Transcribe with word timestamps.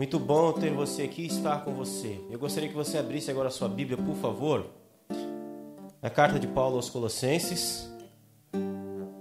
Muito 0.00 0.18
bom 0.18 0.50
ter 0.54 0.72
você 0.72 1.02
aqui 1.02 1.24
e 1.24 1.26
estar 1.26 1.62
com 1.62 1.74
você. 1.74 2.18
Eu 2.30 2.38
gostaria 2.38 2.70
que 2.70 2.74
você 2.74 2.96
abrisse 2.96 3.30
agora 3.30 3.48
a 3.48 3.50
sua 3.50 3.68
Bíblia, 3.68 3.98
por 3.98 4.16
favor. 4.16 4.64
A 6.00 6.08
carta 6.08 6.40
de 6.40 6.46
Paulo 6.46 6.76
aos 6.76 6.88
Colossenses. 6.88 7.86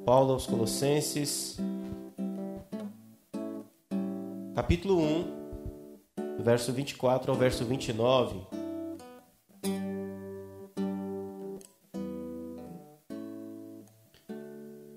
Paulo 0.06 0.32
aos 0.32 0.48
Colossenses. 0.48 1.58
Capítulo 4.56 5.02
1, 5.02 6.38
do 6.38 6.44
verso 6.46 6.72
24 6.72 7.30
ao 7.30 7.38
verso 7.38 7.66
29. 7.66 8.40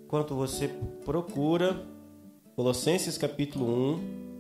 Enquanto 0.05 0.37
você 0.37 0.69
procura, 1.05 1.85
Colossenses 2.55 3.19
capítulo 3.19 3.67
1, 3.67 4.32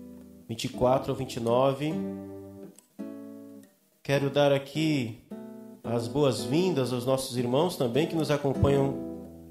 24 0.52 1.12
ao 1.12 1.16
29. 1.16 1.94
Quero 4.02 4.28
dar 4.28 4.52
aqui 4.52 5.18
as 5.82 6.06
boas-vindas 6.06 6.92
aos 6.92 7.06
nossos 7.06 7.38
irmãos 7.38 7.74
também 7.74 8.06
que 8.06 8.14
nos 8.14 8.30
acompanham 8.30 8.94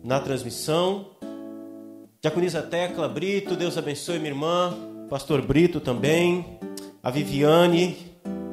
na 0.03 0.19
transmissão. 0.19 1.07
Diaconisa 2.21 2.61
Tecla 2.61 3.07
Brito, 3.09 3.55
Deus 3.55 3.79
abençoe 3.79 4.19
minha 4.19 4.29
irmã. 4.29 4.77
Pastor 5.09 5.41
Brito 5.41 5.79
também. 5.79 6.59
A 7.01 7.09
Viviane, 7.09 7.97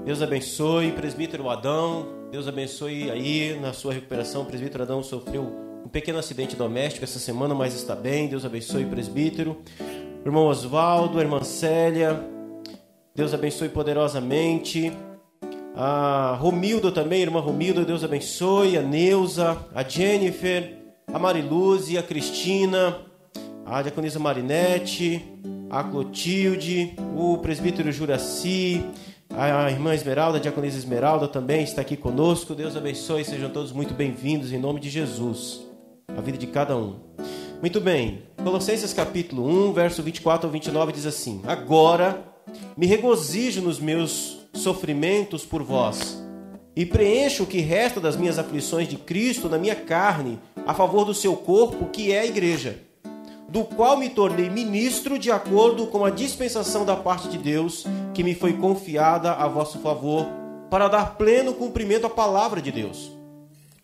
Deus 0.06 0.23
abençoe. 0.23 0.92
Presbítero 0.92 1.51
Adão, 1.51 2.06
Deus 2.30 2.48
abençoe 2.48 3.11
aí 3.11 3.61
na 3.61 3.75
sua 3.75 3.92
recuperação. 3.92 4.41
O 4.41 4.47
presbítero 4.47 4.84
Adão 4.84 5.03
sofreu 5.03 5.42
um 5.84 5.89
pequeno 5.89 6.19
acidente 6.19 6.56
doméstico 6.56 7.05
essa 7.05 7.19
semana, 7.19 7.55
mas 7.55 7.75
está 7.75 7.95
bem. 7.95 8.27
Deus 8.27 8.47
abençoe, 8.47 8.87
presbítero. 8.87 9.61
irmão 10.25 10.47
Oswaldo, 10.47 11.20
irmã 11.20 11.45
Célia, 11.45 12.38
Deus 13.18 13.34
abençoe 13.34 13.68
poderosamente. 13.68 14.92
A 15.74 16.38
Romildo 16.40 16.92
também, 16.92 17.20
irmã 17.20 17.41
Romildo, 17.41 17.84
Deus 17.84 18.05
abençoe. 18.05 18.78
A 18.78 18.80
Neuza, 18.80 19.58
a 19.75 19.83
Jennifer, 19.83 20.77
a 21.12 21.19
Mariluze, 21.19 21.98
a 21.98 22.02
Cristina, 22.05 22.97
a 23.66 23.83
diaconisa 23.83 24.20
Marinete, 24.20 25.20
a 25.69 25.83
Clotilde, 25.83 26.94
o 27.16 27.38
presbítero 27.38 27.91
Juraci, 27.91 28.84
a 29.36 29.69
irmã 29.69 29.97
Esmeralda, 29.97 30.38
a 30.38 30.41
diaconisa 30.41 30.78
Esmeralda 30.78 31.27
também 31.27 31.64
está 31.64 31.80
aqui 31.80 31.97
conosco. 31.97 32.55
Deus 32.55 32.77
abençoe, 32.77 33.25
sejam 33.25 33.50
todos 33.50 33.72
muito 33.72 33.94
bem-vindos 33.94 34.53
em 34.53 34.60
nome 34.60 34.78
de 34.78 34.88
Jesus. 34.88 35.66
A 36.16 36.20
vida 36.20 36.38
de 36.38 36.47
cada 36.47 36.77
um. 36.77 37.00
Muito 37.60 37.80
bem, 37.80 38.22
Colossenses 38.44 38.94
capítulo 38.94 39.44
1, 39.70 39.72
verso 39.72 40.05
24 40.05 40.47
ao 40.47 40.53
29 40.53 40.92
diz 40.92 41.05
assim: 41.05 41.42
Agora 41.44 42.28
me 42.77 42.86
regozijo 42.86 43.60
nos 43.60 43.78
meus 43.80 44.38
sofrimentos 44.52 45.44
por 45.44 45.62
vós 45.62 46.22
e 46.78 46.86
preencho 46.86 47.42
o 47.42 47.46
que 47.46 47.58
resta 47.58 48.00
das 48.00 48.16
minhas 48.16 48.38
aflições 48.38 48.86
de 48.86 48.96
Cristo 48.96 49.48
na 49.48 49.58
minha 49.58 49.74
carne, 49.74 50.38
a 50.64 50.72
favor 50.72 51.04
do 51.04 51.12
seu 51.12 51.34
corpo, 51.34 51.86
que 51.86 52.12
é 52.12 52.20
a 52.20 52.26
igreja, 52.26 52.78
do 53.48 53.64
qual 53.64 53.96
me 53.96 54.08
tornei 54.08 54.48
ministro 54.48 55.19
de 55.19 55.28
acordo 55.28 55.88
com 55.88 56.04
a 56.04 56.10
dispensação 56.10 56.86
da 56.86 56.94
parte 56.94 57.26
de 57.26 57.36
Deus, 57.36 57.84
que 58.14 58.22
me 58.22 58.32
foi 58.32 58.52
confiada 58.52 59.32
a 59.32 59.48
vosso 59.48 59.80
favor, 59.80 60.24
para 60.70 60.86
dar 60.86 61.16
pleno 61.16 61.52
cumprimento 61.52 62.06
à 62.06 62.10
palavra 62.10 62.62
de 62.62 62.70
Deus. 62.70 63.10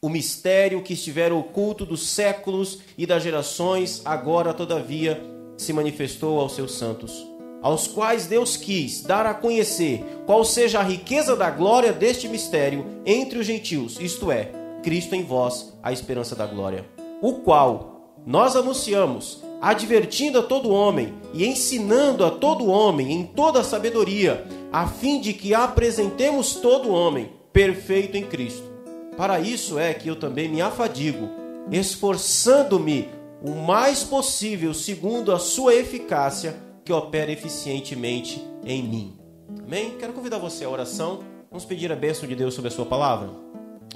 O 0.00 0.08
mistério 0.08 0.80
que 0.80 0.92
estivera 0.92 1.34
oculto 1.34 1.84
dos 1.84 2.06
séculos 2.06 2.78
e 2.96 3.04
das 3.06 3.24
gerações, 3.24 4.02
agora, 4.04 4.54
todavia, 4.54 5.20
se 5.58 5.72
manifestou 5.72 6.38
aos 6.38 6.54
seus 6.54 6.78
santos 6.78 7.33
aos 7.64 7.86
quais 7.86 8.26
Deus 8.26 8.58
quis 8.58 9.00
dar 9.00 9.24
a 9.24 9.32
conhecer 9.32 10.04
qual 10.26 10.44
seja 10.44 10.80
a 10.80 10.82
riqueza 10.82 11.34
da 11.34 11.48
glória 11.48 11.94
deste 11.94 12.28
mistério 12.28 12.84
entre 13.06 13.38
os 13.38 13.46
gentios, 13.46 13.98
isto 13.98 14.30
é, 14.30 14.50
Cristo 14.82 15.14
em 15.14 15.24
vós, 15.24 15.72
a 15.82 15.90
esperança 15.90 16.36
da 16.36 16.46
glória, 16.46 16.84
o 17.22 17.36
qual 17.36 18.12
nós 18.26 18.54
anunciamos, 18.54 19.42
advertindo 19.62 20.40
a 20.40 20.42
todo 20.42 20.68
homem 20.68 21.14
e 21.32 21.46
ensinando 21.46 22.22
a 22.22 22.30
todo 22.30 22.66
homem 22.66 23.10
em 23.12 23.24
toda 23.24 23.60
a 23.60 23.64
sabedoria, 23.64 24.46
a 24.70 24.86
fim 24.86 25.18
de 25.18 25.32
que 25.32 25.54
apresentemos 25.54 26.56
todo 26.56 26.92
homem 26.92 27.32
perfeito 27.50 28.14
em 28.14 28.24
Cristo. 28.24 28.70
Para 29.16 29.40
isso 29.40 29.78
é 29.78 29.94
que 29.94 30.06
eu 30.08 30.16
também 30.16 30.50
me 30.50 30.60
afadigo, 30.60 31.30
esforçando-me 31.70 33.08
o 33.42 33.52
mais 33.52 34.04
possível 34.04 34.74
segundo 34.74 35.32
a 35.32 35.38
sua 35.38 35.74
eficácia 35.74 36.62
que 36.84 36.92
opera 36.92 37.32
eficientemente 37.32 38.44
em 38.64 38.82
mim. 38.82 39.18
Amém? 39.64 39.96
Quero 39.98 40.12
convidar 40.12 40.38
você 40.38 40.64
à 40.64 40.68
oração. 40.68 41.20
Vamos 41.50 41.64
pedir 41.64 41.90
a 41.90 41.96
bênção 41.96 42.28
de 42.28 42.34
Deus 42.34 42.54
sobre 42.54 42.68
a 42.68 42.70
sua 42.70 42.84
palavra. 42.84 43.30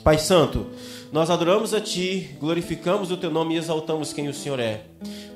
Pai 0.02 0.18
Santo, 0.18 0.66
nós 1.12 1.28
adoramos 1.28 1.74
a 1.74 1.80
Ti, 1.80 2.36
glorificamos 2.40 3.10
o 3.10 3.16
Teu 3.16 3.30
nome 3.30 3.54
e 3.54 3.58
exaltamos 3.58 4.12
quem 4.12 4.28
o 4.28 4.34
Senhor 4.34 4.60
é, 4.60 4.84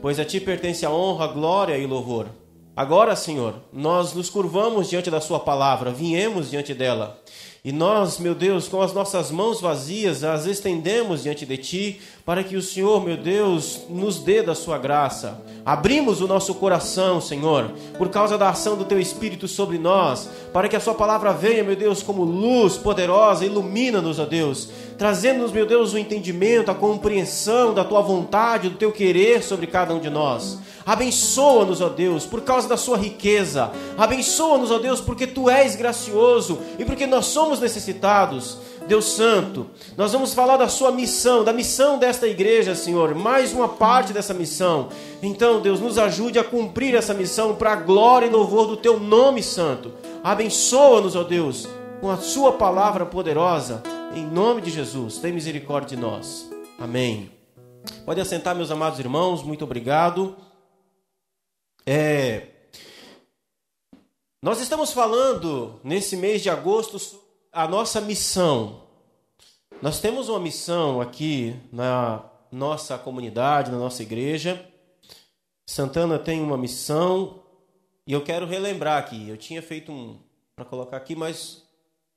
pois 0.01 0.19
a 0.21 0.25
Ti 0.25 0.41
pertence 0.41 0.87
a 0.87 0.91
honra, 0.91 1.27
glória 1.27 1.77
e 1.77 1.87
louvor. 1.87 2.27
Agora, 2.75 3.15
Senhor, 3.17 3.57
nós 3.73 4.15
nos 4.15 4.31
curvamos 4.31 4.89
diante 4.89 5.11
da 5.11 5.21
Sua 5.21 5.41
palavra, 5.41 5.91
viemos 5.91 6.51
diante 6.51 6.73
dela. 6.73 7.22
E 7.65 7.71
nós, 7.71 8.19
meu 8.19 8.35
Deus, 8.35 8.67
com 8.67 8.83
as 8.83 8.93
nossas 8.93 9.31
mãos 9.31 9.61
vazias, 9.61 10.25
as 10.25 10.47
estendemos 10.47 11.23
diante 11.23 11.47
de 11.47 11.57
Ti, 11.57 12.01
para 12.27 12.43
que 12.43 12.57
o 12.57 12.63
Senhor, 12.63 13.01
meu 13.05 13.17
Deus, 13.17 13.83
nos 13.89 14.19
dê 14.19 14.43
da 14.43 14.53
Sua 14.53 14.79
graça. 14.79 15.41
Abrimos 15.65 16.21
o 16.21 16.27
nosso 16.27 16.57
coração, 16.57 17.21
Senhor, 17.21 17.71
por 17.97 18.09
causa 18.09 18.37
da 18.37 18.49
ação 18.49 18.77
do 18.77 18.85
Teu 18.85 18.99
Espírito 18.99 19.47
sobre 19.47 19.79
nós, 19.79 20.29
para 20.53 20.69
que 20.69 20.75
a 20.75 20.81
Sua 20.81 20.95
palavra 20.95 21.33
venha, 21.33 21.63
meu 21.63 21.77
Deus, 21.77 22.03
como 22.03 22.25
luz 22.25 22.77
poderosa, 22.77 23.47
ilumina-nos, 23.47 24.19
ó 24.19 24.25
Deus, 24.25 24.69
trazendo-nos, 24.97 25.53
meu 25.53 25.67
Deus, 25.67 25.93
o 25.93 25.99
entendimento, 25.99 26.71
a 26.71 26.75
compreensão 26.75 27.75
da 27.75 27.85
Tua 27.85 28.01
vontade, 28.01 28.69
do 28.69 28.77
Teu 28.77 28.93
querer 28.93 29.43
sobre 29.43 29.67
cada 29.67 29.95
um 29.95 30.01
de 30.01 30.11
nós. 30.11 30.59
Abençoa-nos, 30.85 31.81
ó 31.81 31.89
Deus, 31.89 32.27
por 32.27 32.43
causa 32.43 32.69
da 32.69 32.77
Sua 32.77 32.97
riqueza. 32.97 33.71
Abençoa-nos, 33.97 34.71
ó 34.71 34.79
Deus, 34.79 35.01
porque 35.01 35.27
Tu 35.27 35.49
és 35.49 35.77
gracioso 35.77 36.59
e 36.79 36.85
porque 36.85 37.07
nós 37.07 37.27
somos 37.27 37.61
necessitados. 37.61 38.59
Deus 38.87 39.05
Santo, 39.13 39.67
nós 39.97 40.13
vamos 40.13 40.35
falar 40.35 40.57
da 40.57 40.69
sua 40.69 40.91
missão, 40.91 41.45
da 41.45 41.53
missão 41.53 41.99
desta 41.99 42.27
igreja, 42.27 42.75
Senhor, 42.75 43.15
mais 43.15 43.53
uma 43.53 43.69
parte 43.69 44.13
dessa 44.13 44.35
missão. 44.35 44.89
Então, 45.23 45.61
Deus, 45.61 45.81
nos 45.81 45.99
ajude 45.99 46.39
a 46.39 46.45
cumprir 46.45 46.95
essa 46.95 47.15
missão 47.15 47.55
para 47.55 47.73
a 47.73 47.77
glória 47.77 48.27
e 48.27 48.31
louvor 48.31 48.67
do 48.67 48.77
teu 48.77 48.99
nome 48.99 49.43
santo. 49.43 49.93
Abençoa-nos, 50.23 51.15
ó 51.15 51.23
Deus, 51.23 51.69
com 52.03 52.11
a 52.11 52.17
sua 52.17 52.55
palavra 52.55 53.07
poderosa, 53.07 53.81
em 54.13 54.27
nome 54.27 54.61
de 54.61 54.73
Jesus. 54.73 55.19
Tem 55.19 55.33
misericórdia 55.33 55.97
de 55.97 56.03
nós. 56.03 56.51
Amém. 56.77 57.31
Pode 58.05 58.21
assentar, 58.21 58.57
meus 58.57 58.73
amados 58.73 58.99
irmãos, 58.99 59.45
muito 59.45 59.63
obrigado. 59.63 60.37
É... 61.87 62.49
Nós 64.43 64.61
estamos 64.61 64.93
falando 64.93 65.79
nesse 65.85 66.17
mês 66.17 66.43
de 66.43 66.51
agosto 66.51 66.99
a 67.53 67.69
nossa 67.69 68.01
missão. 68.01 68.83
Nós 69.81 70.01
temos 70.01 70.29
uma 70.29 70.41
missão 70.41 71.01
aqui 71.01 71.55
na 71.73 72.25
nossa 72.51 72.99
comunidade, 72.99 73.71
na 73.71 73.79
nossa 73.79 74.03
igreja. 74.03 74.69
Santana 75.65 76.19
tem 76.19 76.43
uma 76.43 76.59
missão 76.59 77.45
e 78.05 78.13
eu 78.13 78.25
quero 78.25 78.45
relembrar 78.45 78.99
aqui. 78.99 79.29
Eu 79.29 79.37
tinha 79.37 79.63
feito 79.63 79.93
um 79.93 80.19
para 80.57 80.65
colocar 80.65 80.97
aqui, 80.97 81.15
mas 81.15 81.62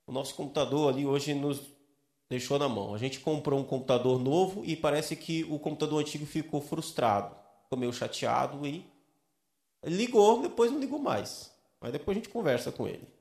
o 0.08 0.12
nosso 0.12 0.36
computador 0.36 0.94
ali 0.94 1.06
hoje 1.06 1.34
nos 1.34 1.62
deixou 2.30 2.58
na 2.60 2.70
mão. 2.70 2.94
A 2.94 2.98
gente 2.98 3.20
comprou 3.20 3.60
um 3.60 3.64
computador 3.64 4.20
novo 4.20 4.64
e 4.66 4.76
parece 4.76 5.16
que 5.16 5.44
o 5.46 5.60
computador 5.60 6.02
antigo 6.02 6.26
ficou 6.26 6.62
frustrado, 6.62 7.36
ficou 7.64 7.78
meio 7.78 7.94
chateado 7.94 8.66
e 8.66 8.86
ligou, 9.84 10.42
depois 10.42 10.72
não 10.72 10.80
ligou 10.80 11.00
mais. 11.00 11.52
Mas 11.82 11.92
depois 11.92 12.18
a 12.18 12.20
gente 12.20 12.30
conversa 12.30 12.72
com 12.72 12.88
ele 12.88 13.16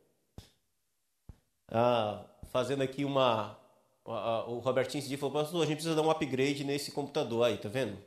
ah, 1.71 2.25
fazendo 2.51 2.83
aqui 2.83 3.05
uma. 3.05 3.59
o 4.05 4.59
Robertinho 4.59 5.03
se 5.03 5.17
falou, 5.17 5.35
pastor, 5.35 5.63
a 5.63 5.67
gente 5.67 5.77
precisa 5.77 5.97
dar 5.97 6.03
um 6.03 6.11
upgrade 6.11 6.65
nesse 6.65 6.93
computador 6.93 7.45
aí, 7.45 7.57
tá 7.57 7.69
vendo? 7.69 7.99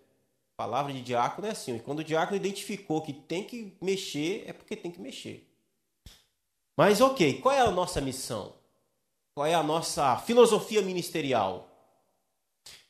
Palavra 0.56 0.91
de 0.94 1.01
diácono 1.01 1.47
é 1.47 1.51
assim. 1.51 1.77
Quando 1.79 2.00
o 2.00 2.03
diácono 2.03 2.38
identificou 2.38 3.01
que 3.01 3.13
tem 3.13 3.44
que 3.44 3.77
mexer, 3.81 4.44
é 4.47 4.53
porque 4.53 4.75
tem 4.75 4.91
que 4.91 5.00
mexer. 5.00 5.47
Mas 6.75 7.01
ok, 7.01 7.41
qual 7.41 7.53
é 7.53 7.59
a 7.59 7.71
nossa 7.71 8.00
missão? 8.00 8.53
Qual 9.38 9.45
é 9.45 9.54
a 9.54 9.62
nossa 9.62 10.18
filosofia 10.18 10.81
ministerial? 10.81 11.69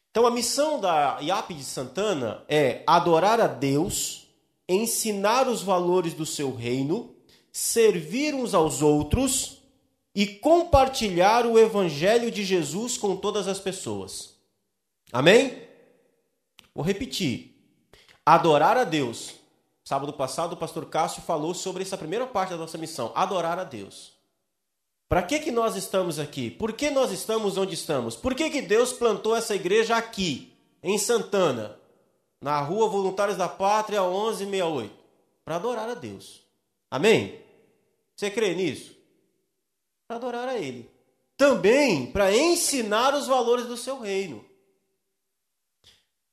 Então 0.09 0.25
a 0.25 0.31
missão 0.31 0.79
da 0.79 1.19
IAP 1.19 1.53
de 1.53 1.61
Santana 1.61 2.41
é 2.47 2.83
adorar 2.87 3.41
a 3.41 3.47
Deus, 3.47 4.29
ensinar 4.65 5.49
os 5.49 5.61
valores 5.61 6.13
do 6.13 6.25
seu 6.25 6.55
reino, 6.55 7.13
servir 7.51 8.33
uns 8.33 8.53
aos 8.53 8.81
outros 8.81 9.61
e 10.15 10.25
compartilhar 10.25 11.45
o 11.45 11.59
evangelho 11.59 12.31
de 12.31 12.45
Jesus 12.45 12.97
com 12.97 13.17
todas 13.17 13.45
as 13.49 13.59
pessoas. 13.59 14.33
Amém? 15.11 15.67
Vou 16.73 16.81
repetir. 16.85 17.61
Adorar 18.25 18.77
a 18.77 18.85
Deus, 18.85 19.35
Sábado 19.83 20.13
passado, 20.13 20.53
o 20.53 20.57
pastor 20.57 20.85
Cássio 20.85 21.21
falou 21.21 21.53
sobre 21.53 21.83
essa 21.83 21.97
primeira 21.97 22.25
parte 22.25 22.51
da 22.51 22.57
nossa 22.57 22.77
missão: 22.77 23.11
adorar 23.15 23.59
a 23.59 23.65
Deus. 23.65 24.16
Para 25.09 25.23
que, 25.23 25.39
que 25.39 25.51
nós 25.51 25.75
estamos 25.75 26.19
aqui? 26.19 26.51
Por 26.51 26.73
que 26.73 26.89
nós 26.89 27.11
estamos 27.11 27.57
onde 27.57 27.73
estamos? 27.73 28.15
Por 28.15 28.35
que, 28.35 28.49
que 28.49 28.61
Deus 28.61 28.91
plantou 28.91 29.35
essa 29.35 29.55
igreja 29.55 29.95
aqui, 29.95 30.53
em 30.83 30.97
Santana, 30.97 31.79
na 32.41 32.59
rua 32.59 32.89
Voluntários 32.89 33.37
da 33.37 33.47
Pátria 33.47 34.01
1168? 34.01 34.93
Para 35.45 35.55
adorar 35.55 35.89
a 35.89 35.93
Deus. 35.93 36.41
Amém? 36.91 37.41
Você 38.15 38.29
crê 38.29 38.53
nisso? 38.53 38.95
Para 40.07 40.17
adorar 40.17 40.49
a 40.49 40.57
Ele. 40.57 40.89
Também 41.37 42.11
para 42.11 42.35
ensinar 42.35 43.13
os 43.15 43.27
valores 43.27 43.65
do 43.65 43.77
seu 43.77 43.99
reino. 43.99 44.43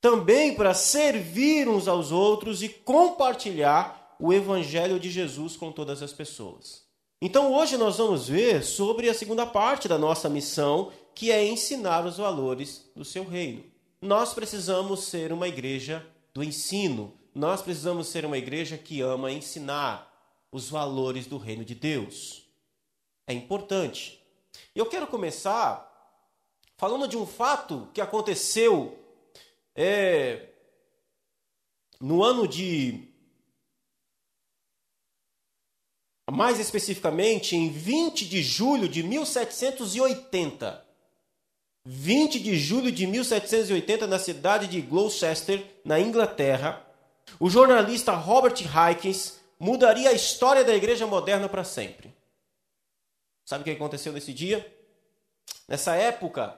Também 0.01 0.53
para 0.53 0.73
servir 0.73 1.69
uns 1.69 1.87
aos 1.87 2.11
outros 2.11 2.61
e 2.61 2.67
compartilhar 2.67 4.15
o 4.19 4.33
Evangelho 4.33 4.99
de 4.99 5.09
Jesus 5.09 5.55
com 5.55 5.71
todas 5.71 6.01
as 6.01 6.11
pessoas. 6.11 6.84
Então 7.21 7.53
hoje 7.53 7.77
nós 7.77 7.97
vamos 7.97 8.27
ver 8.27 8.63
sobre 8.63 9.09
a 9.09 9.13
segunda 9.13 9.45
parte 9.45 9.87
da 9.87 9.97
nossa 9.97 10.29
missão, 10.29 10.91
que 11.13 11.31
é 11.31 11.45
ensinar 11.45 12.05
os 12.05 12.17
valores 12.17 12.89
do 12.95 13.05
seu 13.05 13.23
reino. 13.23 13.63
Nós 14.01 14.33
precisamos 14.33 15.05
ser 15.05 15.31
uma 15.31 15.47
igreja 15.47 16.05
do 16.33 16.43
ensino. 16.43 17.13
Nós 17.33 17.61
precisamos 17.61 18.07
ser 18.07 18.25
uma 18.25 18.37
igreja 18.37 18.77
que 18.77 19.01
ama 19.01 19.31
ensinar 19.31 20.11
os 20.51 20.69
valores 20.69 21.25
do 21.25 21.37
reino 21.37 21.63
de 21.63 21.73
Deus. 21.73 22.43
É 23.25 23.33
importante. 23.33 24.21
Eu 24.75 24.85
quero 24.85 25.07
começar 25.07 25.91
falando 26.77 27.07
de 27.07 27.17
um 27.17 27.25
fato 27.25 27.89
que 27.93 28.01
aconteceu 28.01 28.99
é, 29.73 30.49
no 31.99 32.23
ano 32.23 32.47
de 32.47 33.14
mais 36.31 36.59
especificamente 36.59 37.55
em 37.55 37.69
20 37.69 38.25
de 38.25 38.41
julho 38.41 38.89
de 38.89 39.03
1780. 39.03 40.83
20 41.85 42.39
de 42.39 42.57
julho 42.57 42.91
de 42.91 43.05
1780, 43.05 44.07
na 44.07 44.17
cidade 44.17 44.67
de 44.67 44.81
Gloucester, 44.81 45.63
na 45.83 45.99
Inglaterra, 45.99 46.83
o 47.39 47.49
jornalista 47.49 48.13
Robert 48.13 48.55
Hikins 48.59 49.39
mudaria 49.59 50.09
a 50.09 50.13
história 50.13 50.63
da 50.63 50.75
igreja 50.75 51.05
moderna 51.05 51.47
para 51.47 51.63
sempre. 51.63 52.13
Sabe 53.45 53.61
o 53.61 53.65
que 53.65 53.71
aconteceu 53.71 54.11
nesse 54.11 54.33
dia? 54.33 54.65
Nessa 55.67 55.95
época, 55.95 56.57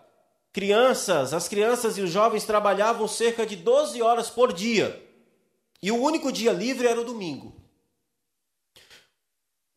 crianças, 0.54 1.34
as 1.34 1.50
crianças 1.50 1.98
e 1.98 2.02
os 2.02 2.10
jovens 2.10 2.46
trabalhavam 2.46 3.08
cerca 3.08 3.46
de 3.46 3.58
12 3.58 4.02
horas 4.02 4.30
por 4.30 4.54
dia. 4.54 5.04
E 5.82 5.92
o 5.92 6.02
único 6.02 6.32
dia 6.32 6.54
livre 6.54 6.88
era 6.88 7.02
o 7.02 7.06
domingo. 7.06 7.67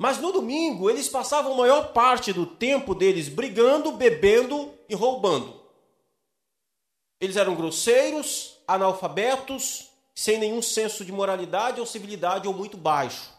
Mas 0.00 0.16
no 0.16 0.32
domingo 0.32 0.88
eles 0.88 1.10
passavam 1.10 1.52
a 1.52 1.56
maior 1.56 1.92
parte 1.92 2.32
do 2.32 2.46
tempo 2.46 2.94
deles 2.94 3.28
brigando, 3.28 3.92
bebendo 3.92 4.72
e 4.88 4.94
roubando. 4.94 5.60
Eles 7.20 7.36
eram 7.36 7.54
grosseiros, 7.54 8.56
analfabetos, 8.66 9.90
sem 10.14 10.38
nenhum 10.38 10.62
senso 10.62 11.04
de 11.04 11.12
moralidade 11.12 11.80
ou 11.80 11.84
civilidade 11.84 12.48
ou 12.48 12.54
muito 12.54 12.78
baixo. 12.78 13.30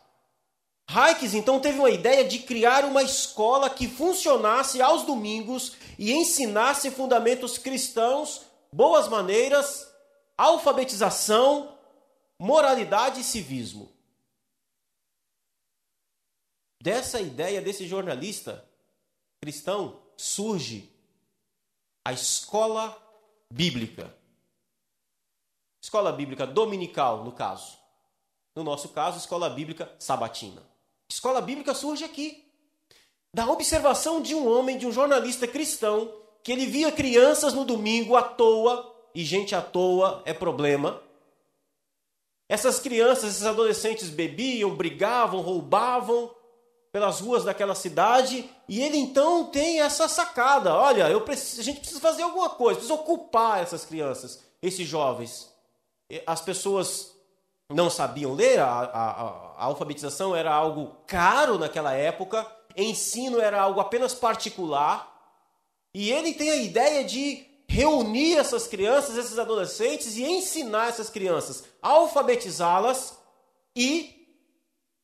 Raikes 0.88 1.34
então 1.34 1.60
teve 1.60 1.80
uma 1.80 1.90
ideia 1.90 2.24
de 2.24 2.38
criar 2.38 2.86
uma 2.86 3.02
escola 3.02 3.68
que 3.68 3.88
funcionasse 3.88 4.84
aos 4.84 5.02
domingos 5.02 5.74
e 5.98 6.12
ensinasse 6.12 6.92
fundamentos 6.92 7.58
cristãos, 7.58 8.44
boas 8.72 9.08
maneiras, 9.08 9.92
alfabetização, 10.38 11.76
moralidade 12.38 13.22
e 13.22 13.24
civismo. 13.24 13.91
Dessa 16.82 17.22
ideia 17.22 17.62
desse 17.62 17.86
jornalista 17.88 18.68
cristão 19.40 20.00
surge 20.18 20.92
a 22.04 22.12
escola 22.12 22.98
bíblica. 23.54 24.12
Escola 25.80 26.12
bíblica 26.12 26.48
dominical, 26.48 27.24
no 27.24 27.34
caso. 27.34 27.78
No 28.56 28.64
nosso 28.64 28.90
caso, 28.90 29.20
escola 29.20 29.48
bíblica 29.48 29.94
sabatina. 30.00 30.64
Escola 31.08 31.40
bíblica 31.40 31.76
surge 31.76 32.04
aqui. 32.04 32.52
Da 33.32 33.48
observação 33.48 34.20
de 34.20 34.34
um 34.34 34.52
homem, 34.52 34.80
de 34.80 34.88
um 34.88 34.92
jornalista 34.92 35.48
cristão, 35.48 36.12
que 36.44 36.52
ele 36.52 36.66
via 36.66 36.92
crianças 36.92 37.54
no 37.54 37.64
domingo 37.64 38.16
à 38.16 38.24
toa, 38.24 38.92
e 39.14 39.24
gente 39.24 39.54
à 39.54 39.62
toa 39.62 40.24
é 40.26 40.34
problema. 40.34 41.00
Essas 42.50 42.80
crianças, 42.80 43.36
esses 43.36 43.46
adolescentes 43.46 44.10
bebiam, 44.10 44.76
brigavam, 44.76 45.42
roubavam, 45.42 46.41
pelas 46.92 47.22
ruas 47.22 47.44
daquela 47.44 47.74
cidade 47.74 48.50
e 48.68 48.82
ele 48.82 48.98
então 48.98 49.46
tem 49.46 49.80
essa 49.82 50.08
sacada: 50.08 50.76
olha, 50.76 51.10
eu 51.10 51.22
preciso, 51.22 51.62
a 51.62 51.64
gente 51.64 51.80
precisa 51.80 52.02
fazer 52.02 52.24
alguma 52.24 52.50
coisa, 52.50 52.80
precisa 52.80 53.00
ocupar 53.00 53.62
essas 53.62 53.86
crianças, 53.86 54.44
esses 54.62 54.88
jovens. 54.88 55.50
As 56.28 56.42
pessoas 56.42 57.16
não 57.70 57.90
sabiam 57.90 58.34
ler, 58.34 58.60
a, 58.60 58.68
a, 58.68 59.12
a 59.58 59.64
alfabetização 59.66 60.36
era 60.36 60.54
algo 60.54 60.98
caro 61.08 61.58
naquela 61.58 61.94
época, 61.94 62.46
ensino 62.76 63.40
era 63.40 63.62
algo 63.62 63.80
apenas 63.80 64.14
particular, 64.14 65.10
e 65.94 66.12
ele 66.12 66.34
tem 66.34 66.50
a 66.50 66.56
ideia 66.58 67.06
de 67.06 67.48
reunir 67.70 68.36
essas 68.36 68.68
crianças, 68.68 69.16
esses 69.16 69.40
adolescentes 69.40 70.18
e 70.18 70.24
ensinar 70.26 70.90
essas 70.90 71.10
crianças, 71.10 71.64
alfabetizá-las 71.82 73.18
e 73.74 74.28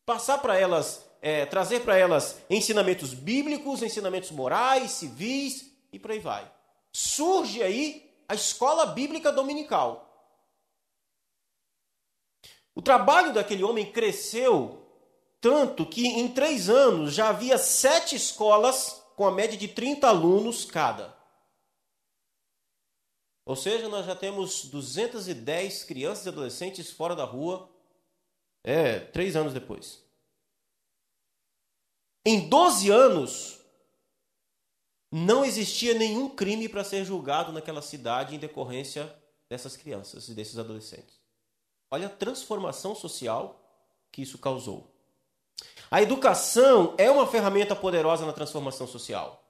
passar 0.06 0.39
para 0.39 0.60
elas 0.60 1.06
é, 1.21 1.45
trazer 1.45 1.81
para 1.81 1.97
elas 1.97 2.41
ensinamentos 2.49 3.13
bíblicos, 3.13 3.81
ensinamentos 3.81 4.31
morais, 4.31 4.91
civis 4.91 5.71
e 5.91 5.99
por 5.99 6.11
aí 6.11 6.19
vai. 6.19 6.51
Surge 6.91 7.61
aí 7.61 8.09
a 8.27 8.35
escola 8.35 8.85
bíblica 8.87 9.31
dominical. 9.31 10.03
O 12.75 12.81
trabalho 12.81 13.33
daquele 13.33 13.63
homem 13.63 13.91
cresceu 13.91 14.87
tanto 15.39 15.85
que 15.85 16.07
em 16.07 16.27
três 16.27 16.69
anos 16.69 17.13
já 17.13 17.29
havia 17.29 17.57
sete 17.57 18.15
escolas 18.15 19.03
com 19.15 19.25
a 19.25 19.31
média 19.31 19.57
de 19.57 19.67
30 19.67 20.07
alunos 20.07 20.65
cada. 20.65 21.15
Ou 23.45 23.55
seja, 23.55 23.87
nós 23.87 24.05
já 24.05 24.15
temos 24.15 24.65
210 24.65 25.85
crianças 25.85 26.25
e 26.25 26.29
adolescentes 26.29 26.91
fora 26.91 27.15
da 27.15 27.23
rua, 27.23 27.69
é, 28.63 28.99
três 28.99 29.35
anos 29.35 29.53
depois. 29.53 30.03
Em 32.29 32.41
12 32.50 32.89
anos, 32.89 33.57
não 35.10 35.46
existia 35.46 35.93
nenhum 35.93 36.27
crime 36.27 36.67
para 36.67 36.84
ser 36.84 37.05
julgado 37.05 37.53
naquela 37.53 37.81
cidade 37.81 38.36
em 38.36 38.38
decorrência 38.38 39.10
dessas 39.50 39.77
crianças 39.77 40.27
e 40.27 40.34
desses 40.34 40.57
adolescentes. 40.57 41.22
Olha 41.89 42.07
a 42.07 42.10
transformação 42.10 42.93
social 42.93 43.57
que 44.12 44.22
isso 44.22 44.38
causou. 44.39 44.93
A 45.89 46.01
educação 46.01 46.93
é 46.98 47.10
uma 47.10 47.25
ferramenta 47.25 47.74
poderosa 47.74 48.25
na 48.25 48.34
transformação 48.34 48.86
social. 48.86 49.41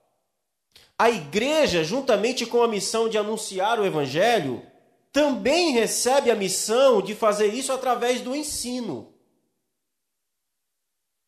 A 1.00 1.10
igreja, 1.10 1.84
juntamente 1.84 2.46
com 2.46 2.62
a 2.62 2.68
missão 2.68 3.10
de 3.10 3.18
anunciar 3.18 3.80
o 3.80 3.86
evangelho, 3.88 4.64
também 5.12 5.72
recebe 5.72 6.30
a 6.30 6.36
missão 6.36 7.02
de 7.02 7.16
fazer 7.16 7.52
isso 7.56 7.74
através 7.74 8.22
do 8.22 8.36
ensino. 8.36 9.17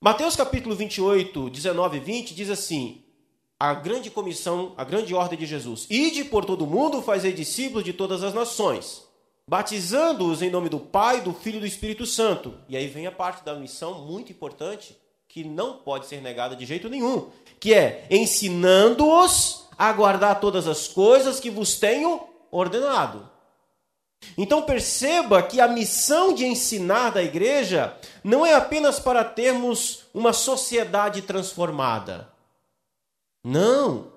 Mateus 0.01 0.33
capítulo 0.33 0.75
28, 0.75 1.49
19 1.49 1.97
e 1.97 1.99
20 1.99 2.33
diz 2.33 2.49
assim: 2.49 3.03
a 3.59 3.73
grande 3.73 4.09
comissão, 4.09 4.73
a 4.77 4.85
grande 4.85 5.13
ordem 5.13 5.37
de 5.37 5.45
Jesus: 5.45 5.85
Ide 5.89 6.23
por 6.23 6.45
todo 6.45 6.63
o 6.63 6.67
mundo, 6.67 7.01
fazei 7.01 7.33
discípulos 7.33 7.83
de 7.83 7.91
todas 7.91 8.23
as 8.23 8.33
nações, 8.33 9.03
batizando-os 9.45 10.41
em 10.41 10.49
nome 10.49 10.69
do 10.69 10.79
Pai, 10.79 11.19
do 11.19 11.33
Filho 11.33 11.57
e 11.57 11.59
do 11.59 11.65
Espírito 11.65 12.05
Santo. 12.05 12.53
E 12.69 12.77
aí 12.77 12.87
vem 12.87 13.07
a 13.07 13.11
parte 13.11 13.43
da 13.43 13.55
missão 13.55 14.05
muito 14.05 14.31
importante, 14.31 14.97
que 15.27 15.43
não 15.43 15.79
pode 15.79 16.05
ser 16.05 16.21
negada 16.21 16.55
de 16.55 16.65
jeito 16.65 16.87
nenhum, 16.87 17.27
que 17.59 17.73
é 17.73 18.07
ensinando-os 18.09 19.67
a 19.77 19.91
guardar 19.91 20.39
todas 20.39 20.65
as 20.65 20.87
coisas 20.87 21.41
que 21.41 21.49
vos 21.49 21.77
tenho 21.77 22.21
ordenado. 22.49 23.29
Então 24.37 24.61
perceba 24.61 25.41
que 25.41 25.59
a 25.59 25.67
missão 25.67 26.33
de 26.33 26.45
ensinar 26.45 27.11
da 27.11 27.23
igreja 27.23 27.95
não 28.23 28.45
é 28.45 28.53
apenas 28.53 28.99
para 28.99 29.23
termos 29.23 30.05
uma 30.13 30.33
sociedade 30.33 31.21
transformada. 31.21 32.29
Não. 33.43 34.11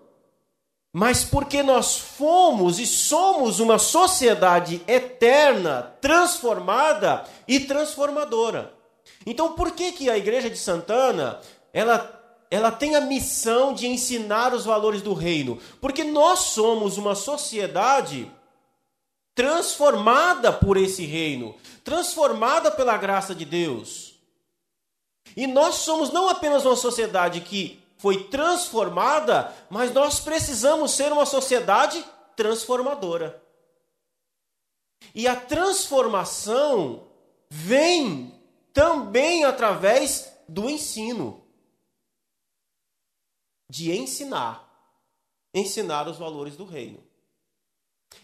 Mas 0.93 1.25
porque 1.25 1.63
nós 1.63 1.97
fomos 1.97 2.79
e 2.79 2.87
somos 2.87 3.61
uma 3.61 3.79
sociedade 3.79 4.83
eterna, 4.87 5.95
transformada 6.01 7.25
e 7.49 7.61
transformadora. 7.61 8.75
Então 9.25 9.55
por 9.55 9.73
que, 9.73 9.93
que 9.93 10.11
a 10.11 10.19
igreja 10.19 10.51
de 10.51 10.59
Santana 10.59 11.41
ela 11.73 12.19
ela 12.51 12.71
tem 12.71 12.95
a 12.95 13.01
missão 13.01 13.73
de 13.73 13.87
ensinar 13.87 14.53
os 14.53 14.67
valores 14.67 15.01
do 15.01 15.15
reino, 15.15 15.59
porque 15.81 16.05
nós 16.05 16.41
somos 16.41 16.99
uma 16.99 17.15
sociedade 17.15 18.31
transformada 19.35 20.53
por 20.53 20.77
esse 20.77 21.05
reino, 21.05 21.57
transformada 21.85 22.71
pela 22.71 22.97
graça 22.97 23.35
de 23.35 23.45
Deus. 23.45 24.15
E 25.37 25.47
nós 25.47 25.77
somos 25.77 26.11
não 26.11 26.29
apenas 26.29 26.65
uma 26.65 26.77
sociedade 26.77 27.41
que 27.41 27.83
foi 27.97 28.25
transformada, 28.25 29.55
mas 29.71 29.93
nós 29.93 30.21
precisamos 30.21 30.91
ser 30.91 31.13
uma 31.13 31.25
sociedade 31.25 32.05
transformadora. 32.37 33.43
E 35.15 35.27
a 35.27 35.37
transformação 35.37 37.07
vem 37.49 38.35
também 38.73 39.45
através 39.45 40.33
do 40.49 40.69
ensino. 40.69 41.47
De 43.69 43.93
ensinar. 43.93 44.69
Ensinar 45.55 46.09
os 46.09 46.19
valores 46.19 46.57
do 46.57 46.65
reino. 46.65 47.12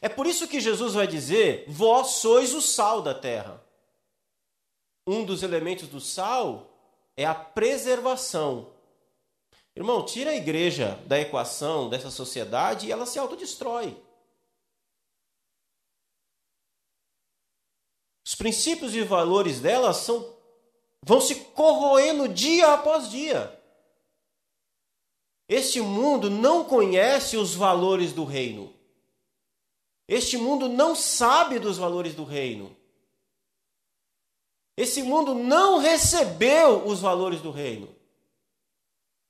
É 0.00 0.09
por 0.09 0.26
isso 0.26 0.47
que 0.47 0.61
Jesus 0.61 0.95
vai 0.95 1.07
dizer: 1.07 1.64
Vós 1.68 2.16
sois 2.16 2.54
o 2.54 2.62
sal 2.62 3.02
da 3.02 3.14
terra. 3.14 3.62
Um 5.07 5.25
dos 5.25 5.42
elementos 5.42 5.88
do 5.88 6.00
sal 6.00 6.71
é 7.16 7.25
a 7.25 7.35
preservação. 7.35 8.73
Irmão, 9.75 10.04
tira 10.04 10.30
a 10.33 10.37
igreja 10.37 11.00
da 11.07 11.18
equação 11.18 11.88
dessa 11.88 12.11
sociedade 12.11 12.87
e 12.87 12.92
ela 12.92 13.07
se 13.07 13.18
autodestrói. 13.18 13.97
Os 18.26 18.35
princípios 18.35 18.95
e 18.95 19.02
valores 19.02 19.61
dela 19.61 19.95
são, 19.95 20.37
vão 21.02 21.21
se 21.21 21.35
corroendo 21.37 22.28
dia 22.28 22.75
após 22.75 23.09
dia. 23.11 23.59
Este 25.49 25.80
mundo 25.80 26.28
não 26.28 26.64
conhece 26.64 27.38
os 27.38 27.54
valores 27.54 28.12
do 28.12 28.25
reino. 28.25 28.78
Este 30.09 30.38
mundo 30.38 30.69
não 30.69 30.97
sabe 30.97 31.59
dos 31.59 31.77
valores 31.77 32.15
do 32.15 32.25
reino. 32.25 32.75
Esse 34.75 35.03
mundo 35.03 35.35
não 35.35 35.79
recebeu 35.79 36.87
os 36.87 37.00
valores 37.00 37.41
do 37.41 37.50
reino. 37.50 37.95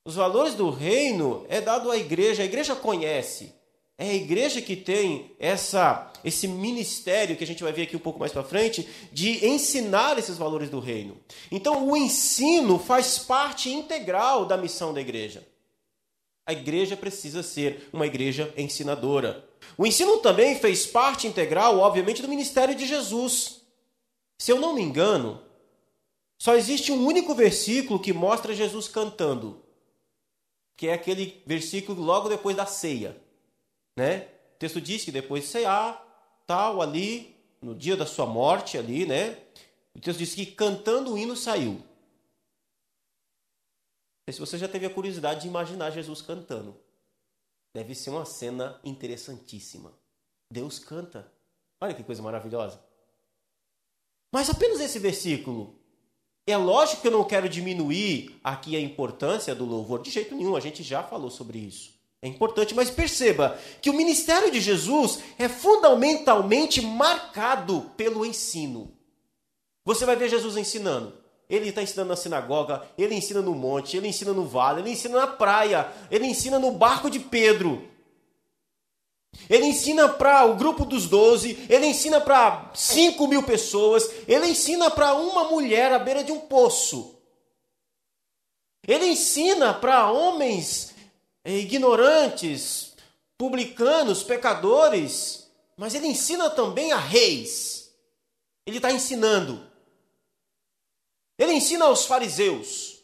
Os 0.05 0.15
valores 0.15 0.55
do 0.55 0.69
reino 0.69 1.45
é 1.49 1.59
dado 1.59 1.91
à 1.91 1.97
igreja, 1.97 2.43
a 2.43 2.45
igreja 2.45 2.75
conhece. 2.75 3.53
É 3.97 4.11
a 4.11 4.13
igreja 4.13 4.61
que 4.61 4.77
tem 4.77 5.35
essa, 5.37 6.09
esse 6.23 6.47
ministério 6.47 7.35
que 7.35 7.43
a 7.43 7.47
gente 7.47 7.61
vai 7.61 7.73
ver 7.73 7.81
aqui 7.81 7.97
um 7.97 7.99
pouco 7.99 8.17
mais 8.17 8.31
para 8.31 8.43
frente 8.43 8.87
de 9.11 9.45
ensinar 9.45 10.17
esses 10.17 10.37
valores 10.37 10.69
do 10.69 10.79
reino. 10.79 11.17
Então, 11.51 11.85
o 11.85 11.97
ensino 11.97 12.79
faz 12.79 13.19
parte 13.19 13.69
integral 13.69 14.45
da 14.45 14.55
missão 14.55 14.93
da 14.93 15.01
igreja. 15.01 15.45
A 16.45 16.53
igreja 16.53 16.95
precisa 16.95 17.43
ser 17.43 17.89
uma 17.91 18.07
igreja 18.07 18.53
ensinadora. 18.55 19.48
O 19.77 19.85
ensino 19.85 20.17
também 20.17 20.59
fez 20.59 20.85
parte 20.85 21.27
integral, 21.27 21.79
obviamente, 21.79 22.21
do 22.21 22.27
ministério 22.27 22.75
de 22.75 22.85
Jesus. 22.85 23.61
Se 24.37 24.51
eu 24.51 24.59
não 24.59 24.73
me 24.73 24.81
engano, 24.81 25.41
só 26.37 26.55
existe 26.55 26.91
um 26.91 27.05
único 27.05 27.35
versículo 27.35 27.99
que 27.99 28.13
mostra 28.13 28.53
Jesus 28.53 28.87
cantando, 28.87 29.63
que 30.77 30.87
é 30.87 30.93
aquele 30.93 31.43
versículo 31.45 32.01
logo 32.01 32.29
depois 32.29 32.55
da 32.55 32.65
ceia. 32.65 33.21
Né? 33.97 34.27
O 34.55 34.59
texto 34.59 34.79
diz 34.79 35.03
que 35.03 35.11
depois 35.11 35.43
de 35.43 35.49
cear, 35.49 36.41
tal, 36.47 36.81
ali, 36.81 37.35
no 37.61 37.75
dia 37.75 37.97
da 37.97 38.05
sua 38.05 38.25
morte, 38.25 38.77
ali, 38.77 39.05
né? 39.05 39.37
O 39.93 39.99
texto 39.99 40.19
diz 40.19 40.33
que 40.33 40.45
cantando 40.45 41.13
o 41.13 41.17
hino 41.17 41.35
saiu. 41.35 41.83
Se 44.31 44.39
você 44.39 44.57
já 44.57 44.67
teve 44.67 44.85
a 44.85 44.89
curiosidade 44.89 45.41
de 45.41 45.47
imaginar 45.47 45.91
Jesus 45.91 46.21
cantando, 46.21 46.79
deve 47.73 47.95
ser 47.95 48.09
uma 48.09 48.25
cena 48.25 48.79
interessantíssima. 48.83 49.93
Deus 50.51 50.79
canta. 50.79 51.31
Olha 51.81 51.93
que 51.93 52.03
coisa 52.03 52.21
maravilhosa. 52.21 52.81
Mas 54.33 54.49
apenas 54.49 54.79
esse 54.79 54.99
versículo. 54.99 55.75
É 56.47 56.57
lógico 56.57 57.03
que 57.03 57.07
eu 57.07 57.11
não 57.11 57.23
quero 57.23 57.47
diminuir 57.47 58.39
aqui 58.43 58.75
a 58.75 58.79
importância 58.79 59.53
do 59.53 59.65
louvor, 59.65 60.01
de 60.01 60.09
jeito 60.09 60.35
nenhum, 60.35 60.55
a 60.55 60.59
gente 60.59 60.81
já 60.81 61.03
falou 61.03 61.29
sobre 61.29 61.59
isso. 61.59 61.93
É 62.21 62.27
importante, 62.27 62.73
mas 62.73 62.89
perceba 62.89 63.57
que 63.81 63.89
o 63.89 63.93
ministério 63.93 64.51
de 64.51 64.59
Jesus 64.59 65.19
é 65.37 65.47
fundamentalmente 65.47 66.81
marcado 66.81 67.91
pelo 67.95 68.25
ensino. 68.25 68.91
Você 69.85 70.05
vai 70.05 70.15
ver 70.15 70.27
Jesus 70.27 70.57
ensinando. 70.57 71.17
Ele 71.49 71.69
está 71.69 71.81
ensinando 71.81 72.09
na 72.09 72.15
sinagoga, 72.15 72.83
ele 72.95 73.15
ensina 73.15 73.41
no 73.41 73.55
monte, 73.55 73.97
ele 73.97 74.07
ensina 74.07 74.31
no 74.31 74.45
vale, 74.45 74.81
ele 74.81 74.91
ensina 74.91 75.17
na 75.17 75.27
praia, 75.27 75.91
ele 76.11 76.27
ensina 76.27 76.59
no 76.59 76.71
barco 76.71 77.09
de 77.09 77.19
Pedro. 77.19 77.89
Ele 79.49 79.65
ensina 79.65 80.07
para 80.09 80.45
o 80.45 80.55
grupo 80.55 80.85
dos 80.85 81.07
doze, 81.07 81.65
ele 81.69 81.87
ensina 81.87 82.21
para 82.21 82.71
cinco 82.75 83.27
mil 83.27 83.41
pessoas, 83.41 84.07
ele 84.27 84.47
ensina 84.47 84.91
para 84.91 85.13
uma 85.15 85.45
mulher 85.45 85.91
à 85.91 85.97
beira 85.97 86.23
de 86.23 86.31
um 86.31 86.39
poço. 86.39 87.15
Ele 88.87 89.05
ensina 89.07 89.73
para 89.73 90.11
homens 90.11 90.93
é, 91.43 91.53
ignorantes, 91.57 92.95
publicanos, 93.37 94.23
pecadores, 94.23 95.49
mas 95.77 95.95
ele 95.95 96.07
ensina 96.07 96.49
também 96.49 96.91
a 96.91 96.97
reis. 96.97 97.91
Ele 98.65 98.77
está 98.77 98.91
ensinando. 98.91 99.68
Ele 101.39 101.53
ensina 101.53 101.85
aos 101.85 102.05
fariseus. 102.05 103.01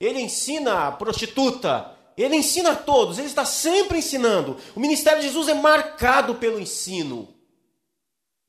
Ele 0.00 0.20
ensina 0.20 0.88
a 0.88 0.92
prostituta. 0.92 1.96
Ele 2.16 2.34
ensina 2.34 2.72
a 2.72 2.76
todos. 2.76 3.16
Ele 3.16 3.28
está 3.28 3.44
sempre 3.44 3.98
ensinando. 3.98 4.56
O 4.74 4.80
ministério 4.80 5.20
de 5.20 5.28
Jesus 5.28 5.46
é 5.46 5.54
marcado 5.54 6.34
pelo 6.34 6.58
ensino. 6.58 7.32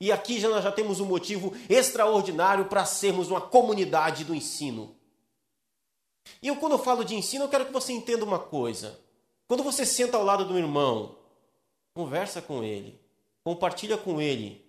E 0.01 0.11
aqui 0.11 0.39
já 0.39 0.49
nós 0.49 0.63
já 0.63 0.71
temos 0.71 0.99
um 0.99 1.05
motivo 1.05 1.53
extraordinário 1.69 2.65
para 2.65 2.83
sermos 2.83 3.29
uma 3.29 3.39
comunidade 3.39 4.25
do 4.25 4.33
ensino. 4.33 4.95
E 6.41 6.47
eu, 6.47 6.55
quando 6.55 6.71
eu 6.71 6.79
falo 6.79 7.05
de 7.05 7.13
ensino, 7.13 7.45
eu 7.45 7.49
quero 7.49 7.67
que 7.67 7.71
você 7.71 7.93
entenda 7.93 8.25
uma 8.25 8.39
coisa. 8.39 8.99
Quando 9.47 9.61
você 9.61 9.85
senta 9.85 10.17
ao 10.17 10.23
lado 10.23 10.45
do 10.45 10.57
irmão, 10.57 11.15
conversa 11.93 12.41
com 12.41 12.63
ele, 12.63 12.99
compartilha 13.43 13.97
com 13.97 14.19
ele 14.19 14.65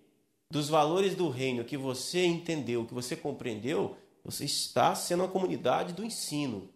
dos 0.51 0.69
valores 0.69 1.15
do 1.15 1.31
reino 1.31 1.65
que 1.65 1.79
você 1.79 2.27
entendeu, 2.27 2.85
que 2.85 2.93
você 2.93 3.17
compreendeu, 3.17 3.97
você 4.25 4.45
está 4.45 4.95
sendo 4.95 5.23
uma 5.23 5.29
comunidade 5.29 5.93
do 5.93 6.05
ensino. 6.05 6.71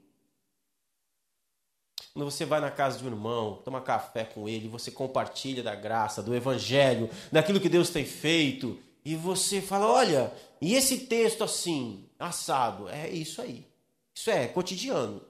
Quando 2.12 2.30
você 2.30 2.44
vai 2.44 2.60
na 2.60 2.70
casa 2.70 2.98
de 2.98 3.04
um 3.04 3.08
irmão, 3.08 3.60
toma 3.64 3.80
café 3.80 4.24
com 4.24 4.48
ele, 4.48 4.68
você 4.68 4.90
compartilha 4.90 5.62
da 5.62 5.74
graça, 5.74 6.22
do 6.22 6.34
evangelho, 6.34 7.10
daquilo 7.30 7.60
que 7.60 7.68
Deus 7.68 7.90
tem 7.90 8.04
feito, 8.04 8.78
e 9.04 9.14
você 9.14 9.60
fala: 9.60 9.86
olha, 9.86 10.32
e 10.60 10.74
esse 10.74 11.00
texto 11.00 11.44
assim, 11.44 12.08
assado, 12.18 12.88
é 12.88 13.08
isso 13.08 13.40
aí. 13.42 13.66
Isso 14.14 14.30
é 14.30 14.46
cotidiano. 14.48 15.20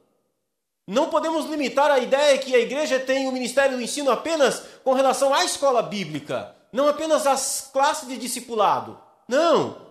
Não 0.86 1.10
podemos 1.10 1.46
limitar 1.46 1.90
a 1.90 1.98
ideia 1.98 2.38
que 2.38 2.54
a 2.54 2.60
igreja 2.60 3.00
tem 3.00 3.26
o 3.26 3.32
ministério 3.32 3.76
do 3.76 3.82
ensino 3.82 4.10
apenas 4.10 4.62
com 4.84 4.92
relação 4.92 5.34
à 5.34 5.44
escola 5.44 5.82
bíblica, 5.82 6.54
não 6.72 6.86
apenas 6.86 7.26
às 7.26 7.68
classes 7.72 8.08
de 8.08 8.16
discipulado. 8.16 8.96
Não. 9.26 9.84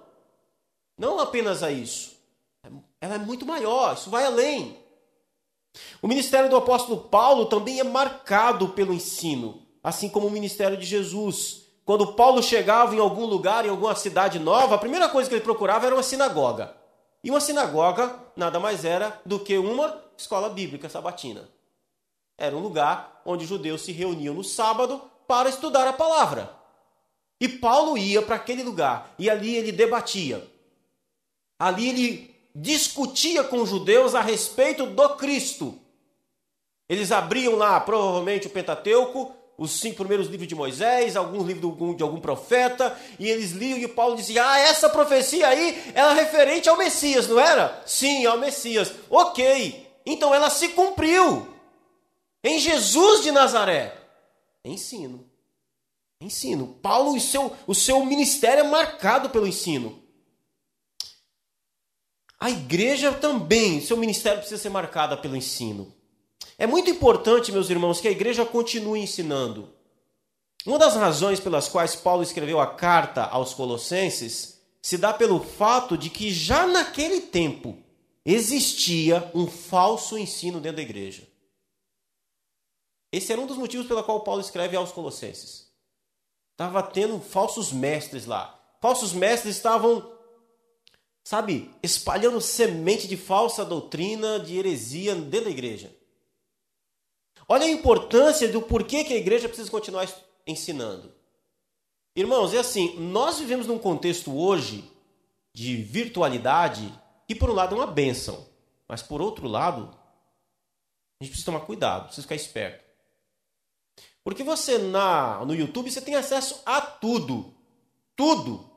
Não 0.98 1.20
apenas 1.20 1.62
a 1.62 1.70
isso. 1.70 2.15
Ela 3.02 3.16
é 3.16 3.20
muito 3.20 3.46
maior, 3.46 3.94
isso 3.94 4.10
vai 4.10 4.26
além. 4.26 4.78
O 6.02 6.08
ministério 6.08 6.50
do 6.50 6.56
apóstolo 6.56 7.02
Paulo 7.02 7.46
também 7.46 7.80
é 7.80 7.84
marcado 7.84 8.70
pelo 8.70 8.94
ensino, 8.94 9.62
assim 9.84 10.10
como 10.10 10.28
o 10.28 10.32
ministério 10.32 10.78
de 10.78 10.86
Jesus. 10.86 11.66
Quando 11.84 12.14
Paulo 12.14 12.42
chegava 12.42 12.96
em 12.96 13.00
algum 13.00 13.26
lugar, 13.26 13.66
em 13.66 13.70
alguma 13.70 13.96
cidade 13.96 14.40
nova, 14.40 14.76
a 14.76 14.80
primeira 14.80 15.10
coisa 15.10 15.30
que 15.30 15.36
ele 15.36 15.44
procurava 15.44 15.86
era 15.86 15.96
uma 15.96 16.04
sinagoga. 16.04 16.76
E 17.24 17.30
uma 17.30 17.40
sinagoga 17.40 18.20
nada 18.36 18.60
mais 18.60 18.86
era 18.86 19.20
do 19.26 19.40
que 19.40 19.58
uma 19.58 20.02
escola 20.18 20.50
bíblica 20.50 20.90
sabatina. 20.90 21.50
Era 22.38 22.56
um 22.56 22.60
lugar 22.60 23.22
onde 23.26 23.46
judeus 23.46 23.82
se 23.82 23.92
reuniam 23.92 24.34
no 24.34 24.44
sábado 24.44 25.02
para 25.28 25.50
estudar 25.50 25.88
a 25.88 25.94
palavra. 25.94 26.54
E 27.40 27.48
Paulo 27.50 27.98
ia 27.98 28.22
para 28.22 28.36
aquele 28.36 28.64
lugar 28.64 29.14
e 29.18 29.30
ali 29.30 29.56
ele 29.56 29.72
debatia. 29.72 30.46
Ali 31.60 31.90
ele 31.90 32.35
discutia 32.56 33.44
com 33.44 33.62
os 33.62 33.70
judeus 33.70 34.16
a 34.16 34.22
respeito 34.22 34.86
do 34.86 35.10
Cristo. 35.18 35.78
Eles 36.88 37.12
abriam 37.12 37.56
lá, 37.56 37.80
provavelmente, 37.82 38.48
o 38.48 38.50
Pentateuco, 38.50 39.36
os 39.58 39.72
cinco 39.72 39.98
primeiros 39.98 40.28
livros 40.28 40.48
de 40.48 40.56
Moisés, 40.56 41.16
alguns 41.16 41.46
livros 41.46 41.96
de 41.98 42.04
algum, 42.04 42.20
profeta, 42.20 42.98
e 43.20 43.30
eles 43.30 43.52
liam 43.52 43.78
e 43.78 43.88
Paulo 43.88 44.16
dizia: 44.16 44.48
Ah, 44.48 44.60
essa 44.60 44.90
profecia 44.90 45.48
aí 45.48 45.92
era 45.94 46.14
referente 46.14 46.70
ao 46.70 46.78
Messias, 46.78 47.28
não 47.28 47.40
era? 47.40 47.84
Sim, 47.86 48.26
ao 48.26 48.38
Messias. 48.38 48.94
Ok, 49.10 49.86
então 50.06 50.34
ela 50.34 50.50
se 50.50 50.70
cumpriu 50.70 51.48
em 52.44 52.60
Jesus 52.60 53.24
de 53.24 53.32
Nazaré. 53.32 53.96
Ensino. 54.64 55.30
Ensino. 56.22 56.80
Paulo, 56.82 57.16
o 57.16 57.20
seu, 57.20 57.52
o 57.68 57.76
seu 57.76 58.06
ministério 58.06 58.66
é 58.66 58.68
marcado 58.68 59.30
pelo 59.30 59.48
ensino. 59.48 60.05
A 62.40 62.50
igreja 62.50 63.12
também, 63.14 63.82
seu 63.82 63.98
ministério 63.98 64.40
precisa 64.40 64.62
ser 64.62 64.70
marcada 64.70 65.16
pelo 65.16 65.36
ensino. 65.36 65.94
É 66.58 66.68
muito 66.68 66.90
importante, 66.90 67.52
meus 67.52 67.70
irmãos, 67.70 68.00
que 68.00 68.08
a 68.08 68.12
igreja 68.12 68.46
continue 68.46 69.02
ensinando. 69.02 69.74
Uma 70.66 70.80
das 70.80 70.96
razões 70.96 71.40
pelas 71.40 71.68
quais 71.68 71.96
Paulo 71.96 72.24
escreveu 72.24 72.60
a 72.60 72.68
carta 72.68 73.24
aos 73.24 73.54
Colossenses 73.54 74.62
se 74.82 74.98
dá 74.98 75.14
pelo 75.14 75.40
fato 75.40 75.98
de 75.98 76.10
que 76.10 76.32
já 76.32 76.68
naquele 76.68 77.22
tempo 77.22 77.78
existia 78.26 79.32
um 79.34 79.48
falso 79.48 80.18
ensino 80.18 80.60
dentro 80.60 80.78
da 80.78 80.82
igreja. 80.82 81.28
Esse 83.12 83.32
era 83.32 83.42
um 83.42 83.46
dos 83.48 83.58
motivos 83.58 83.88
pelo 83.88 84.04
qual 84.04 84.22
Paulo 84.22 84.42
escreve 84.42 84.76
aos 84.76 84.92
Colossenses. 84.92 85.72
Estava 86.52 86.82
tendo 86.82 87.20
falsos 87.20 87.72
mestres 87.72 88.26
lá. 88.26 88.60
Falsos 88.82 89.14
mestres 89.14 89.56
estavam, 89.56 90.15
sabe, 91.26 91.74
espalhando 91.82 92.40
semente 92.40 93.08
de 93.08 93.18
falsa 93.18 93.66
doutrina, 93.66 94.40
de 94.40 94.58
heresia 94.60 95.16
dentro 95.16 95.46
da 95.46 95.52
igreja. 95.52 95.94
Olha 97.48 97.66
a 97.66 97.70
importância 97.70 98.48
do 98.48 98.62
porquê 98.62 99.04
que 99.04 99.14
a 99.14 99.18
igreja 99.18 99.48
precisa 99.48 99.70
continuar 99.70 100.08
ensinando. 100.46 101.12
Irmãos, 102.16 102.54
é 102.54 102.60
assim, 102.60 102.98
nós 103.00 103.40
vivemos 103.40 103.66
num 103.66 103.80
contexto 103.80 104.38
hoje 104.38 104.90
de 105.52 105.76
virtualidade 105.76 106.94
que 107.28 107.34
por 107.34 107.50
um 107.50 107.54
lado 107.54 107.76
é 107.76 107.80
uma 107.80 107.88
benção, 107.88 108.48
mas 108.88 109.02
por 109.02 109.20
outro 109.20 109.48
lado, 109.48 109.90
a 111.20 111.24
gente 111.24 111.32
precisa 111.32 111.52
tomar 111.52 111.66
cuidado, 111.66 112.06
precisa 112.06 112.22
ficar 112.22 112.36
esperto. 112.36 112.86
Porque 114.24 114.44
você 114.44 114.78
na 114.78 115.44
no 115.44 115.56
YouTube 115.56 115.90
você 115.90 116.02
tem 116.02 116.16
acesso 116.16 116.62
a 116.66 116.82
tudo. 116.82 117.54
Tudo. 118.16 118.70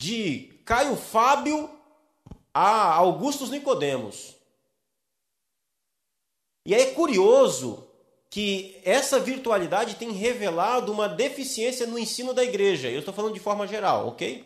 De 0.00 0.57
Caio 0.68 0.96
Fábio 0.96 1.70
a 2.52 2.92
Augustus 2.92 3.48
Nicodemos. 3.48 4.36
E 6.66 6.74
é 6.74 6.90
curioso 6.90 7.88
que 8.28 8.78
essa 8.84 9.18
virtualidade 9.18 9.94
tem 9.94 10.12
revelado 10.12 10.92
uma 10.92 11.08
deficiência 11.08 11.86
no 11.86 11.98
ensino 11.98 12.34
da 12.34 12.44
igreja. 12.44 12.90
Eu 12.90 12.98
estou 12.98 13.14
falando 13.14 13.32
de 13.32 13.40
forma 13.40 13.66
geral, 13.66 14.08
ok? 14.08 14.44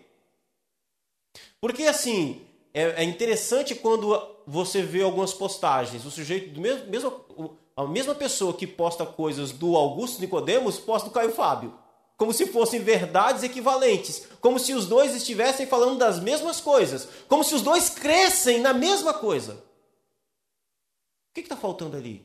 Porque 1.60 1.82
assim, 1.86 2.46
é, 2.72 3.02
é 3.02 3.02
interessante 3.02 3.74
quando 3.74 4.16
você 4.46 4.80
vê 4.80 5.02
algumas 5.02 5.34
postagens, 5.34 6.04
o 6.04 6.10
sujeito 6.12 6.54
do 6.54 6.60
mesmo, 6.60 7.56
a 7.76 7.84
mesma 7.84 8.14
pessoa 8.14 8.54
que 8.54 8.68
posta 8.68 9.04
coisas 9.04 9.50
do 9.50 9.76
Augusto 9.76 10.20
Nicodemos 10.20 10.78
posta 10.78 11.08
do 11.08 11.12
Caio 11.12 11.32
Fábio. 11.32 11.81
Como 12.16 12.32
se 12.32 12.46
fossem 12.46 12.80
verdades 12.80 13.42
equivalentes. 13.42 14.26
Como 14.40 14.58
se 14.58 14.72
os 14.72 14.86
dois 14.86 15.14
estivessem 15.14 15.66
falando 15.66 15.98
das 15.98 16.20
mesmas 16.20 16.60
coisas. 16.60 17.08
Como 17.28 17.42
se 17.42 17.54
os 17.54 17.62
dois 17.62 17.90
crescem 17.90 18.60
na 18.60 18.72
mesma 18.72 19.14
coisa. 19.14 19.54
O 19.54 21.34
que 21.34 21.40
está 21.40 21.56
faltando 21.56 21.96
ali? 21.96 22.24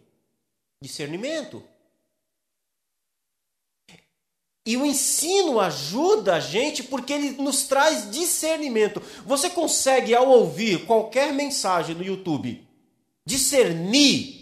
Discernimento. 0.82 1.64
E 4.68 4.76
o 4.76 4.86
ensino 4.86 5.62
ajuda 5.62 6.36
a 6.36 6.40
gente 6.42 6.84
porque 6.84 7.14
ele 7.14 7.42
nos 7.42 7.64
traz 7.64 8.12
discernimento. 8.12 9.02
Você 9.26 9.50
consegue, 9.50 10.14
ao 10.14 10.28
ouvir 10.28 10.86
qualquer 10.86 11.32
mensagem 11.32 11.96
no 11.96 12.04
YouTube, 12.04 12.68
discernir 13.26 14.38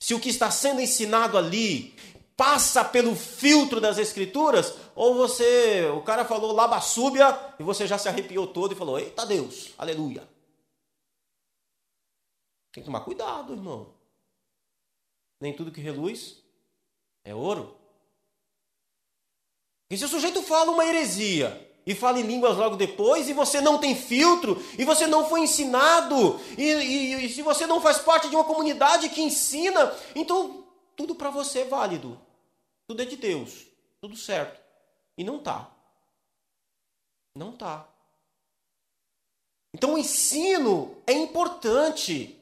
se 0.00 0.14
o 0.14 0.18
que 0.18 0.30
está 0.30 0.50
sendo 0.50 0.80
ensinado 0.80 1.38
ali 1.38 1.94
passa 2.36 2.84
pelo 2.84 3.14
filtro 3.14 3.80
das 3.80 3.98
escrituras, 3.98 4.74
ou 4.94 5.14
você, 5.14 5.88
o 5.94 6.02
cara 6.02 6.24
falou 6.24 6.52
labassúbia 6.52 7.38
e 7.58 7.62
você 7.62 7.86
já 7.86 7.98
se 7.98 8.08
arrepiou 8.08 8.46
todo 8.46 8.72
e 8.72 8.76
falou: 8.76 8.98
"Eita 8.98 9.24
Deus, 9.26 9.72
aleluia". 9.78 10.28
Tem 12.72 12.82
que 12.82 12.86
tomar 12.86 13.00
cuidado, 13.00 13.52
irmão. 13.52 13.94
Nem 15.40 15.52
tudo 15.52 15.72
que 15.72 15.80
reluz 15.80 16.42
é 17.24 17.34
ouro. 17.34 17.76
E 19.90 19.98
se 19.98 20.04
o 20.04 20.08
sujeito 20.08 20.42
fala 20.42 20.70
uma 20.70 20.86
heresia, 20.86 21.68
e 21.84 21.94
fala 21.94 22.20
em 22.20 22.22
línguas 22.22 22.56
logo 22.56 22.76
depois, 22.76 23.28
e 23.28 23.32
você 23.32 23.60
não 23.60 23.78
tem 23.78 23.94
filtro, 23.94 24.62
e 24.78 24.84
você 24.84 25.06
não 25.06 25.28
foi 25.28 25.40
ensinado, 25.40 26.40
e, 26.56 26.62
e, 26.62 27.26
e 27.26 27.28
se 27.28 27.42
você 27.42 27.66
não 27.66 27.80
faz 27.80 27.98
parte 27.98 28.28
de 28.28 28.36
uma 28.36 28.44
comunidade 28.44 29.08
que 29.08 29.20
ensina, 29.20 29.92
então 30.14 30.64
tudo 30.96 31.14
para 31.14 31.30
você 31.30 31.60
é 31.60 31.64
válido. 31.64 32.20
Tudo 32.92 33.00
é 33.00 33.06
de 33.06 33.16
Deus, 33.16 33.68
tudo 34.02 34.14
certo. 34.14 34.60
E 35.16 35.24
não 35.24 35.38
tá. 35.38 35.74
Não 37.34 37.56
tá. 37.56 37.88
Então 39.72 39.94
o 39.94 39.98
ensino 39.98 40.94
é 41.06 41.14
importante. 41.14 42.38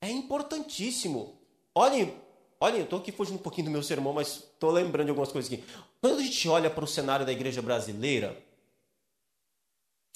É 0.00 0.08
importantíssimo. 0.08 1.36
Olhem, 1.74 2.16
olhem, 2.60 2.78
eu 2.78 2.84
estou 2.84 3.00
aqui 3.00 3.10
fugindo 3.10 3.40
um 3.40 3.42
pouquinho 3.42 3.64
do 3.64 3.72
meu 3.72 3.82
sermão, 3.82 4.12
mas 4.12 4.36
estou 4.36 4.70
lembrando 4.70 5.06
de 5.06 5.10
algumas 5.10 5.32
coisas 5.32 5.52
aqui. 5.52 5.64
Quando 6.00 6.20
a 6.20 6.22
gente 6.22 6.48
olha 6.48 6.70
para 6.70 6.84
o 6.84 6.86
cenário 6.86 7.26
da 7.26 7.32
igreja 7.32 7.60
brasileira, 7.60 8.40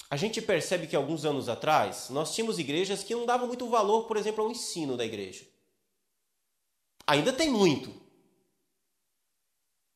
a 0.09 0.15
gente 0.15 0.41
percebe 0.41 0.87
que 0.87 0.95
alguns 0.95 1.25
anos 1.25 1.49
atrás 1.49 2.09
nós 2.09 2.33
tínhamos 2.33 2.57
igrejas 2.57 3.03
que 3.03 3.13
não 3.13 3.25
davam 3.25 3.47
muito 3.47 3.67
valor, 3.67 4.05
por 4.05 4.15
exemplo, 4.15 4.45
ao 4.45 4.49
ensino 4.49 4.95
da 4.95 5.03
igreja. 5.03 5.45
Ainda 7.05 7.33
tem 7.33 7.49
muito. 7.49 8.04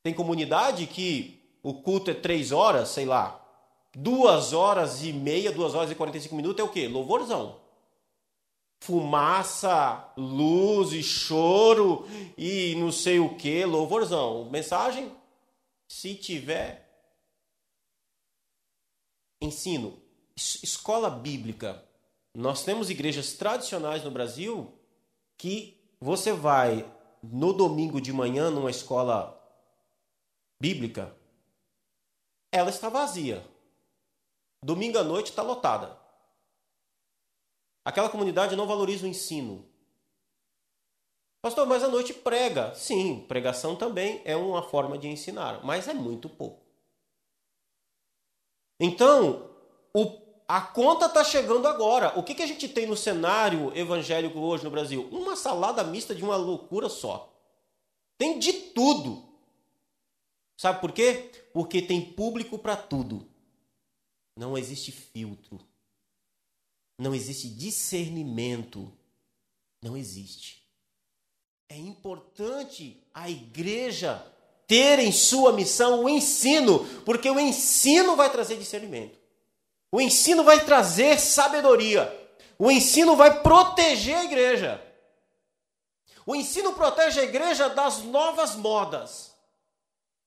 Tem 0.02 0.14
comunidade 0.14 0.88
que 0.88 1.42
o 1.62 1.74
culto 1.74 2.12
é 2.12 2.14
três 2.14 2.52
horas, 2.52 2.90
sei 2.90 3.06
lá, 3.06 3.40
duas 3.94 4.54
horas 4.54 5.04
e 5.04 5.12
meia, 5.12 5.52
duas 5.52 5.76
horas 5.76 5.92
e 5.92 5.96
quarenta 5.96 6.18
e 6.18 6.22
cinco 6.22 6.36
minutos 6.36 6.60
é 6.60 6.64
o 6.64 6.72
quê? 6.72 6.88
Louvorzão. 6.88 7.60
Fumaça, 8.82 10.12
luz 10.16 10.94
e 10.94 11.04
choro 11.04 12.08
e 12.38 12.76
não 12.76 12.92
sei 12.92 13.20
o 13.20 13.36
que, 13.36 13.66
louvorzão. 13.66 14.50
Mensagem 14.50 15.12
se 15.88 16.16
tiver 16.16 16.88
ensino, 19.42 19.98
escola 20.36 21.10
bíblica, 21.10 21.84
nós 22.34 22.64
temos 22.64 22.90
igrejas 22.90 23.34
tradicionais 23.34 24.04
no 24.04 24.12
Brasil 24.12 24.72
que 25.38 25.78
você 26.00 26.32
vai 26.32 26.90
no 27.24 27.52
domingo 27.52 28.00
de 28.00 28.14
manhã 28.14 28.50
numa 28.50 28.70
escola 28.70 29.39
bíblica, 30.60 31.16
ela 32.52 32.70
está 32.70 32.90
vazia. 32.90 33.46
Domingo 34.64 34.98
à 34.98 35.04
noite 35.04 35.30
está 35.30 35.42
lotada. 35.42 35.98
Aquela 37.86 38.10
comunidade 38.10 38.56
não 38.56 38.68
valoriza 38.68 39.06
o 39.06 39.10
ensino. 39.10 39.66
Pastor, 41.42 41.66
mas 41.66 41.84
a 41.84 41.88
noite 41.88 42.14
prega. 42.14 42.76
Sim, 42.76 43.26
pregação 43.28 43.76
também 43.76 44.22
é 44.26 44.36
uma 44.36 44.62
forma 44.62 44.98
de 44.98 45.08
ensinar, 45.08 45.64
mas 45.64 45.88
é 45.88 45.94
muito 45.94 46.28
pouco. 46.28 46.62
Então, 48.80 49.50
o, 49.94 50.22
a 50.48 50.62
conta 50.62 51.06
está 51.06 51.24
chegando 51.24 51.68
agora. 51.68 52.18
O 52.20 52.24
que, 52.24 52.36
que 52.36 52.44
a 52.44 52.48
gente 52.48 52.68
tem 52.68 52.86
no 52.86 52.98
cenário 52.98 53.76
evangélico 53.78 54.40
hoje 54.40 54.66
no 54.66 54.72
Brasil? 54.72 55.08
Uma 55.12 55.36
salada 55.36 55.84
mista 55.84 56.14
de 56.14 56.24
uma 56.24 56.36
loucura 56.36 56.90
só. 56.90 57.34
Tem 58.18 58.38
de 58.38 58.52
tudo. 58.52 59.29
Sabe 60.60 60.82
por 60.82 60.92
quê? 60.92 61.32
Porque 61.54 61.82
tem 61.82 62.02
público 62.02 62.60
para 62.60 62.76
tudo. 62.76 63.26
Não 64.36 64.58
existe 64.58 64.92
filtro. 64.92 65.58
Não 66.98 67.16
existe 67.16 67.48
discernimento. 67.48 68.92
Não 69.82 69.96
existe. 69.96 70.62
É 71.70 71.78
importante 71.78 73.02
a 73.14 73.30
igreja 73.30 74.22
ter 74.68 75.00
em 75.00 75.14
sua 75.14 75.54
missão 75.54 76.04
o 76.04 76.10
ensino, 76.10 76.86
porque 77.06 77.30
o 77.30 77.40
ensino 77.40 78.18
vai 78.18 78.30
trazer 78.30 78.58
discernimento. 78.58 79.18
O 79.90 80.02
ensino 80.02 80.44
vai 80.44 80.66
trazer 80.66 81.22
sabedoria. 81.22 82.14
O 82.58 82.70
ensino 82.70 83.16
vai 83.16 83.42
proteger 83.42 84.18
a 84.18 84.26
igreja. 84.26 84.86
O 86.26 86.36
ensino 86.36 86.74
protege 86.74 87.22
a 87.22 87.24
igreja 87.24 87.70
das 87.70 88.00
novas 88.00 88.58
modas. 88.58 89.39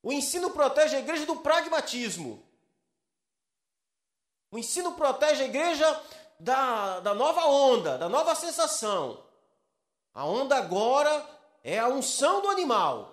O 0.02 0.12
ensino 0.12 0.50
protege 0.50 0.96
a 0.96 1.00
igreja 1.00 1.24
do 1.24 1.36
pragmatismo. 1.36 2.44
O 4.50 4.58
ensino 4.58 4.94
protege 4.94 5.44
a 5.44 5.46
igreja 5.46 6.04
da, 6.38 7.00
da 7.00 7.14
nova 7.14 7.46
onda, 7.46 7.96
da 7.96 8.08
nova 8.08 8.34
sensação. 8.34 9.24
A 10.12 10.26
onda 10.26 10.56
agora 10.56 11.26
é 11.62 11.78
a 11.78 11.88
unção 11.88 12.42
do 12.42 12.48
animal. 12.48 13.12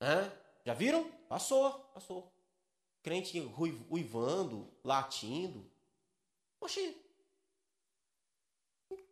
Hã? 0.00 0.30
Já 0.64 0.74
viram? 0.74 1.10
Passou, 1.28 1.72
passou. 1.94 2.32
Crente 3.02 3.38
uivando, 3.88 4.68
latindo. 4.84 5.70
Oxi, 6.60 7.00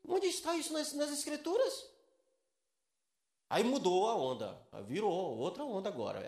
onde 0.07 0.27
está 0.27 0.55
isso 0.57 0.73
nas, 0.73 0.93
nas 0.93 1.11
escrituras? 1.11 1.88
Aí 3.51 3.65
mudou 3.65 4.09
a 4.09 4.15
onda, 4.15 4.61
virou 4.87 5.11
outra 5.11 5.65
onda 5.65 5.89
agora. 5.89 6.21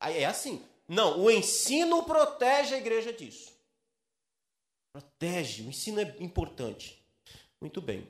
É, 0.00 0.20
é 0.20 0.24
assim. 0.24 0.62
Não, 0.86 1.20
o 1.20 1.30
ensino 1.30 2.02
protege 2.04 2.74
a 2.74 2.78
igreja 2.78 3.12
disso. 3.12 3.52
Protege, 4.92 5.62
o 5.62 5.68
ensino 5.68 6.00
é 6.00 6.16
importante. 6.18 7.00
Muito 7.60 7.80
bem. 7.80 8.06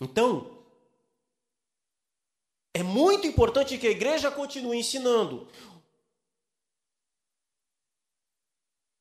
Então, 0.00 0.58
É 2.72 2.82
muito 2.84 3.26
importante 3.26 3.76
que 3.76 3.86
a 3.86 3.90
igreja 3.90 4.30
continue 4.30 4.78
ensinando. 4.78 5.48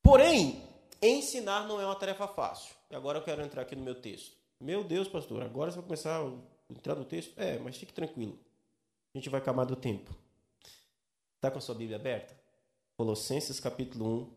Porém, 0.01 0.67
ensinar 1.01 1.67
não 1.67 1.79
é 1.79 1.85
uma 1.85 1.95
tarefa 1.95 2.27
fácil. 2.27 2.75
E 2.89 2.95
agora 2.95 3.19
eu 3.19 3.23
quero 3.23 3.43
entrar 3.43 3.61
aqui 3.61 3.75
no 3.75 3.83
meu 3.83 3.93
texto. 4.01 4.35
Meu 4.59 4.83
Deus, 4.83 5.07
pastor, 5.07 5.43
agora 5.43 5.69
você 5.69 5.77
vai 5.77 5.85
começar 5.85 6.19
a 6.19 6.73
entrar 6.73 6.95
no 6.95 7.05
texto? 7.05 7.31
É, 7.37 7.59
mas 7.59 7.77
fique 7.77 7.93
tranquilo. 7.93 8.37
A 9.19 9.21
gente 9.21 9.31
vai 9.31 9.41
acabar 9.41 9.65
do 9.65 9.75
tempo. 9.75 10.15
Está 11.35 11.51
com 11.51 11.57
a 11.57 11.61
sua 11.61 11.75
Bíblia 11.75 11.97
aberta? 11.97 12.33
Colossenses 12.95 13.59
capítulo 13.59 14.05
1, 14.07 14.33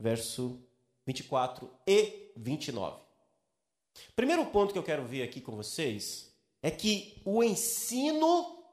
verso 0.00 0.60
24 1.06 1.70
e 1.86 2.32
29. 2.36 3.00
Primeiro 4.16 4.44
ponto 4.46 4.72
que 4.72 4.78
eu 4.80 4.82
quero 4.82 5.04
ver 5.04 5.22
aqui 5.22 5.40
com 5.40 5.54
vocês 5.54 6.34
é 6.60 6.68
que 6.68 7.22
o 7.24 7.44
ensino, 7.44 8.64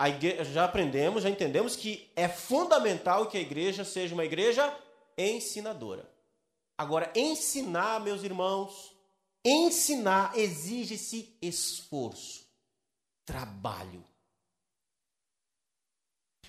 igreja, 0.00 0.42
já 0.46 0.64
aprendemos, 0.64 1.22
já 1.22 1.30
entendemos 1.30 1.76
que 1.76 2.10
é 2.16 2.28
fundamental 2.28 3.28
que 3.28 3.38
a 3.38 3.40
igreja 3.40 3.84
seja 3.84 4.12
uma 4.12 4.24
igreja 4.24 4.76
ensinadora. 5.16 6.10
Agora, 6.76 7.12
ensinar, 7.14 8.00
meus 8.00 8.24
irmãos, 8.24 8.92
ensinar 9.44 10.36
exige-se 10.36 11.38
esforço, 11.40 12.44
trabalho. 13.24 14.07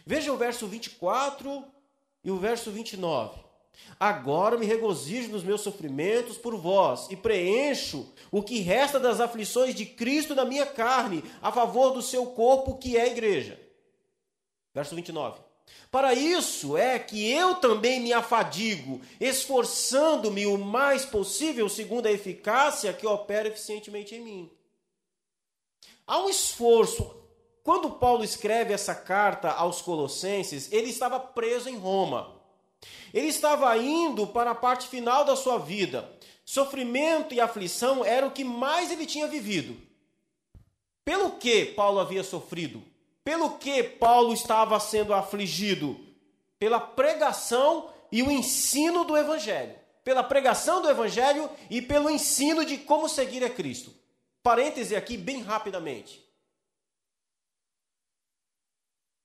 Veja 0.09 0.33
o 0.33 0.37
verso 0.37 0.65
24 0.65 1.63
e 2.23 2.31
o 2.31 2.39
verso 2.39 2.71
29. 2.71 3.39
Agora 3.99 4.57
me 4.57 4.65
regozijo 4.65 5.29
nos 5.29 5.43
meus 5.43 5.61
sofrimentos 5.61 6.35
por 6.35 6.57
vós 6.57 7.05
e 7.11 7.15
preencho 7.15 8.11
o 8.31 8.41
que 8.41 8.59
resta 8.59 8.99
das 8.99 9.19
aflições 9.19 9.75
de 9.75 9.85
Cristo 9.85 10.33
na 10.33 10.43
minha 10.43 10.65
carne, 10.65 11.23
a 11.39 11.51
favor 11.51 11.91
do 11.91 12.01
seu 12.01 12.25
corpo, 12.25 12.79
que 12.79 12.97
é 12.97 13.01
a 13.01 13.07
igreja. 13.07 13.61
Verso 14.73 14.95
29. 14.95 15.41
Para 15.91 16.15
isso 16.15 16.75
é 16.75 16.97
que 16.97 17.31
eu 17.31 17.53
também 17.57 17.99
me 17.99 18.11
afadigo, 18.11 19.01
esforçando-me 19.19 20.47
o 20.47 20.57
mais 20.57 21.05
possível 21.05 21.69
segundo 21.69 22.07
a 22.07 22.11
eficácia 22.11 22.93
que 22.93 23.05
opera 23.05 23.47
eficientemente 23.47 24.15
em 24.15 24.21
mim. 24.21 24.51
Há 26.07 26.23
um 26.23 26.29
esforço. 26.29 27.18
Quando 27.69 27.91
Paulo 27.91 28.23
escreve 28.23 28.73
essa 28.73 28.95
carta 28.95 29.51
aos 29.51 29.79
Colossenses, 29.79 30.71
ele 30.71 30.89
estava 30.89 31.19
preso 31.19 31.69
em 31.69 31.77
Roma. 31.77 32.33
Ele 33.13 33.27
estava 33.27 33.77
indo 33.77 34.25
para 34.25 34.49
a 34.49 34.55
parte 34.55 34.87
final 34.87 35.23
da 35.23 35.35
sua 35.35 35.59
vida. 35.59 36.11
Sofrimento 36.43 37.31
e 37.31 37.39
aflição 37.39 38.03
era 38.03 38.25
o 38.25 38.31
que 38.31 38.43
mais 38.43 38.91
ele 38.91 39.05
tinha 39.05 39.27
vivido. 39.27 39.77
Pelo 41.05 41.33
que 41.33 41.63
Paulo 41.63 41.99
havia 41.99 42.23
sofrido? 42.23 42.81
Pelo 43.23 43.59
que 43.59 43.83
Paulo 43.83 44.33
estava 44.33 44.79
sendo 44.79 45.13
afligido? 45.13 45.95
Pela 46.57 46.79
pregação 46.79 47.91
e 48.11 48.23
o 48.23 48.31
ensino 48.31 49.03
do 49.03 49.15
Evangelho. 49.15 49.75
Pela 50.03 50.23
pregação 50.23 50.81
do 50.81 50.89
Evangelho 50.89 51.47
e 51.69 51.83
pelo 51.83 52.09
ensino 52.09 52.65
de 52.65 52.79
como 52.79 53.07
seguir 53.07 53.43
a 53.43 53.49
Cristo. 53.51 53.93
Parêntese 54.41 54.95
aqui, 54.95 55.15
bem 55.15 55.43
rapidamente. 55.43 56.28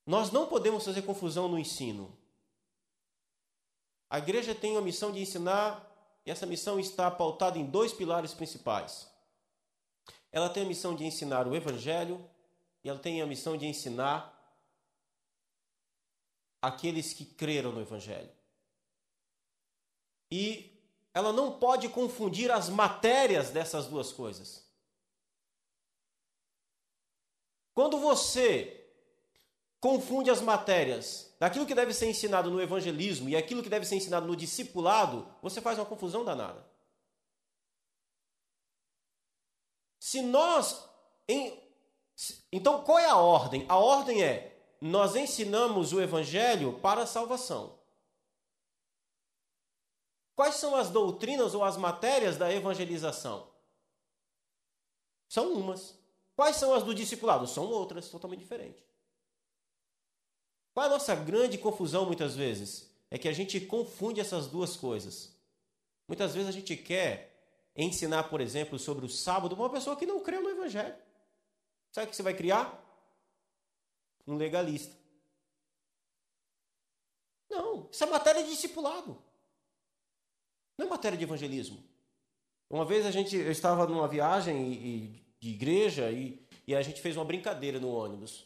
Nós 0.06 0.30
não 0.30 0.46
podemos 0.46 0.84
fazer 0.84 1.02
confusão 1.02 1.48
no 1.48 1.58
ensino. 1.58 2.16
A 4.10 4.18
igreja 4.18 4.54
tem 4.54 4.76
a 4.76 4.80
missão 4.80 5.10
de 5.10 5.20
ensinar, 5.20 5.90
e 6.26 6.30
essa 6.30 6.46
missão 6.46 6.78
está 6.78 7.10
pautada 7.10 7.58
em 7.58 7.66
dois 7.66 7.92
pilares 7.92 8.34
principais. 8.34 9.10
Ela 10.30 10.50
tem 10.50 10.64
a 10.64 10.68
missão 10.68 10.94
de 10.94 11.04
ensinar 11.04 11.46
o 11.46 11.54
Evangelho, 11.54 12.28
e 12.82 12.88
ela 12.88 12.98
tem 12.98 13.22
a 13.22 13.26
missão 13.26 13.56
de 13.56 13.66
ensinar 13.66 14.30
aqueles 16.60 17.12
que 17.12 17.24
creram 17.24 17.72
no 17.72 17.80
Evangelho. 17.80 18.30
E 20.30 20.70
ela 21.14 21.32
não 21.32 21.58
pode 21.58 21.88
confundir 21.88 22.50
as 22.50 22.68
matérias 22.68 23.50
dessas 23.50 23.86
duas 23.86 24.12
coisas. 24.12 24.64
Quando 27.72 27.98
você 27.98 28.83
confunde 29.84 30.30
as 30.30 30.40
matérias 30.40 31.30
daquilo 31.38 31.66
que 31.66 31.74
deve 31.74 31.92
ser 31.92 32.08
ensinado 32.08 32.50
no 32.50 32.58
evangelismo 32.58 33.28
e 33.28 33.36
aquilo 33.36 33.62
que 33.62 33.68
deve 33.68 33.84
ser 33.84 33.96
ensinado 33.96 34.26
no 34.26 34.34
discipulado, 34.34 35.28
você 35.42 35.60
faz 35.60 35.78
uma 35.78 35.84
confusão 35.84 36.24
danada. 36.24 36.66
Se 40.00 40.22
nós. 40.22 40.88
Em, 41.28 41.62
então, 42.50 42.82
qual 42.82 42.98
é 42.98 43.04
a 43.04 43.18
ordem? 43.18 43.66
A 43.68 43.76
ordem 43.76 44.24
é: 44.24 44.58
nós 44.80 45.16
ensinamos 45.16 45.92
o 45.92 46.00
evangelho 46.00 46.80
para 46.80 47.02
a 47.02 47.06
salvação. 47.06 47.78
Quais 50.34 50.54
são 50.54 50.74
as 50.74 50.88
doutrinas 50.88 51.54
ou 51.54 51.62
as 51.62 51.76
matérias 51.76 52.38
da 52.38 52.50
evangelização? 52.50 53.50
São 55.28 55.52
umas. 55.52 55.94
Quais 56.34 56.56
são 56.56 56.72
as 56.72 56.82
do 56.82 56.94
discipulado? 56.94 57.46
São 57.46 57.66
outras, 57.66 58.08
totalmente 58.08 58.40
diferentes. 58.40 58.93
Qual 60.74 60.84
é 60.84 60.88
a 60.88 60.92
nossa 60.92 61.14
grande 61.14 61.56
confusão 61.56 62.04
muitas 62.04 62.34
vezes? 62.34 62.90
É 63.08 63.16
que 63.16 63.28
a 63.28 63.32
gente 63.32 63.60
confunde 63.60 64.20
essas 64.20 64.48
duas 64.48 64.76
coisas. 64.76 65.32
Muitas 66.08 66.34
vezes 66.34 66.48
a 66.48 66.52
gente 66.52 66.76
quer 66.76 67.32
ensinar, 67.76 68.24
por 68.24 68.40
exemplo, 68.40 68.76
sobre 68.76 69.06
o 69.06 69.08
sábado 69.08 69.54
uma 69.54 69.70
pessoa 69.70 69.96
que 69.96 70.04
não 70.04 70.20
crê 70.20 70.40
no 70.40 70.50
Evangelho. 70.50 70.96
Sabe 71.92 72.08
o 72.08 72.10
que 72.10 72.16
você 72.16 72.24
vai 72.24 72.34
criar? 72.34 72.82
Um 74.26 74.36
legalista. 74.36 74.92
Não, 77.48 77.88
isso 77.90 78.02
é 78.02 78.06
matéria 78.08 78.42
de 78.42 78.50
discipulado. 78.50 79.22
Não 80.76 80.86
é 80.86 80.88
matéria 80.88 81.16
de 81.16 81.22
evangelismo. 81.22 81.80
Uma 82.68 82.84
vez 82.84 83.06
a 83.06 83.12
gente, 83.12 83.36
eu 83.36 83.52
estava 83.52 83.86
numa 83.86 84.08
viagem 84.08 85.22
de 85.38 85.50
igreja 85.50 86.10
e, 86.10 86.44
e 86.66 86.74
a 86.74 86.82
gente 86.82 87.00
fez 87.00 87.16
uma 87.16 87.24
brincadeira 87.24 87.78
no 87.78 87.94
ônibus. 87.94 88.44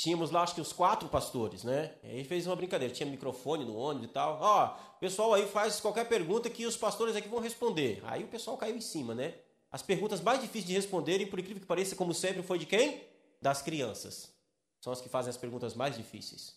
Tínhamos 0.00 0.30
lá, 0.30 0.40
acho 0.40 0.54
que 0.54 0.62
os 0.62 0.72
quatro 0.72 1.10
pastores, 1.10 1.62
né? 1.62 1.94
Aí 2.02 2.24
fez 2.24 2.46
uma 2.46 2.56
brincadeira, 2.56 2.94
tinha 2.94 3.06
microfone 3.06 3.66
no 3.66 3.76
ônibus 3.76 4.08
e 4.08 4.10
tal. 4.10 4.38
Ó, 4.40 4.68
pessoal 4.98 5.34
aí 5.34 5.46
faz 5.46 5.78
qualquer 5.78 6.08
pergunta 6.08 6.48
que 6.48 6.64
os 6.64 6.74
pastores 6.74 7.14
aqui 7.14 7.28
vão 7.28 7.38
responder. 7.38 8.00
Aí 8.04 8.24
o 8.24 8.28
pessoal 8.28 8.56
caiu 8.56 8.74
em 8.74 8.80
cima, 8.80 9.14
né? 9.14 9.34
As 9.70 9.82
perguntas 9.82 10.22
mais 10.22 10.40
difíceis 10.40 10.64
de 10.64 10.72
responderem, 10.72 11.26
por 11.26 11.38
incrível 11.38 11.60
que 11.60 11.66
pareça, 11.66 11.94
como 11.94 12.14
sempre, 12.14 12.42
foi 12.42 12.58
de 12.58 12.64
quem? 12.64 13.04
Das 13.42 13.60
crianças. 13.60 14.32
São 14.80 14.90
as 14.90 15.02
que 15.02 15.08
fazem 15.10 15.28
as 15.28 15.36
perguntas 15.36 15.74
mais 15.74 15.94
difíceis. 15.94 16.56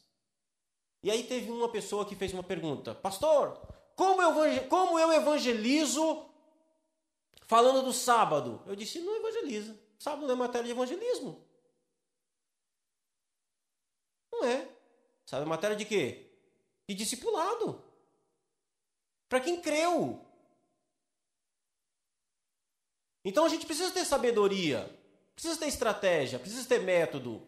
E 1.03 1.11
aí 1.11 1.23
teve 1.23 1.51
uma 1.51 1.67
pessoa 1.67 2.05
que 2.05 2.15
fez 2.15 2.31
uma 2.31 2.43
pergunta: 2.43 2.95
Pastor, 2.95 3.59
como 3.93 4.21
eu, 4.21 4.69
como 4.69 4.97
eu 4.97 5.11
evangelizo 5.11 6.27
falando 7.45 7.83
do 7.83 7.91
sábado? 7.91 8.61
Eu 8.65 8.73
disse: 8.73 8.99
Não 8.99 9.17
evangeliza. 9.17 9.77
Sábado 9.99 10.27
não 10.27 10.33
é 10.33 10.37
matéria 10.37 10.63
de 10.63 10.71
evangelismo. 10.71 11.51
Não 14.33 14.45
é. 14.45 14.67
Sabe 15.25 15.45
matéria 15.45 15.75
de 15.75 15.85
quê? 15.85 16.31
De 16.89 16.95
discipulado. 16.95 17.83
Para 19.29 19.39
quem 19.39 19.61
creu. 19.61 20.19
Então 23.23 23.45
a 23.45 23.49
gente 23.49 23.65
precisa 23.65 23.91
ter 23.91 24.03
sabedoria, 24.03 24.93
precisa 25.33 25.57
ter 25.57 25.67
estratégia, 25.67 26.39
precisa 26.39 26.67
ter 26.67 26.79
método. 26.79 27.47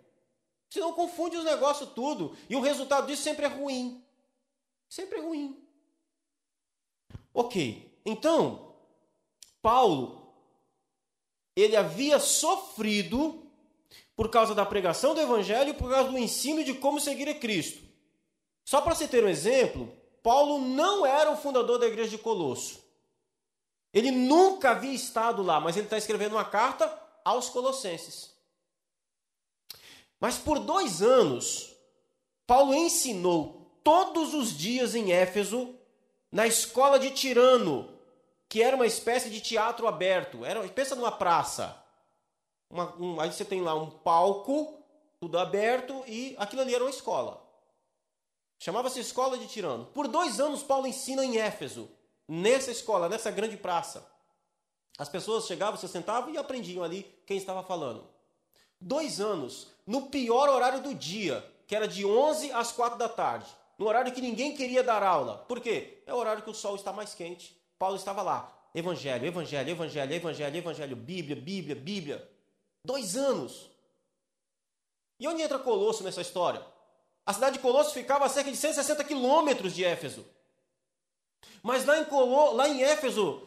Senão 0.69 0.93
confunde 0.93 1.35
os 1.35 1.43
negócios 1.43 1.89
tudo. 1.89 2.37
E 2.49 2.55
o 2.55 2.61
resultado 2.61 3.07
disso 3.07 3.23
sempre 3.23 3.45
é 3.45 3.49
ruim. 3.49 4.03
Sempre 4.87 5.19
é 5.19 5.21
ruim. 5.21 5.61
Ok, 7.33 7.99
então, 8.05 8.75
Paulo, 9.61 10.33
ele 11.55 11.75
havia 11.75 12.19
sofrido 12.19 13.44
por 14.15 14.30
causa 14.30 14.56
da 14.56 14.65
pregação 14.65 15.13
do 15.13 15.21
evangelho 15.21 15.71
e 15.71 15.73
por 15.73 15.89
causa 15.89 16.10
do 16.10 16.17
ensino 16.17 16.63
de 16.63 16.73
como 16.73 16.99
seguir 16.99 17.28
a 17.28 17.36
Cristo. 17.36 17.84
Só 18.63 18.82
para 18.82 18.95
você 18.95 19.08
ter 19.08 19.23
um 19.23 19.30
exemplo, 19.30 19.91
Paulo 20.23 20.60
não 20.60 21.06
era 21.06 21.30
o 21.32 21.38
fundador 21.38 21.78
da 21.78 21.86
igreja 21.86 22.10
de 22.10 22.17
Colosso. 22.17 22.84
Ele 23.93 24.12
nunca 24.12 24.71
havia 24.71 24.93
estado 24.93 25.41
lá, 25.41 25.60
mas 25.60 25.78
ele 25.78 25.86
está 25.86 25.97
escrevendo 25.97 26.34
uma 26.34 26.45
carta 26.45 26.91
aos 27.23 27.49
Colossenses. 27.49 28.34
Mas 30.19 30.38
por 30.38 30.60
dois 30.60 31.01
anos, 31.01 31.73
Paulo 32.47 32.73
ensinou 32.73 33.80
todos 33.84 34.34
os 34.34 34.58
dias 34.58 34.95
em 34.95 35.12
Éfeso, 35.12 35.75
na 36.32 36.47
escola 36.47 36.97
de 36.97 37.12
Tirano, 37.12 37.89
que 38.49 38.62
era 38.62 38.75
uma 38.75 38.88
espécie 38.88 39.30
de 39.30 39.39
teatro 39.39 39.88
aberto. 39.88 40.43
Era, 40.43 40.67
pensa 40.69 40.95
numa 40.95 41.12
praça. 41.12 41.84
Uma, 42.75 42.93
um, 42.97 43.21
aí 43.21 43.31
você 43.31 43.45
tem 43.45 43.61
lá 43.61 43.73
um 43.73 43.89
palco, 43.89 44.77
tudo 45.17 45.39
aberto, 45.39 46.03
e 46.07 46.35
aquilo 46.38 46.61
ali 46.61 46.75
era 46.75 46.83
uma 46.83 46.89
escola. 46.89 47.41
Chamava-se 48.59 48.99
Escola 48.99 49.38
de 49.38 49.47
Tirano. 49.47 49.85
Por 49.85 50.09
dois 50.09 50.41
anos, 50.41 50.61
Paulo 50.61 50.85
ensina 50.85 51.23
em 51.23 51.38
Éfeso, 51.38 51.89
nessa 52.27 52.71
escola, 52.71 53.07
nessa 53.07 53.31
grande 53.31 53.55
praça. 53.55 54.05
As 54.97 55.07
pessoas 55.07 55.45
chegavam, 55.45 55.79
se 55.79 55.88
sentavam 55.88 56.33
e 56.33 56.38
aprendiam 56.38 56.83
ali 56.83 57.03
quem 57.25 57.38
estava 57.38 57.63
falando. 57.63 58.05
Dois 58.79 59.21
anos, 59.21 59.67
no 59.88 60.07
pior 60.07 60.49
horário 60.49 60.81
do 60.81 60.93
dia, 60.93 61.49
que 61.67 61.77
era 61.77 61.88
de 61.88 62.05
11 62.05 62.51
às 62.51 62.73
4 62.73 62.97
da 62.97 63.07
tarde. 63.07 63.49
No 63.77 63.88
horário 63.88 64.11
que 64.11 64.21
ninguém 64.21 64.53
queria 64.53 64.83
dar 64.83 65.01
aula. 65.01 65.45
Por 65.47 65.61
quê? 65.61 66.03
É 66.05 66.13
o 66.13 66.17
horário 66.17 66.43
que 66.43 66.49
o 66.49 66.53
sol 66.53 66.75
está 66.75 66.91
mais 66.91 67.13
quente. 67.13 67.57
Paulo 67.79 67.95
estava 67.95 68.21
lá. 68.21 68.51
Evangelho, 68.73 69.25
evangelho, 69.25 69.69
evangelho, 69.69 70.13
evangelho, 70.13 70.57
evangelho, 70.57 70.95
Bíblia, 70.97 71.38
Bíblia, 71.38 71.75
Bíblia. 71.75 72.34
Dois 72.85 73.17
anos. 73.17 73.71
E 75.19 75.27
onde 75.27 75.41
entra 75.41 75.57
Colosso 75.57 76.03
nessa 76.03 76.21
história? 76.21 76.63
A 77.25 77.33
cidade 77.33 77.57
de 77.57 77.61
Colosso 77.61 77.91
ficava 77.91 78.25
a 78.25 78.29
cerca 78.29 78.51
de 78.51 78.57
160 78.57 79.03
quilômetros 79.03 79.73
de 79.73 79.83
Éfeso. 79.83 80.23
Mas 81.63 81.83
lá 81.83 81.97
em, 81.99 82.05
Colo, 82.05 82.53
lá 82.53 82.69
em 82.69 82.83
Éfeso 82.83 83.41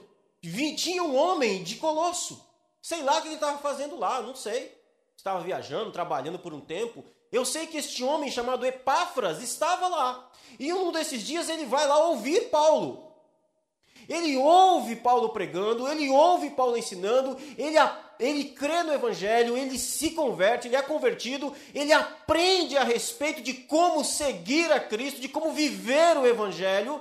tinha 0.77 1.05
um 1.05 1.16
homem 1.16 1.62
de 1.62 1.77
Colosso. 1.77 2.44
Sei 2.83 3.01
lá 3.03 3.18
o 3.18 3.22
que 3.22 3.29
ele 3.29 3.35
estava 3.37 3.59
fazendo 3.59 3.96
lá, 3.96 4.20
não 4.20 4.35
sei. 4.35 4.77
Estava 5.16 5.40
viajando, 5.40 5.92
trabalhando 5.92 6.38
por 6.38 6.53
um 6.53 6.61
tempo. 6.61 7.05
Eu 7.31 7.44
sei 7.44 7.68
que 7.68 7.77
este 7.77 8.03
homem 8.03 8.33
chamado 8.33 8.66
Epáfras 8.66 9.40
estava 9.40 9.87
lá. 9.87 10.31
E 10.59 10.72
um 10.72 10.90
desses 10.90 11.22
dias 11.22 11.48
ele 11.48 11.64
vai 11.64 11.87
lá 11.87 11.98
ouvir 12.07 12.51
Paulo. 12.51 13.09
Ele 14.09 14.37
ouve 14.37 14.96
Paulo 14.96 15.29
pregando, 15.29 15.87
ele 15.87 16.09
ouve 16.09 16.51
Paulo 16.51 16.77
ensinando, 16.77 17.37
ele, 17.59 17.77
ele 18.19 18.45
crê 18.47 18.83
no 18.83 18.93
Evangelho, 18.93 19.57
ele 19.57 19.79
se 19.79 20.11
converte, 20.11 20.69
ele 20.69 20.77
é 20.77 20.83
convertido, 20.83 21.55
ele 21.75 21.93
aprende 21.93 22.77
a 22.77 22.85
respeito 22.85 23.41
de 23.41 23.55
como 23.55 24.05
seguir 24.05 24.73
a 24.73 24.81
Cristo, 24.81 25.21
de 25.21 25.29
como 25.29 25.53
viver 25.53 26.17
o 26.17 26.27
Evangelho, 26.27 27.01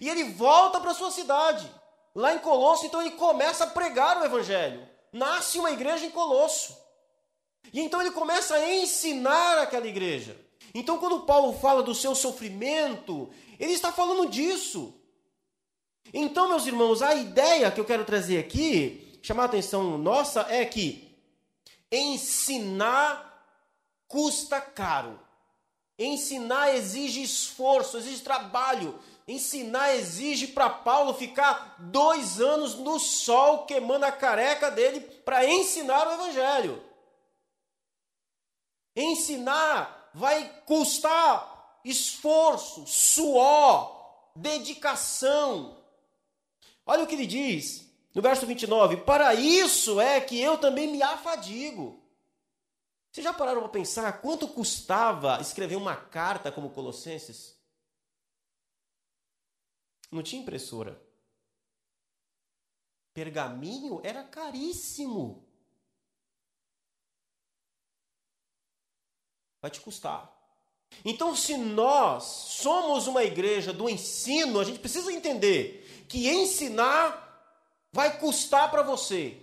e 0.00 0.08
ele 0.08 0.24
volta 0.24 0.80
para 0.80 0.94
sua 0.94 1.10
cidade, 1.10 1.70
lá 2.14 2.34
em 2.34 2.38
Colosso, 2.38 2.86
então 2.86 3.00
ele 3.00 3.12
começa 3.12 3.64
a 3.64 3.68
pregar 3.68 4.20
o 4.20 4.24
Evangelho. 4.24 4.86
Nasce 5.12 5.58
uma 5.58 5.70
igreja 5.70 6.04
em 6.04 6.10
Colosso. 6.10 6.76
E 7.72 7.80
então 7.80 8.00
ele 8.00 8.10
começa 8.10 8.54
a 8.54 8.74
ensinar 8.74 9.58
aquela 9.58 9.86
igreja. 9.86 10.36
Então, 10.74 10.98
quando 10.98 11.20
Paulo 11.20 11.54
fala 11.58 11.82
do 11.82 11.94
seu 11.94 12.14
sofrimento, 12.14 13.30
ele 13.58 13.72
está 13.72 13.90
falando 13.90 14.28
disso. 14.28 14.94
Então, 16.12 16.48
meus 16.48 16.66
irmãos, 16.66 17.02
a 17.02 17.14
ideia 17.14 17.70
que 17.70 17.80
eu 17.80 17.84
quero 17.84 18.04
trazer 18.04 18.38
aqui, 18.38 19.07
chamar 19.22 19.44
a 19.44 19.46
atenção 19.46 19.98
nossa, 19.98 20.42
é 20.48 20.64
que 20.64 21.16
ensinar 21.90 23.28
custa 24.06 24.60
caro. 24.60 25.20
Ensinar 25.98 26.74
exige 26.74 27.22
esforço, 27.22 27.98
exige 27.98 28.22
trabalho. 28.22 28.98
Ensinar 29.26 29.94
exige 29.94 30.46
para 30.48 30.70
Paulo 30.70 31.12
ficar 31.12 31.76
dois 31.78 32.40
anos 32.40 32.76
no 32.76 32.98
sol 32.98 33.66
queimando 33.66 34.06
a 34.06 34.12
careca 34.12 34.70
dele 34.70 35.00
para 35.00 35.44
ensinar 35.44 36.06
o 36.06 36.12
Evangelho. 36.12 36.82
Ensinar 38.96 40.10
vai 40.14 40.62
custar 40.64 41.80
esforço, 41.84 42.86
suor, 42.86 44.30
dedicação. 44.34 45.76
Olha 46.86 47.04
o 47.04 47.06
que 47.06 47.14
ele 47.14 47.26
diz 47.26 47.87
no 48.14 48.22
verso 48.22 48.46
29: 48.46 48.98
Para 48.98 49.34
isso 49.34 50.00
é 50.00 50.20
que 50.20 50.40
eu 50.40 50.58
também 50.58 50.88
me 50.88 51.02
afadigo. 51.02 52.02
Vocês 53.10 53.24
já 53.24 53.32
pararam 53.32 53.62
para 53.62 53.70
pensar 53.70 54.20
quanto 54.20 54.48
custava 54.48 55.40
escrever 55.40 55.76
uma 55.76 55.96
carta 55.96 56.52
como 56.52 56.70
Colossenses? 56.70 57.56
Não 60.10 60.22
tinha 60.22 60.42
impressora. 60.42 61.00
Pergaminho 63.12 64.00
era 64.04 64.22
caríssimo. 64.22 65.44
Vai 69.60 69.70
te 69.70 69.80
custar. 69.80 70.32
Então, 71.04 71.34
se 71.34 71.56
nós 71.56 72.24
somos 72.24 73.06
uma 73.06 73.24
igreja 73.24 73.72
do 73.72 73.88
ensino, 73.88 74.60
a 74.60 74.64
gente 74.64 74.78
precisa 74.78 75.12
entender 75.12 76.06
que 76.08 76.28
ensinar 76.28 77.27
vai 77.92 78.18
custar 78.18 78.70
para 78.70 78.82
você. 78.82 79.36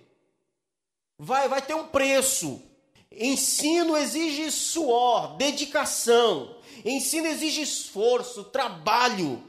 Vai, 1.18 1.48
vai 1.48 1.62
ter 1.62 1.74
um 1.74 1.88
preço. 1.88 2.62
Ensino 3.10 3.96
exige 3.96 4.50
suor, 4.50 5.36
dedicação. 5.36 6.56
Ensino 6.84 7.26
exige 7.26 7.62
esforço, 7.62 8.44
trabalho. 8.44 9.42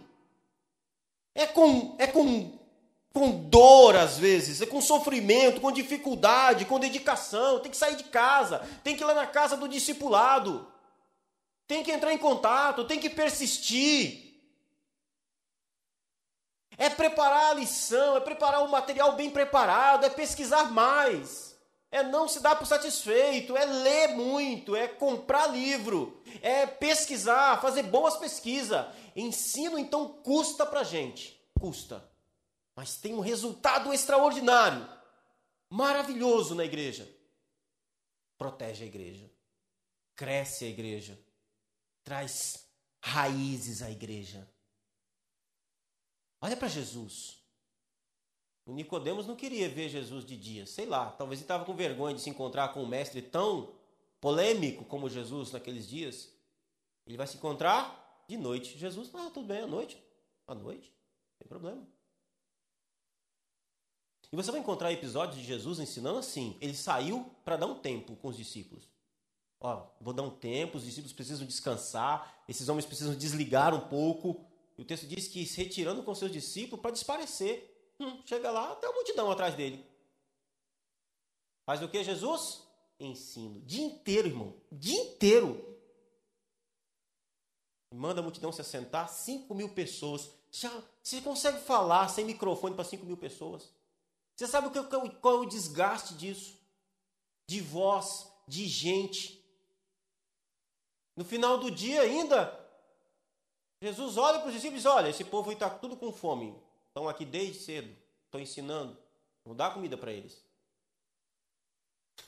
É 1.35 1.45
com, 1.45 1.95
é 1.99 2.07
com, 2.07 2.57
com 3.13 3.31
dor 3.49 3.95
às 3.95 4.17
vezes, 4.17 4.61
é 4.61 4.65
com 4.65 4.81
sofrimento, 4.81 5.61
com 5.61 5.71
dificuldade, 5.71 6.65
com 6.65 6.79
dedicação. 6.79 7.59
Tem 7.59 7.69
que 7.69 7.77
sair 7.77 7.95
de 7.95 8.05
casa, 8.05 8.59
tem 8.83 8.95
que 8.95 9.03
ir 9.03 9.05
lá 9.05 9.13
na 9.13 9.27
casa 9.27 9.57
do 9.57 9.67
discipulado, 9.67 10.65
tem 11.67 11.83
que 11.83 11.91
entrar 11.91 12.13
em 12.13 12.17
contato, 12.17 12.85
tem 12.85 12.99
que 12.99 13.09
persistir. 13.09 14.26
É 16.77 16.89
preparar 16.89 17.51
a 17.51 17.53
lição, 17.55 18.15
é 18.15 18.19
preparar 18.19 18.63
o 18.63 18.69
material 18.69 19.13
bem 19.13 19.31
preparado, 19.31 20.05
é 20.05 20.09
pesquisar 20.09 20.71
mais. 20.71 21.47
É 21.89 22.03
não 22.03 22.27
se 22.27 22.41
dar 22.41 22.55
por 22.55 22.67
satisfeito, 22.67 23.55
é 23.55 23.65
ler 23.65 24.09
muito, 24.09 24.75
é 24.75 24.87
comprar 24.87 25.47
livro, 25.47 26.21
é 26.41 26.67
pesquisar, 26.67 27.61
fazer 27.61 27.83
boas 27.83 28.17
pesquisas. 28.17 28.85
Ensino 29.15 29.79
então 29.79 30.07
custa 30.21 30.65
pra 30.65 30.83
gente, 30.83 31.41
custa. 31.57 32.07
Mas 32.75 32.97
tem 32.97 33.15
um 33.15 33.21
resultado 33.21 33.93
extraordinário, 33.93 34.87
maravilhoso 35.69 36.53
na 36.53 36.65
igreja. 36.65 37.09
Protege 38.37 38.83
a 38.83 38.87
igreja, 38.87 39.31
cresce 40.15 40.65
a 40.65 40.69
igreja, 40.69 41.17
traz 42.03 42.67
raízes 43.01 43.81
à 43.81 43.89
igreja. 43.89 44.47
Olha 46.41 46.55
para 46.55 46.67
Jesus. 46.67 47.37
O 48.65 48.73
Nicodemos 48.73 49.25
não 49.25 49.35
queria 49.35 49.69
ver 49.69 49.89
Jesus 49.89 50.25
de 50.25 50.35
dia, 50.35 50.65
sei 50.65 50.85
lá, 50.85 51.11
talvez 51.11 51.39
ele 51.39 51.45
estava 51.45 51.63
com 51.63 51.73
vergonha 51.73 52.13
de 52.13 52.21
se 52.21 52.29
encontrar 52.29 52.73
com 52.73 52.83
um 52.83 52.87
mestre 52.87 53.21
tão 53.21 53.73
polêmico 54.19 54.83
como 54.83 55.09
Jesus 55.09 55.53
naqueles 55.53 55.87
dias. 55.87 56.29
Ele 57.05 57.15
vai 57.15 57.25
se 57.25 57.37
encontrar 57.37 58.25
de 58.27 58.35
noite. 58.35 58.77
Jesus, 58.77 59.09
ah, 59.13 59.31
tudo 59.33 59.47
bem, 59.47 59.61
à 59.61 59.67
noite. 59.67 59.97
À 60.45 60.53
noite, 60.53 60.91
não 60.91 61.37
tem 61.39 61.47
problema. 61.47 61.87
E 64.31 64.35
você 64.35 64.51
vai 64.51 64.59
encontrar 64.59 64.91
episódios 64.91 65.39
de 65.39 65.45
Jesus 65.45 65.79
ensinando 65.79 66.19
assim. 66.19 66.57
Ele 66.59 66.75
saiu 66.75 67.31
para 67.45 67.55
dar 67.55 67.67
um 67.67 67.79
tempo 67.79 68.15
com 68.17 68.27
os 68.27 68.35
discípulos. 68.35 68.89
Ó, 69.59 69.87
vou 70.01 70.13
dar 70.13 70.23
um 70.23 70.29
tempo, 70.29 70.77
os 70.77 70.83
discípulos 70.83 71.13
precisam 71.13 71.47
descansar, 71.47 72.43
esses 72.47 72.69
homens 72.69 72.85
precisam 72.85 73.15
desligar 73.15 73.73
um 73.73 73.87
pouco. 73.87 74.45
E 74.77 74.81
o 74.81 74.85
texto 74.85 75.07
diz 75.07 75.27
que 75.27 75.45
se 75.45 75.57
retirando 75.57 76.03
com 76.03 76.13
seus 76.13 76.31
discípulos 76.31 76.81
para 76.81 76.91
desaparecer. 76.91 77.95
Hum, 77.99 78.21
chega 78.25 78.51
lá, 78.51 78.73
até 78.73 78.87
a 78.87 78.91
multidão 78.91 79.31
atrás 79.31 79.55
dele. 79.55 79.83
Faz 81.65 81.81
o 81.81 81.89
que, 81.89 82.03
Jesus? 82.03 82.63
Ensino. 82.99 83.59
Dia 83.61 83.83
inteiro, 83.83 84.27
irmão. 84.27 84.53
Dia 84.71 85.01
inteiro. 85.01 85.77
Manda 87.93 88.19
a 88.19 88.23
multidão 88.23 88.51
se 88.51 88.61
assentar, 88.61 89.09
5 89.09 89.53
mil 89.55 89.69
pessoas. 89.69 90.29
Você 91.01 91.21
consegue 91.21 91.59
falar 91.59 92.07
sem 92.09 92.25
microfone 92.25 92.75
para 92.75 92.83
5 92.83 93.05
mil 93.05 93.17
pessoas? 93.17 93.71
Você 94.35 94.45
sabe 94.45 94.67
o 94.67 94.71
que, 94.71 94.83
qual 95.19 95.35
é 95.35 95.39
o 95.39 95.45
desgaste 95.45 96.13
disso? 96.13 96.59
De 97.47 97.59
voz, 97.59 98.31
de 98.47 98.67
gente. 98.67 99.43
No 101.15 101.25
final 101.25 101.57
do 101.57 101.71
dia 101.71 102.01
ainda, 102.01 102.66
Jesus 103.81 104.17
olha 104.17 104.39
para 104.39 104.47
os 104.47 104.53
discípulos 104.53 104.81
e 104.81 104.83
diz: 104.83 104.91
Olha, 104.91 105.09
esse 105.09 105.23
povo 105.23 105.51
está 105.51 105.69
tudo 105.69 105.95
com 105.95 106.11
fome. 106.11 106.55
Estão 106.87 107.07
aqui 107.07 107.25
desde 107.25 107.59
cedo. 107.59 107.95
Estou 108.25 108.41
ensinando. 108.41 108.97
Vou 109.45 109.53
dar 109.53 109.73
comida 109.73 109.97
para 109.97 110.11
eles. 110.11 110.43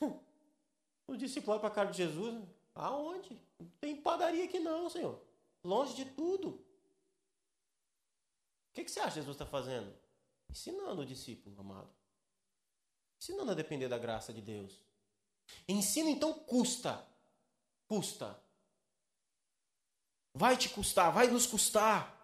o 1.06 1.16
discípulo 1.16 1.52
olha 1.52 1.60
para 1.60 1.68
a 1.68 1.74
cara 1.74 1.90
de 1.90 1.96
Jesus: 1.96 2.42
Aonde? 2.74 3.40
Não 3.58 3.68
tem 3.80 3.96
padaria 3.96 4.44
aqui, 4.44 4.58
não, 4.58 4.88
Senhor. 4.88 5.20
Longe 5.64 5.94
de 5.94 6.04
tudo. 6.04 6.48
O 8.70 8.72
que, 8.72 8.84
que 8.84 8.90
você 8.90 9.00
acha 9.00 9.08
que 9.10 9.14
Jesus 9.16 9.34
está 9.34 9.44
fazendo? 9.44 9.92
Ensinando 10.48 11.02
o 11.02 11.06
discípulo, 11.06 11.60
amado. 11.60 11.90
Ensinando 13.20 13.50
a 13.50 13.54
depender 13.54 13.88
da 13.88 13.98
graça 13.98 14.32
de 14.32 14.40
Deus. 14.40 14.80
Ensino 15.68 16.08
então 16.08 16.32
custa. 16.32 17.04
Custa. 17.88 18.40
Vai 20.34 20.56
te 20.56 20.68
custar, 20.68 21.12
vai 21.12 21.26
nos 21.26 21.46
custar. 21.46 22.16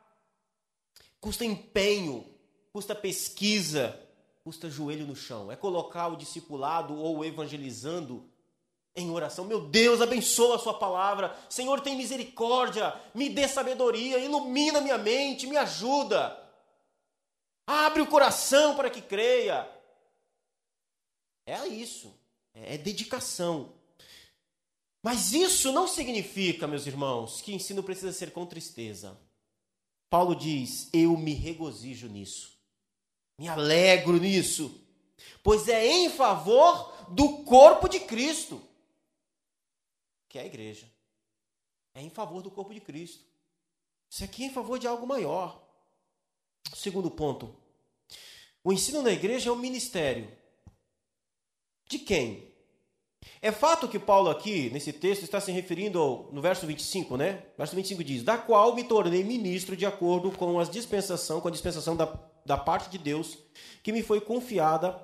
Custa 1.20 1.44
empenho, 1.44 2.24
custa 2.72 2.94
pesquisa, 2.94 3.98
custa 4.44 4.70
joelho 4.70 5.06
no 5.06 5.16
chão. 5.16 5.50
É 5.50 5.56
colocar 5.56 6.08
o 6.08 6.16
discipulado 6.16 6.94
ou 6.96 7.24
evangelizando 7.24 8.30
em 8.94 9.10
oração. 9.10 9.44
Meu 9.44 9.60
Deus, 9.60 10.00
abençoa 10.00 10.56
a 10.56 10.58
sua 10.58 10.74
palavra. 10.74 11.36
Senhor, 11.50 11.80
tem 11.80 11.96
misericórdia, 11.96 12.98
me 13.14 13.28
dê 13.28 13.46
sabedoria, 13.46 14.18
ilumina 14.18 14.80
minha 14.80 14.96
mente, 14.96 15.46
me 15.46 15.56
ajuda. 15.56 16.42
Abre 17.66 18.00
o 18.00 18.06
coração 18.06 18.74
para 18.74 18.88
que 18.88 19.02
creia. 19.02 19.68
É 21.44 21.66
isso, 21.66 22.12
é 22.54 22.78
dedicação. 22.78 23.75
Mas 25.06 25.32
isso 25.32 25.70
não 25.70 25.86
significa, 25.86 26.66
meus 26.66 26.84
irmãos, 26.84 27.40
que 27.40 27.54
ensino 27.54 27.80
precisa 27.80 28.12
ser 28.12 28.32
com 28.32 28.44
tristeza. 28.44 29.16
Paulo 30.10 30.34
diz: 30.34 30.90
Eu 30.92 31.16
me 31.16 31.32
regozijo 31.32 32.08
nisso, 32.08 32.58
me 33.38 33.46
alegro 33.46 34.18
nisso, 34.18 34.84
pois 35.44 35.68
é 35.68 35.86
em 35.86 36.10
favor 36.10 36.92
do 37.10 37.44
corpo 37.44 37.88
de 37.88 38.00
Cristo, 38.00 38.60
que 40.28 40.40
é 40.40 40.42
a 40.42 40.46
igreja. 40.46 40.90
É 41.94 42.02
em 42.02 42.10
favor 42.10 42.42
do 42.42 42.50
corpo 42.50 42.74
de 42.74 42.80
Cristo. 42.80 43.24
Isso 44.10 44.24
aqui 44.24 44.42
é 44.42 44.46
em 44.46 44.52
favor 44.52 44.76
de 44.76 44.88
algo 44.88 45.06
maior. 45.06 45.64
Segundo 46.74 47.12
ponto: 47.12 47.54
o 48.64 48.72
ensino 48.72 49.02
na 49.02 49.12
igreja 49.12 49.50
é 49.50 49.52
um 49.52 49.56
ministério. 49.56 50.36
De 51.88 52.00
quem? 52.00 52.45
É 53.42 53.52
fato 53.52 53.88
que 53.88 53.98
Paulo 53.98 54.30
aqui, 54.30 54.70
nesse 54.72 54.92
texto, 54.92 55.22
está 55.22 55.40
se 55.40 55.52
referindo 55.52 56.00
ao, 56.00 56.28
no 56.32 56.40
verso 56.40 56.66
25, 56.66 57.16
né? 57.16 57.42
Verso 57.56 57.76
25 57.76 58.02
diz: 58.02 58.22
Da 58.22 58.36
qual 58.36 58.74
me 58.74 58.84
tornei 58.84 59.22
ministro 59.22 59.76
de 59.76 59.86
acordo 59.86 60.30
com, 60.30 60.58
as 60.58 60.70
dispensação, 60.70 61.40
com 61.40 61.48
a 61.48 61.50
dispensação 61.50 61.94
da, 61.94 62.12
da 62.44 62.56
parte 62.56 62.90
de 62.90 62.98
Deus, 62.98 63.38
que 63.82 63.92
me 63.92 64.02
foi 64.02 64.20
confiada 64.20 65.00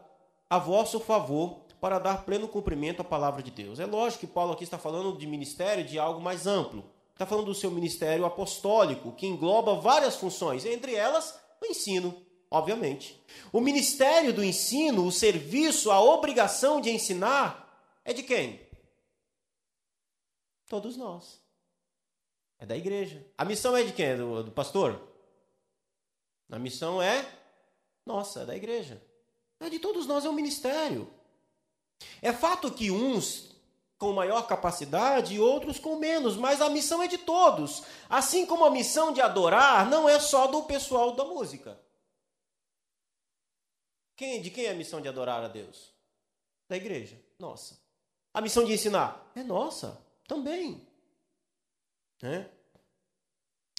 a 0.49 0.59
vosso 0.59 0.99
favor 1.01 1.63
para 1.81 1.99
dar 1.99 2.25
pleno 2.25 2.47
cumprimento 2.47 3.01
à 3.01 3.05
palavra 3.05 3.43
de 3.43 3.51
Deus. 3.51 3.81
É 3.81 3.87
lógico 3.87 4.21
que 4.21 4.33
Paulo 4.33 4.53
aqui 4.53 4.65
está 4.65 4.79
falando 4.79 5.19
de 5.19 5.27
ministério 5.27 5.85
de 5.85 5.99
algo 5.99 6.21
mais 6.21 6.47
amplo. 6.47 6.85
Está 7.13 7.27
falando 7.27 7.47
do 7.47 7.55
seu 7.55 7.71
ministério 7.71 8.25
apostólico, 8.25 9.13
que 9.13 9.27
engloba 9.27 9.75
várias 9.75 10.17
funções, 10.17 10.65
entre 10.65 10.95
elas 10.95 11.39
o 11.61 11.67
ensino, 11.67 12.15
obviamente. 12.51 13.21
O 13.53 13.61
ministério 13.61 14.33
do 14.33 14.43
ensino, 14.43 15.07
o 15.07 15.13
serviço, 15.13 15.91
a 15.91 16.01
obrigação 16.01 16.81
de 16.81 16.91
ensinar 16.91 17.72
é 18.05 18.13
de 18.13 18.23
quem? 18.23 18.67
Todos 20.69 20.97
nós. 20.97 21.41
É 22.59 22.67
da 22.67 22.77
igreja. 22.77 23.27
A 23.37 23.45
missão 23.45 23.77
é 23.77 23.83
de 23.83 23.93
quem? 23.93 24.17
Do, 24.17 24.45
do 24.45 24.53
pastor? 24.53 25.09
A 26.51 26.59
missão 26.59 27.03
é 27.03 27.43
nossa, 28.05 28.43
é 28.43 28.47
da 28.47 28.57
igreja. 28.57 29.03
É 29.61 29.69
de 29.69 29.79
todos 29.79 30.07
nós, 30.07 30.25
é 30.25 30.29
um 30.29 30.35
ministério. 30.35 31.13
É 32.21 32.33
fato 32.33 32.73
que 32.73 32.91
uns 32.91 33.53
com 33.97 34.13
maior 34.13 34.49
capacidade 34.49 35.35
e 35.35 35.39
outros 35.39 35.79
com 35.79 35.97
menos, 35.97 36.37
mas 36.37 36.61
a 36.61 36.69
missão 36.69 37.01
é 37.01 37.07
de 37.07 37.19
todos. 37.19 37.85
Assim 38.09 38.45
como 38.45 38.65
a 38.65 38.71
missão 38.71 39.13
de 39.13 39.21
adorar 39.21 39.89
não 39.89 40.09
é 40.09 40.19
só 40.19 40.49
do 40.49 40.65
pessoal 40.65 41.13
da 41.13 41.25
música. 41.25 41.81
Quem, 44.17 44.43
de 44.43 44.51
quem 44.51 44.65
é 44.65 44.71
a 44.71 44.75
missão 44.75 45.01
de 45.01 45.09
adorar 45.09 45.45
a 45.45 45.49
Deus? 45.49 45.93
Da 46.69 46.77
igreja, 46.77 47.21
nossa. 47.39 47.81
A 48.35 48.41
missão 48.41 48.65
de 48.65 48.73
ensinar 48.73 49.31
é 49.35 49.43
nossa, 49.43 50.03
também. 50.27 50.87
É, 52.23 52.49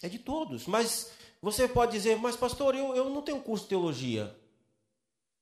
é 0.02 0.08
de 0.08 0.18
todos. 0.18 0.66
Mas 0.66 1.12
você 1.40 1.68
pode 1.68 1.92
dizer, 1.92 2.16
mas 2.16 2.36
pastor, 2.36 2.74
eu, 2.74 2.94
eu 2.94 3.10
não 3.10 3.22
tenho 3.22 3.42
curso 3.42 3.64
de 3.64 3.70
teologia. 3.70 4.34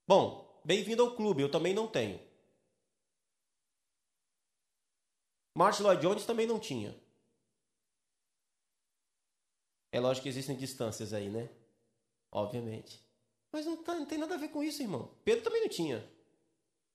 Bom, 0.07 0.61
bem-vindo 0.64 1.03
ao 1.03 1.14
clube, 1.14 1.42
eu 1.42 1.51
também 1.51 1.75
não 1.75 1.87
tenho. 1.87 2.20
Martin 5.55 5.83
Lloyd 5.83 6.01
Jones 6.01 6.25
também 6.25 6.46
não 6.46 6.59
tinha. 6.59 6.96
É 9.90 10.01
lógico 10.01 10.22
que 10.22 10.29
existem 10.31 10.57
distâncias 10.57 11.12
aí, 11.12 11.29
né? 11.29 11.51
Obviamente. 12.31 12.98
Mas 13.53 13.66
não, 13.66 13.77
tá, 13.77 13.94
não 13.94 14.07
tem 14.07 14.16
nada 14.16 14.35
a 14.35 14.38
ver 14.38 14.48
com 14.48 14.64
isso, 14.64 14.81
irmão. 14.81 15.14
Pedro 15.22 15.44
também 15.44 15.61
não 15.61 15.68
tinha. 15.68 16.11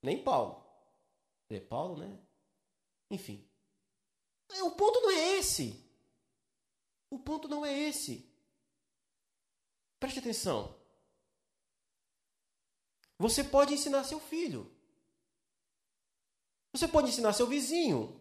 Nem 0.02 0.22
Paulo. 0.22 0.67
É 1.50 1.60
Paulo, 1.60 1.96
né? 1.96 2.18
Enfim. 3.10 3.46
É, 4.50 4.62
o 4.62 4.70
ponto 4.72 5.00
não 5.00 5.10
é 5.10 5.36
esse. 5.38 5.82
O 7.10 7.18
ponto 7.18 7.48
não 7.48 7.64
é 7.64 7.76
esse. 7.76 8.28
Preste 9.98 10.18
atenção. 10.18 10.78
Você 13.18 13.42
pode 13.42 13.74
ensinar 13.74 14.04
seu 14.04 14.20
filho. 14.20 14.70
Você 16.72 16.86
pode 16.86 17.08
ensinar 17.08 17.32
seu 17.32 17.46
vizinho. 17.46 18.20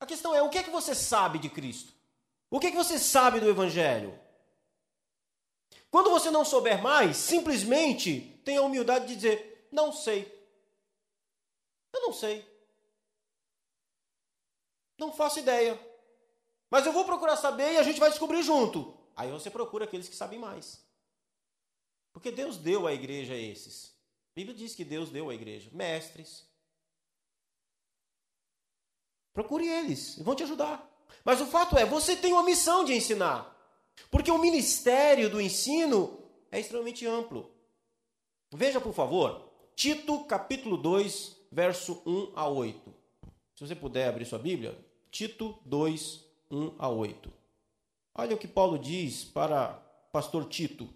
A 0.00 0.06
questão 0.06 0.34
é: 0.34 0.42
o 0.42 0.48
que 0.48 0.58
é 0.58 0.62
que 0.62 0.70
você 0.70 0.94
sabe 0.94 1.38
de 1.38 1.48
Cristo? 1.48 1.92
O 2.50 2.58
que 2.58 2.66
é 2.66 2.70
que 2.70 2.76
você 2.76 2.98
sabe 2.98 3.40
do 3.40 3.48
Evangelho? 3.48 4.18
Quando 5.90 6.10
você 6.10 6.30
não 6.30 6.44
souber 6.44 6.82
mais, 6.82 7.18
simplesmente 7.18 8.40
tenha 8.44 8.60
a 8.60 8.64
humildade 8.64 9.06
de 9.06 9.14
dizer: 9.14 9.68
não 9.70 9.92
sei. 9.92 10.41
Eu 11.92 12.00
não 12.02 12.12
sei. 12.12 12.46
Não 14.98 15.12
faço 15.12 15.38
ideia. 15.38 15.78
Mas 16.70 16.86
eu 16.86 16.92
vou 16.92 17.04
procurar 17.04 17.36
saber 17.36 17.72
e 17.72 17.78
a 17.78 17.82
gente 17.82 18.00
vai 18.00 18.10
descobrir 18.10 18.42
junto. 18.42 18.96
Aí 19.14 19.30
você 19.30 19.50
procura 19.50 19.84
aqueles 19.84 20.08
que 20.08 20.16
sabem 20.16 20.38
mais. 20.38 20.84
Porque 22.12 22.30
Deus 22.30 22.56
deu 22.56 22.86
à 22.86 22.92
igreja 22.92 23.34
esses. 23.34 23.96
A 24.30 24.34
Bíblia 24.34 24.56
diz 24.56 24.74
que 24.74 24.84
Deus 24.84 25.10
deu 25.10 25.28
à 25.28 25.34
igreja 25.34 25.70
mestres, 25.72 26.46
Procure 29.32 29.66
eles, 29.66 30.18
vão 30.18 30.34
te 30.34 30.42
ajudar. 30.42 30.88
Mas 31.24 31.40
o 31.40 31.46
fato 31.46 31.78
é, 31.78 31.86
você 31.86 32.14
tem 32.14 32.32
uma 32.32 32.42
missão 32.42 32.84
de 32.84 32.94
ensinar. 32.94 33.48
Porque 34.10 34.30
o 34.30 34.38
ministério 34.38 35.30
do 35.30 35.40
ensino 35.40 36.22
é 36.50 36.60
extremamente 36.60 37.06
amplo. 37.06 37.50
Veja, 38.52 38.80
por 38.80 38.92
favor, 38.92 39.50
Tito 39.74 40.24
capítulo 40.24 40.76
2, 40.76 41.36
verso 41.52 42.02
1 42.06 42.32
a 42.34 42.48
8. 42.48 42.94
Se 43.54 43.68
você 43.68 43.76
puder 43.76 44.08
abrir 44.08 44.24
sua 44.24 44.38
Bíblia, 44.38 44.76
Tito 45.10 45.58
2, 45.66 46.24
1 46.50 46.74
a 46.78 46.88
8. 46.88 47.30
Olha 48.14 48.34
o 48.34 48.38
que 48.38 48.48
Paulo 48.48 48.78
diz 48.78 49.24
para 49.24 49.74
pastor 50.10 50.48
Tito. 50.48 50.88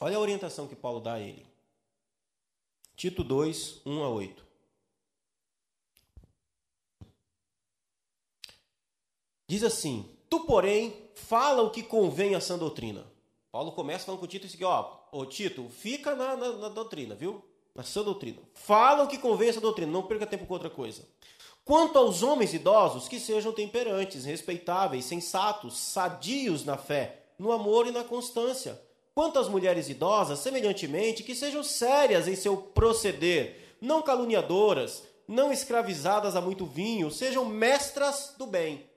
Olha 0.00 0.16
a 0.16 0.20
orientação 0.20 0.66
que 0.66 0.74
Paulo 0.74 1.00
dá 1.00 1.14
a 1.14 1.20
ele. 1.20 1.46
Tito 2.96 3.22
2, 3.22 3.82
1 3.84 4.02
a 4.02 4.08
8. 4.08 4.46
Diz 9.46 9.62
assim: 9.62 10.08
Tu, 10.28 10.40
porém, 10.40 11.10
fala 11.14 11.62
o 11.62 11.70
que 11.70 11.82
convém 11.82 12.34
à 12.34 12.40
sã 12.40 12.58
doutrina. 12.58 13.06
Paulo 13.50 13.72
começa 13.72 14.06
falando 14.06 14.20
com 14.20 14.26
o 14.26 14.28
Tito 14.28 14.46
e 14.46 14.48
diz: 14.48 14.60
Ó, 14.62 15.08
ô 15.12 15.26
Tito, 15.26 15.68
fica 15.68 16.14
na, 16.14 16.36
na, 16.36 16.52
na 16.52 16.68
doutrina, 16.68 17.14
viu? 17.14 17.47
Na 17.78 17.84
sã 17.84 18.02
doutrina. 18.02 18.40
Fala 18.54 19.04
o 19.04 19.06
que 19.06 19.16
à 19.16 19.52
sã 19.52 19.60
doutrina, 19.60 19.92
não 19.92 20.02
perca 20.02 20.26
tempo 20.26 20.44
com 20.46 20.52
outra 20.52 20.68
coisa. 20.68 21.06
Quanto 21.64 21.96
aos 21.96 22.24
homens 22.24 22.52
idosos, 22.52 23.06
que 23.06 23.20
sejam 23.20 23.52
temperantes, 23.52 24.24
respeitáveis, 24.24 25.04
sensatos, 25.04 25.78
sadios 25.78 26.64
na 26.64 26.76
fé, 26.76 27.26
no 27.38 27.52
amor 27.52 27.86
e 27.86 27.92
na 27.92 28.02
constância. 28.02 28.76
Quanto 29.14 29.38
às 29.38 29.48
mulheres 29.48 29.88
idosas, 29.88 30.40
semelhantemente, 30.40 31.22
que 31.22 31.36
sejam 31.36 31.62
sérias 31.62 32.26
em 32.26 32.34
seu 32.34 32.56
proceder, 32.56 33.76
não 33.80 34.02
caluniadoras, 34.02 35.04
não 35.28 35.52
escravizadas 35.52 36.34
a 36.34 36.40
muito 36.40 36.66
vinho, 36.66 37.12
sejam 37.12 37.44
mestras 37.44 38.34
do 38.36 38.44
bem 38.44 38.88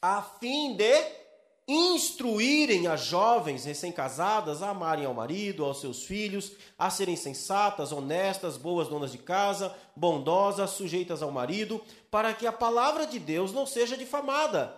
a 0.00 0.22
fim 0.22 0.76
de 0.76 1.25
instruírem 1.68 2.86
as 2.86 3.00
jovens 3.00 3.64
recém-casadas 3.64 4.62
a 4.62 4.70
amarem 4.70 5.04
ao 5.04 5.12
marido, 5.12 5.64
aos 5.64 5.80
seus 5.80 6.04
filhos, 6.04 6.52
a 6.78 6.88
serem 6.90 7.16
sensatas, 7.16 7.90
honestas, 7.90 8.56
boas 8.56 8.86
donas 8.86 9.10
de 9.10 9.18
casa, 9.18 9.74
bondosas, 9.96 10.70
sujeitas 10.70 11.22
ao 11.22 11.32
marido, 11.32 11.82
para 12.10 12.32
que 12.32 12.46
a 12.46 12.52
palavra 12.52 13.04
de 13.06 13.18
Deus 13.18 13.52
não 13.52 13.66
seja 13.66 13.96
difamada. 13.96 14.76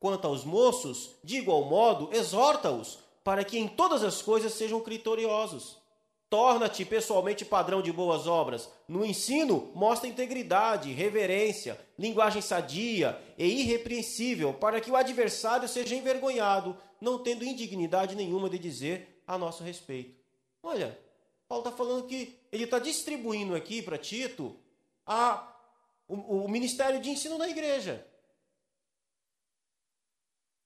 Quanto 0.00 0.26
aos 0.26 0.42
moços, 0.42 1.10
de 1.22 1.36
igual 1.36 1.64
modo, 1.66 2.08
exorta-os, 2.12 2.98
para 3.22 3.44
que 3.44 3.58
em 3.58 3.68
todas 3.68 4.02
as 4.02 4.22
coisas 4.22 4.54
sejam 4.54 4.80
criteriosos. 4.80 5.81
Torna-te 6.32 6.82
pessoalmente 6.86 7.44
padrão 7.44 7.82
de 7.82 7.92
boas 7.92 8.26
obras. 8.26 8.70
No 8.88 9.04
ensino, 9.04 9.70
mostra 9.74 10.08
integridade, 10.08 10.90
reverência, 10.90 11.78
linguagem 11.98 12.40
sadia 12.40 13.20
e 13.36 13.44
irrepreensível, 13.44 14.54
para 14.54 14.80
que 14.80 14.90
o 14.90 14.96
adversário 14.96 15.68
seja 15.68 15.94
envergonhado, 15.94 16.74
não 16.98 17.22
tendo 17.22 17.44
indignidade 17.44 18.16
nenhuma 18.16 18.48
de 18.48 18.58
dizer 18.58 19.22
a 19.26 19.36
nosso 19.36 19.62
respeito. 19.62 20.18
Olha, 20.62 20.98
Paulo 21.46 21.66
está 21.66 21.76
falando 21.76 22.06
que 22.06 22.34
ele 22.50 22.64
está 22.64 22.78
distribuindo 22.78 23.54
aqui 23.54 23.82
para 23.82 23.98
Tito 23.98 24.56
a, 25.04 25.54
o, 26.08 26.44
o 26.44 26.48
ministério 26.48 26.98
de 26.98 27.10
ensino 27.10 27.36
da 27.36 27.46
igreja. 27.46 28.06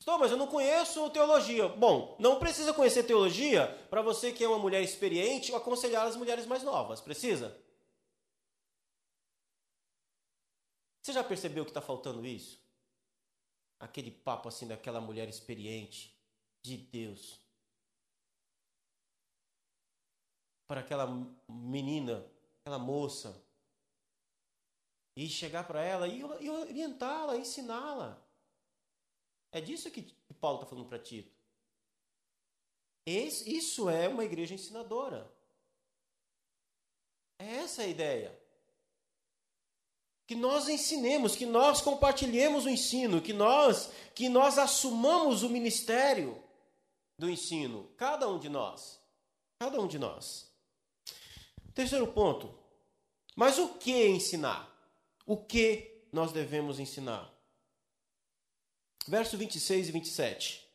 Estou, 0.06 0.20
mas 0.20 0.30
eu 0.30 0.36
não 0.36 0.46
conheço 0.46 1.10
teologia. 1.10 1.66
Bom, 1.66 2.16
não 2.20 2.38
precisa 2.38 2.72
conhecer 2.72 3.02
teologia 3.02 3.66
para 3.90 4.00
você 4.00 4.32
que 4.32 4.44
é 4.44 4.48
uma 4.48 4.56
mulher 4.56 4.80
experiente 4.80 5.52
aconselhar 5.52 6.06
as 6.06 6.14
mulheres 6.14 6.46
mais 6.46 6.62
novas. 6.62 7.00
Precisa? 7.00 7.60
Você 11.02 11.12
já 11.12 11.24
percebeu 11.24 11.64
que 11.64 11.72
está 11.72 11.80
faltando 11.80 12.24
isso? 12.24 12.64
Aquele 13.80 14.12
papo 14.12 14.48
assim 14.48 14.68
daquela 14.68 15.00
mulher 15.00 15.28
experiente 15.28 16.16
de 16.62 16.76
Deus. 16.76 17.40
Para 20.68 20.82
aquela 20.82 21.08
menina, 21.48 22.24
aquela 22.60 22.78
moça 22.78 23.44
e 25.16 25.28
chegar 25.28 25.66
para 25.66 25.82
ela 25.82 26.06
e 26.06 26.22
orientá-la, 26.22 27.36
ensiná-la. 27.36 28.24
É 29.52 29.60
disso 29.60 29.90
que 29.90 30.02
Paulo 30.40 30.58
está 30.58 30.68
falando 30.68 30.88
para 30.88 30.98
Tito. 30.98 31.34
Isso 33.06 33.88
é 33.88 34.08
uma 34.08 34.24
igreja 34.24 34.54
ensinadora. 34.54 35.30
É 37.38 37.56
essa 37.56 37.82
a 37.82 37.86
ideia. 37.86 38.36
Que 40.26 40.34
nós 40.34 40.68
ensinemos, 40.68 41.36
que 41.36 41.46
nós 41.46 41.80
compartilhemos 41.80 42.64
o 42.64 42.68
ensino, 42.68 43.22
que 43.22 43.32
nós, 43.32 43.90
que 44.14 44.28
nós 44.28 44.58
assumamos 44.58 45.44
o 45.44 45.48
ministério 45.48 46.42
do 47.16 47.30
ensino, 47.30 47.88
cada 47.96 48.28
um 48.28 48.38
de 48.38 48.48
nós. 48.48 49.00
Cada 49.58 49.80
um 49.80 49.86
de 49.86 49.98
nós. 49.98 50.50
Terceiro 51.72 52.08
ponto. 52.08 52.52
Mas 53.36 53.58
o 53.58 53.74
que 53.74 54.08
ensinar? 54.08 54.68
O 55.24 55.36
que 55.36 56.04
nós 56.12 56.32
devemos 56.32 56.80
ensinar? 56.80 57.32
Verso 59.08 59.36
26 59.36 59.88
e 59.88 59.92
27. 59.92 60.66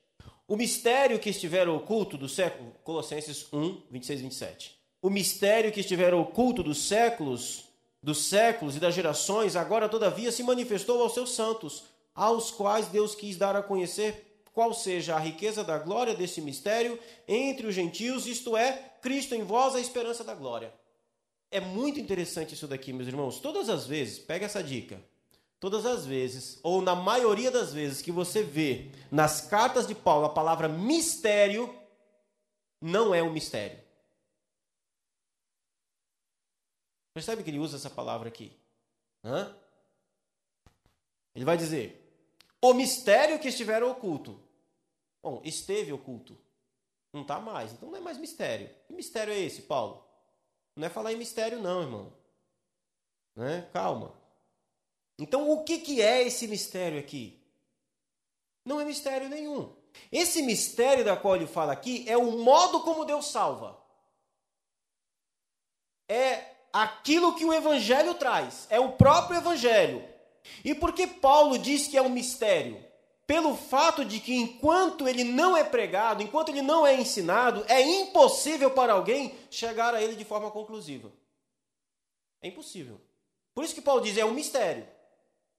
O 0.47 0.55
mistério 0.55 1.19
que 1.19 1.29
estiver 1.29 1.67
oculto 1.67 2.17
do 2.17 2.27
século, 2.27 2.73
Colossenses 2.83 3.47
1, 3.51 3.83
26 3.89 4.19
e 4.19 4.23
27. 4.23 4.81
O 5.01 5.09
mistério 5.09 5.71
que 5.71 5.79
estiver 5.79 6.13
oculto 6.13 6.61
dos 6.61 6.87
séculos, 6.87 7.65
dos 8.01 8.25
séculos 8.25 8.75
e 8.75 8.79
das 8.79 8.93
gerações, 8.93 9.55
agora 9.55 9.89
todavia 9.89 10.31
se 10.31 10.43
manifestou 10.43 11.01
aos 11.01 11.13
seus 11.13 11.31
santos, 11.31 11.83
aos 12.13 12.51
quais 12.51 12.87
Deus 12.87 13.15
quis 13.15 13.37
dar 13.37 13.55
a 13.55 13.63
conhecer 13.63 14.43
qual 14.53 14.73
seja 14.73 15.15
a 15.15 15.19
riqueza 15.19 15.63
da 15.63 15.77
glória 15.77 16.13
desse 16.13 16.41
mistério 16.41 16.99
entre 17.27 17.67
os 17.67 17.75
gentios, 17.75 18.27
isto 18.27 18.57
é, 18.57 18.91
Cristo 19.01 19.33
em 19.33 19.43
vós, 19.43 19.75
a 19.75 19.79
esperança 19.79 20.23
da 20.23 20.35
glória. 20.35 20.73
É 21.49 21.59
muito 21.59 21.99
interessante 21.99 22.53
isso 22.53 22.67
daqui, 22.67 22.93
meus 22.93 23.07
irmãos. 23.07 23.39
Todas 23.39 23.69
as 23.69 23.85
vezes, 23.85 24.19
pega 24.19 24.45
essa 24.45 24.63
dica. 24.63 25.01
Todas 25.61 25.85
as 25.85 26.07
vezes, 26.07 26.59
ou 26.63 26.81
na 26.81 26.95
maioria 26.95 27.51
das 27.51 27.71
vezes 27.71 28.01
que 28.01 28.11
você 28.11 28.41
vê 28.41 28.91
nas 29.11 29.41
cartas 29.41 29.85
de 29.85 29.93
Paulo 29.93 30.25
a 30.25 30.33
palavra 30.33 30.67
mistério, 30.67 31.71
não 32.81 33.13
é 33.13 33.21
um 33.21 33.31
mistério. 33.31 33.79
Percebe 37.13 37.43
que 37.43 37.51
ele 37.51 37.59
usa 37.59 37.77
essa 37.77 37.91
palavra 37.91 38.27
aqui? 38.27 38.59
Hã? 39.23 39.55
Ele 41.35 41.45
vai 41.45 41.57
dizer: 41.57 42.11
o 42.59 42.73
mistério 42.73 43.37
que 43.37 43.49
estiver 43.49 43.83
oculto. 43.83 44.41
Bom, 45.21 45.43
esteve 45.45 45.93
oculto. 45.93 46.35
Não 47.13 47.21
está 47.21 47.39
mais, 47.39 47.71
então 47.71 47.91
não 47.91 47.97
é 47.97 48.01
mais 48.01 48.17
mistério. 48.17 48.67
Que 48.87 48.93
mistério 48.93 49.31
é 49.31 49.37
esse, 49.37 49.61
Paulo? 49.61 50.03
Não 50.75 50.87
é 50.87 50.89
falar 50.89 51.13
em 51.13 51.17
mistério, 51.17 51.61
não, 51.61 51.83
irmão. 51.83 52.13
Né? 53.35 53.69
Calma. 53.71 54.20
Então, 55.17 55.51
o 55.51 55.63
que, 55.63 55.77
que 55.77 56.01
é 56.01 56.23
esse 56.23 56.47
mistério 56.47 56.99
aqui? 56.99 57.39
Não 58.65 58.79
é 58.79 58.85
mistério 58.85 59.29
nenhum. 59.29 59.73
Esse 60.11 60.41
mistério 60.41 61.03
da 61.03 61.17
qual 61.17 61.35
ele 61.35 61.47
fala 61.47 61.73
aqui 61.73 62.05
é 62.07 62.17
o 62.17 62.31
modo 62.37 62.81
como 62.81 63.05
Deus 63.05 63.27
salva. 63.27 63.77
É 66.07 66.51
aquilo 66.73 67.35
que 67.35 67.45
o 67.45 67.53
Evangelho 67.53 68.13
traz. 68.15 68.67
É 68.69 68.79
o 68.79 68.93
próprio 68.93 69.37
Evangelho. 69.37 70.07
E 70.63 70.73
por 70.73 70.93
que 70.93 71.07
Paulo 71.07 71.57
diz 71.57 71.87
que 71.87 71.97
é 71.97 72.01
um 72.01 72.09
mistério? 72.09 72.83
Pelo 73.25 73.55
fato 73.55 74.03
de 74.03 74.19
que 74.19 74.35
enquanto 74.35 75.07
ele 75.07 75.23
não 75.23 75.55
é 75.55 75.63
pregado, 75.63 76.21
enquanto 76.21 76.49
ele 76.49 76.61
não 76.61 76.85
é 76.85 76.93
ensinado, 76.93 77.63
é 77.67 77.81
impossível 77.81 78.71
para 78.71 78.93
alguém 78.93 79.33
chegar 79.49 79.93
a 79.93 80.01
ele 80.01 80.15
de 80.15 80.25
forma 80.25 80.51
conclusiva. 80.51 81.11
É 82.41 82.47
impossível. 82.47 82.99
Por 83.53 83.63
isso 83.63 83.75
que 83.75 83.81
Paulo 83.81 84.01
diz, 84.01 84.17
é 84.17 84.25
um 84.25 84.33
mistério. 84.33 84.85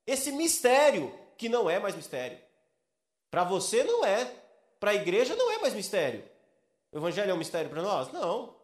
Esse 0.06 0.32
mistério 0.32 1.16
que 1.36 1.48
não 1.48 1.68
é 1.68 1.78
mais 1.78 1.94
mistério. 1.94 2.38
Para 3.30 3.44
você 3.44 3.84
não 3.84 4.04
é, 4.04 4.24
para 4.78 4.90
a 4.90 4.94
igreja 4.94 5.34
não 5.36 5.50
é 5.50 5.58
mais 5.58 5.74
mistério. 5.74 6.24
O 6.92 6.98
evangelho 6.98 7.30
é 7.30 7.34
um 7.34 7.38
mistério 7.38 7.70
para 7.70 7.82
nós? 7.82 8.12
Não. 8.12 8.54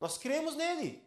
Nós 0.00 0.16
cremos 0.16 0.54
nele. 0.54 1.02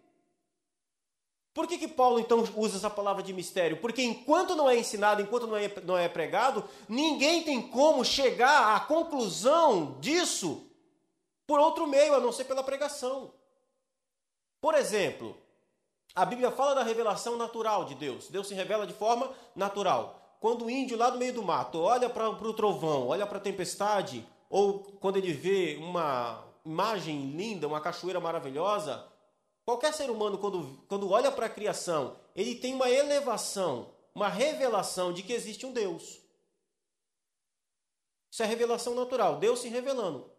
Por 1.54 1.68
que, 1.68 1.78
que 1.78 1.88
Paulo 1.88 2.20
então 2.20 2.43
usa 2.56 2.78
essa 2.78 2.89
palavra 2.89 3.22
de 3.22 3.32
mistério? 3.32 3.78
Porque 3.78 4.01
enquanto 4.01 4.56
não 4.56 4.68
é 4.68 4.76
ensinado, 4.76 5.22
enquanto 5.22 5.45
não 5.45 5.56
é, 5.56 5.72
não 5.84 5.97
é 5.97 6.10
pregado, 6.10 6.68
ninguém 6.89 7.43
tem 7.43 7.62
como 7.62 8.04
chegar 8.04 8.76
à 8.76 8.80
conclusão 8.80 9.99
disso 9.99 10.68
por 11.45 11.60
outro 11.60 11.86
meio, 11.86 12.16
a 12.16 12.20
não 12.20 12.32
ser 12.32 12.45
pela 12.45 12.64
pregação. 12.64 13.34
Por 14.60 14.74
exemplo, 14.74 15.38
a 16.16 16.26
Bíblia 16.26 16.51
fala 16.51 16.76
da 16.76 16.84
revelação 16.84 17.38
natural 17.38 17.86
de 17.86 17.95
Deus. 17.95 18.30
Deus 18.30 18.47
se 18.47 18.53
revela 18.53 18.86
de 18.86 18.93
forma 18.93 19.32
natural. 19.55 20.20
Quando 20.39 20.66
o 20.66 20.70
índio 20.70 20.97
lá 20.97 21.09
no 21.09 21.18
meio 21.18 21.34
do 21.34 21.43
mato 21.43 21.80
olha 21.80 22.09
para 22.09 22.30
o 22.30 22.53
trovão, 22.53 23.07
olha 23.07 23.26
para 23.26 23.38
a 23.38 23.41
tempestade, 23.41 24.28
ou 24.49 24.80
quando 24.99 25.18
ele 25.18 25.32
vê 25.32 25.78
uma 25.80 26.43
imagem 26.66 27.32
linda, 27.32 27.68
uma 27.68 27.82
cachoeira 27.82 28.20
maravilhosa, 28.20 29.11
Qualquer 29.66 29.93
ser 29.93 30.09
humano, 30.09 30.38
quando, 30.38 30.84
quando 30.88 31.09
olha 31.09 31.32
para 31.32 31.45
a 31.45 31.49
criação, 31.49 32.18
ele 32.36 32.55
tem 32.55 32.74
uma 32.74 32.89
elevação, 32.89 33.93
uma 34.14 34.28
revelação 34.28 35.14
de 35.14 35.24
que 35.24 35.32
existe 35.32 35.66
um 35.66 35.72
Deus. 35.72 36.20
Isso 38.30 38.43
é 38.43 38.45
revelação 38.45 38.93
natural, 38.93 39.38
Deus 39.38 39.59
se 39.59 39.70
revelando. 39.70 40.30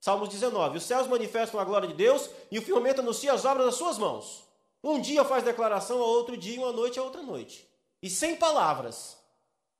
Salmos 0.00 0.28
19: 0.28 0.78
Os 0.78 0.84
céus 0.84 1.06
manifestam 1.06 1.60
a 1.60 1.64
glória 1.64 1.86
de 1.86 1.94
Deus 1.94 2.28
e 2.50 2.58
o 2.58 2.62
firmamento 2.62 3.00
anuncia 3.00 3.32
as 3.32 3.44
obras 3.44 3.66
das 3.66 3.76
suas 3.76 3.96
mãos. 3.96 4.44
Um 4.84 5.00
dia 5.00 5.24
faz 5.24 5.42
declaração 5.42 6.02
a 6.02 6.04
outro 6.04 6.36
dia, 6.36 6.60
uma 6.60 6.70
noite 6.70 6.98
a 6.98 7.02
outra 7.02 7.22
noite. 7.22 7.66
E 8.02 8.10
sem 8.10 8.36
palavras. 8.36 9.18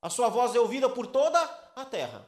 A 0.00 0.08
sua 0.08 0.30
voz 0.30 0.54
é 0.54 0.58
ouvida 0.58 0.88
por 0.88 1.06
toda 1.06 1.38
a 1.76 1.84
terra. 1.84 2.26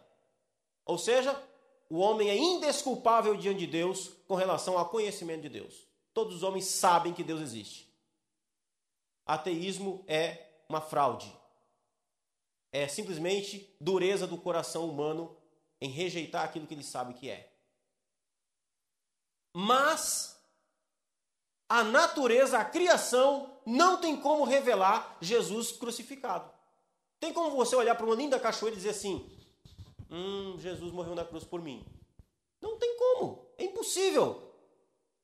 Ou 0.85 0.99
seja, 0.99 1.43
o 1.89 1.97
homem 1.97 2.29
é 2.29 2.37
indesculpável 2.37 3.35
diante 3.35 3.61
de 3.61 3.67
Deus 3.67 4.09
com 4.29 4.35
relação 4.35 4.77
ao 4.77 4.91
conhecimento 4.91 5.41
de 5.41 5.49
Deus. 5.49 5.89
Todos 6.13 6.37
os 6.37 6.43
homens 6.43 6.67
sabem 6.67 7.15
que 7.15 7.25
Deus 7.25 7.41
existe. 7.41 7.91
Ateísmo 9.25 10.05
é 10.07 10.47
uma 10.69 10.83
fraude. 10.83 11.35
É 12.71 12.87
simplesmente 12.89 13.75
dureza 13.81 14.27
do 14.27 14.37
coração 14.37 14.87
humano 14.87 15.35
em 15.81 15.89
rejeitar 15.89 16.45
aquilo 16.45 16.67
que 16.67 16.75
ele 16.75 16.83
sabe 16.83 17.15
que 17.15 17.31
é. 17.31 17.51
Mas 19.55 20.36
a 21.69 21.83
natureza, 21.83 22.59
a 22.59 22.65
criação, 22.65 23.59
não 23.65 24.01
tem 24.01 24.17
como 24.17 24.45
revelar 24.45 25.17
Jesus 25.21 25.73
crucificado. 25.73 26.51
Tem 27.19 27.33
como 27.33 27.51
você 27.51 27.75
olhar 27.75 27.95
para 27.95 28.07
uma 28.07 28.15
linda 28.15 28.39
cachoeira 28.39 28.77
e 28.77 28.79
dizer 28.79 28.91
assim: 28.91 29.29
Hum, 30.11 30.57
Jesus 30.59 30.93
morreu 30.93 31.15
na 31.15 31.25
cruz 31.25 31.45
por 31.45 31.61
mim. 31.61 31.85
Não 32.61 32.79
tem 32.79 32.97
como, 32.97 33.47
é 33.59 33.65
impossível. 33.65 34.43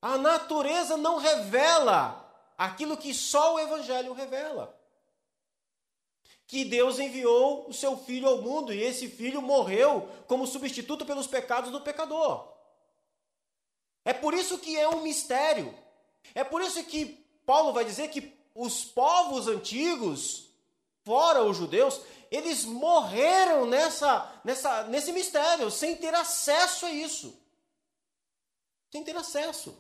A 0.01 0.18
natureza 0.18 0.97
não 0.97 1.18
revela 1.18 2.18
aquilo 2.59 2.97
que 2.97 3.14
só 3.14 3.55
o 3.55 3.61
Evangelho 3.61 4.12
revela. 4.12 4.78
Que 6.47 6.64
Deus 6.64 6.99
enviou 6.99 7.68
o 7.68 7.72
seu 7.72 7.97
filho 7.97 8.28
ao 8.28 8.43
mundo 8.43 8.74
e 8.74 8.82
esse 8.82 9.09
filho 9.09 9.40
morreu 9.40 10.09
como 10.26 10.47
substituto 10.47 11.07
pelos 11.07 11.26
pecados 11.26 11.70
do 11.70 11.80
pecador. 11.80 12.53
É 14.05 14.12
por 14.12 14.34
isso 14.34 14.59
que 14.59 14.76
é 14.76 14.88
um 14.88 15.03
mistério. 15.03 15.72
É 16.34 16.44
por 16.44 16.62
isso 16.62 16.82
que 16.84 17.24
Paulo 17.44 17.72
vai 17.72 17.84
dizer 17.84 18.08
que 18.08 18.32
os 18.54 18.84
povos 18.84 19.48
antigos, 19.48 20.48
fora 21.04 21.42
os 21.42 21.56
judeus, 21.56 22.00
eles 22.30 22.64
morreram 22.64 23.66
nessa, 23.66 24.40
nessa, 24.44 24.84
nesse 24.84 25.12
mistério, 25.12 25.70
sem 25.70 25.96
ter 25.96 26.14
acesso 26.14 26.86
a 26.86 26.90
isso. 26.90 27.38
Sem 28.90 29.04
ter 29.04 29.16
acesso. 29.16 29.76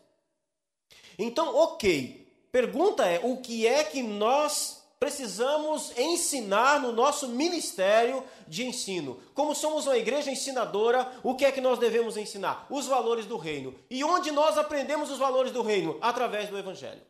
Então, 1.18 1.54
ok. 1.54 2.22
Pergunta 2.50 3.06
é: 3.06 3.20
o 3.22 3.38
que 3.38 3.66
é 3.66 3.84
que 3.84 4.02
nós 4.02 4.81
precisamos 5.02 5.98
ensinar 5.98 6.78
no 6.78 6.92
nosso 6.92 7.26
ministério 7.26 8.22
de 8.46 8.64
ensino? 8.64 9.20
Como 9.34 9.52
somos 9.52 9.84
uma 9.84 9.98
igreja 9.98 10.30
ensinadora, 10.30 11.12
o 11.24 11.34
que 11.34 11.44
é 11.44 11.50
que 11.50 11.60
nós 11.60 11.80
devemos 11.80 12.16
ensinar? 12.16 12.68
Os 12.70 12.86
valores 12.86 13.26
do 13.26 13.36
reino. 13.36 13.74
E 13.90 14.04
onde 14.04 14.30
nós 14.30 14.56
aprendemos 14.56 15.10
os 15.10 15.18
valores 15.18 15.50
do 15.50 15.60
reino? 15.60 15.98
Através 16.00 16.48
do 16.50 16.56
Evangelho. 16.56 17.02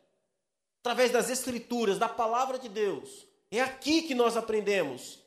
Através 0.81 1.11
das 1.11 1.29
Escrituras, 1.29 1.99
da 1.99 2.09
palavra 2.09 2.57
de 2.57 2.67
Deus. 2.67 3.27
É 3.51 3.61
aqui 3.61 4.01
que 4.01 4.15
nós 4.15 4.35
aprendemos. 4.35 5.19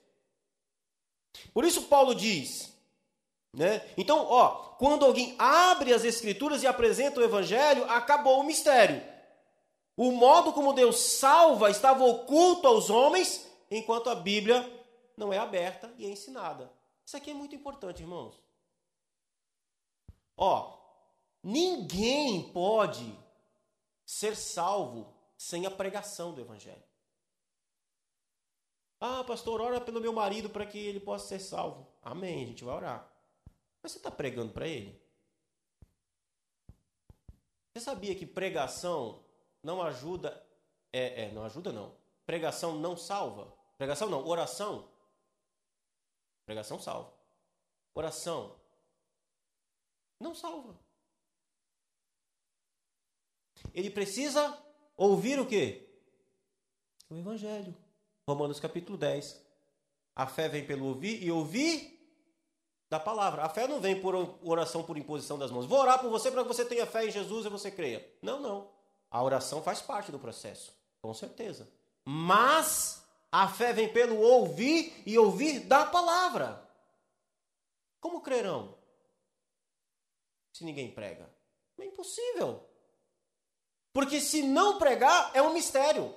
Por 1.54 1.64
isso, 1.64 1.82
Paulo 1.82 2.16
diz: 2.16 2.72
né? 3.54 3.80
Então, 3.96 4.26
ó, 4.28 4.48
quando 4.76 5.04
alguém 5.04 5.36
abre 5.38 5.94
as 5.94 6.04
Escrituras 6.04 6.64
e 6.64 6.66
apresenta 6.66 7.20
o 7.20 7.22
Evangelho, 7.22 7.84
acabou 7.84 8.40
o 8.40 8.44
mistério. 8.44 9.00
O 9.96 10.12
modo 10.12 10.52
como 10.52 10.74
Deus 10.74 10.98
salva 10.98 11.70
estava 11.70 12.04
oculto 12.04 12.68
aos 12.68 12.90
homens, 12.90 13.50
enquanto 13.70 14.10
a 14.10 14.14
Bíblia 14.14 14.62
não 15.16 15.32
é 15.32 15.38
aberta 15.38 15.92
e 15.96 16.04
é 16.04 16.08
ensinada. 16.08 16.70
Isso 17.04 17.16
aqui 17.16 17.30
é 17.30 17.34
muito 17.34 17.54
importante, 17.54 18.02
irmãos. 18.02 18.38
Ó, 20.36 20.76
ninguém 21.42 22.52
pode 22.52 23.18
ser 24.04 24.36
salvo 24.36 25.14
sem 25.36 25.64
a 25.64 25.70
pregação 25.70 26.34
do 26.34 26.42
Evangelho. 26.42 26.84
Ah, 29.00 29.24
pastor, 29.24 29.60
ora 29.60 29.80
pelo 29.80 30.00
meu 30.00 30.12
marido 30.12 30.50
para 30.50 30.66
que 30.66 30.78
ele 30.78 31.00
possa 31.00 31.28
ser 31.28 31.40
salvo. 31.40 31.86
Amém, 32.02 32.44
a 32.44 32.46
gente 32.48 32.64
vai 32.64 32.74
orar. 32.74 33.12
Mas 33.82 33.92
você 33.92 33.98
está 33.98 34.10
pregando 34.10 34.52
para 34.52 34.66
ele? 34.66 35.00
Você 37.72 37.80
sabia 37.80 38.14
que 38.14 38.26
pregação 38.26 39.25
não 39.66 39.82
ajuda? 39.82 40.40
É, 40.92 41.24
é, 41.24 41.32
não 41.32 41.44
ajuda 41.44 41.72
não. 41.72 41.92
Pregação 42.24 42.76
não 42.76 42.96
salva. 42.96 43.52
Pregação 43.76 44.08
não, 44.08 44.24
oração. 44.24 44.88
Pregação 46.46 46.78
salva. 46.78 47.12
Oração 47.92 48.54
não 50.20 50.34
salva. 50.36 50.78
Ele 53.74 53.90
precisa 53.90 54.56
ouvir 54.96 55.40
o 55.40 55.46
quê? 55.46 55.88
O 57.10 57.16
Evangelho. 57.16 57.74
Romanos 58.28 58.60
capítulo 58.60 58.96
10. 58.96 59.44
A 60.14 60.28
fé 60.28 60.48
vem 60.48 60.64
pelo 60.64 60.86
ouvir 60.86 61.22
e 61.22 61.30
ouvir 61.30 61.92
da 62.88 63.00
palavra. 63.00 63.42
A 63.42 63.48
fé 63.48 63.66
não 63.66 63.80
vem 63.80 64.00
por 64.00 64.14
oração 64.42 64.84
por 64.84 64.96
imposição 64.96 65.36
das 65.36 65.50
mãos. 65.50 65.66
Vou 65.66 65.80
orar 65.80 66.00
por 66.00 66.08
você 66.08 66.30
para 66.30 66.42
que 66.42 66.48
você 66.48 66.64
tenha 66.64 66.86
fé 66.86 67.06
em 67.06 67.10
Jesus 67.10 67.46
e 67.46 67.50
você 67.50 67.70
creia. 67.70 68.08
Não, 68.22 68.40
não. 68.40 68.75
A 69.10 69.22
oração 69.22 69.62
faz 69.62 69.80
parte 69.80 70.12
do 70.12 70.18
processo, 70.18 70.72
com 71.00 71.14
certeza. 71.14 71.68
Mas 72.04 73.02
a 73.30 73.48
fé 73.48 73.72
vem 73.72 73.92
pelo 73.92 74.20
ouvir 74.20 75.02
e 75.06 75.18
ouvir 75.18 75.60
da 75.60 75.86
palavra. 75.86 76.62
Como 78.00 78.20
crerão? 78.20 78.76
Se 80.52 80.64
ninguém 80.64 80.90
prega. 80.90 81.28
É 81.78 81.84
impossível. 81.84 82.64
Porque 83.92 84.20
se 84.20 84.42
não 84.42 84.78
pregar, 84.78 85.30
é 85.34 85.42
um 85.42 85.52
mistério. 85.52 86.14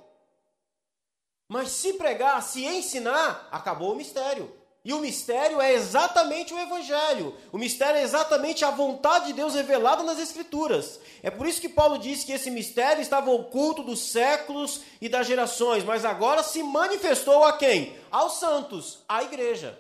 Mas 1.48 1.72
se 1.72 1.94
pregar, 1.94 2.42
se 2.44 2.66
ensinar, 2.66 3.48
acabou 3.52 3.94
o 3.94 3.96
mistério. 3.96 4.59
E 4.84 4.94
o 4.94 5.00
mistério 5.00 5.60
é 5.60 5.74
exatamente 5.74 6.54
o 6.54 6.60
Evangelho. 6.60 7.36
O 7.52 7.58
mistério 7.58 7.98
é 7.98 8.04
exatamente 8.04 8.64
a 8.64 8.72
vontade 8.72 9.28
de 9.28 9.34
Deus 9.34 9.54
revelada 9.54 10.04
nas 10.04 10.20
Escrituras. 10.20 11.00
É 11.22 11.30
por 11.30 11.46
isso 11.46 11.60
que 11.60 11.68
Paulo 11.68 11.98
diz 11.98 12.24
que 12.24 12.32
esse 12.32 12.50
mistério 12.50 13.02
estava 13.02 13.30
oculto 13.30 13.84
dos 13.84 14.00
séculos 14.00 14.82
e 15.02 15.10
das 15.10 15.28
gerações, 15.28 15.84
mas 15.84 16.06
agora 16.06 16.44
se 16.44 16.64
manifestou 16.64 17.44
a 17.44 17.58
quem? 17.58 17.98
Aos 18.10 18.40
santos, 18.40 19.04
à 19.08 19.22
igreja. 19.22 19.78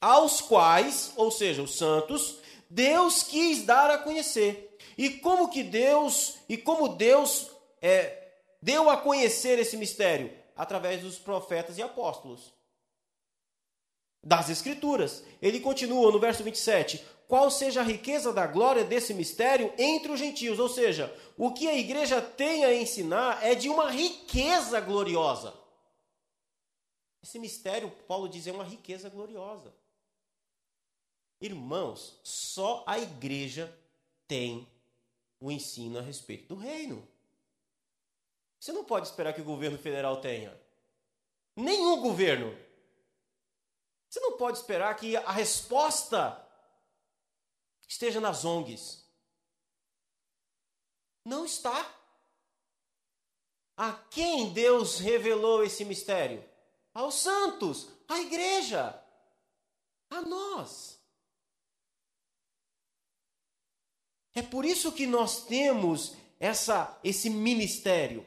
Aos 0.00 0.40
quais, 0.40 1.12
ou 1.16 1.30
seja, 1.30 1.60
os 1.60 1.76
santos, 1.76 2.38
Deus 2.70 3.24
quis 3.24 3.64
dar 3.64 3.90
a 3.90 3.98
conhecer. 3.98 4.78
E 4.96 5.10
como 5.10 5.48
que 5.48 5.64
Deus, 5.64 6.36
e 6.48 6.56
como 6.56 6.88
Deus 6.88 7.50
é, 7.82 8.28
deu 8.62 8.88
a 8.88 8.96
conhecer 8.96 9.58
esse 9.58 9.76
mistério? 9.76 10.32
Através 10.56 11.02
dos 11.02 11.18
profetas 11.18 11.76
e 11.76 11.82
apóstolos. 11.82 12.59
Das 14.22 14.50
Escrituras. 14.50 15.24
Ele 15.40 15.60
continua 15.60 16.12
no 16.12 16.20
verso 16.20 16.42
27. 16.42 17.04
Qual 17.26 17.50
seja 17.50 17.80
a 17.80 17.84
riqueza 17.84 18.32
da 18.32 18.46
glória 18.46 18.84
desse 18.84 19.14
mistério 19.14 19.72
entre 19.78 20.10
os 20.10 20.18
gentios? 20.18 20.58
Ou 20.58 20.68
seja, 20.68 21.16
o 21.38 21.52
que 21.52 21.68
a 21.68 21.76
igreja 21.76 22.20
tem 22.20 22.64
a 22.64 22.74
ensinar 22.74 23.44
é 23.44 23.54
de 23.54 23.68
uma 23.68 23.90
riqueza 23.90 24.80
gloriosa. 24.80 25.54
Esse 27.22 27.38
mistério, 27.38 27.90
Paulo 28.08 28.28
diz, 28.28 28.46
é 28.46 28.52
uma 28.52 28.64
riqueza 28.64 29.08
gloriosa. 29.08 29.72
Irmãos, 31.40 32.18
só 32.22 32.82
a 32.86 32.98
igreja 32.98 33.72
tem 34.26 34.66
o 35.40 35.50
ensino 35.50 35.98
a 35.98 36.02
respeito 36.02 36.48
do 36.48 36.60
reino. 36.60 37.06
Você 38.58 38.72
não 38.72 38.84
pode 38.84 39.06
esperar 39.06 39.32
que 39.32 39.40
o 39.40 39.44
governo 39.44 39.78
federal 39.78 40.20
tenha. 40.20 40.54
Nenhum 41.56 42.00
governo. 42.00 42.54
Você 44.10 44.18
não 44.18 44.36
pode 44.36 44.58
esperar 44.58 44.96
que 44.96 45.16
a 45.16 45.30
resposta 45.30 46.44
esteja 47.86 48.20
nas 48.20 48.44
ONGs. 48.44 49.08
Não 51.24 51.44
está. 51.44 51.88
A 53.76 53.92
quem 53.92 54.52
Deus 54.52 54.98
revelou 54.98 55.62
esse 55.62 55.84
mistério? 55.84 56.44
Aos 56.92 57.14
santos, 57.14 57.88
à 58.08 58.18
igreja, 58.18 59.00
a 60.10 60.20
nós. 60.22 61.00
É 64.34 64.42
por 64.42 64.64
isso 64.64 64.90
que 64.90 65.06
nós 65.06 65.44
temos 65.44 66.16
essa 66.40 66.98
esse 67.04 67.30
ministério. 67.30 68.26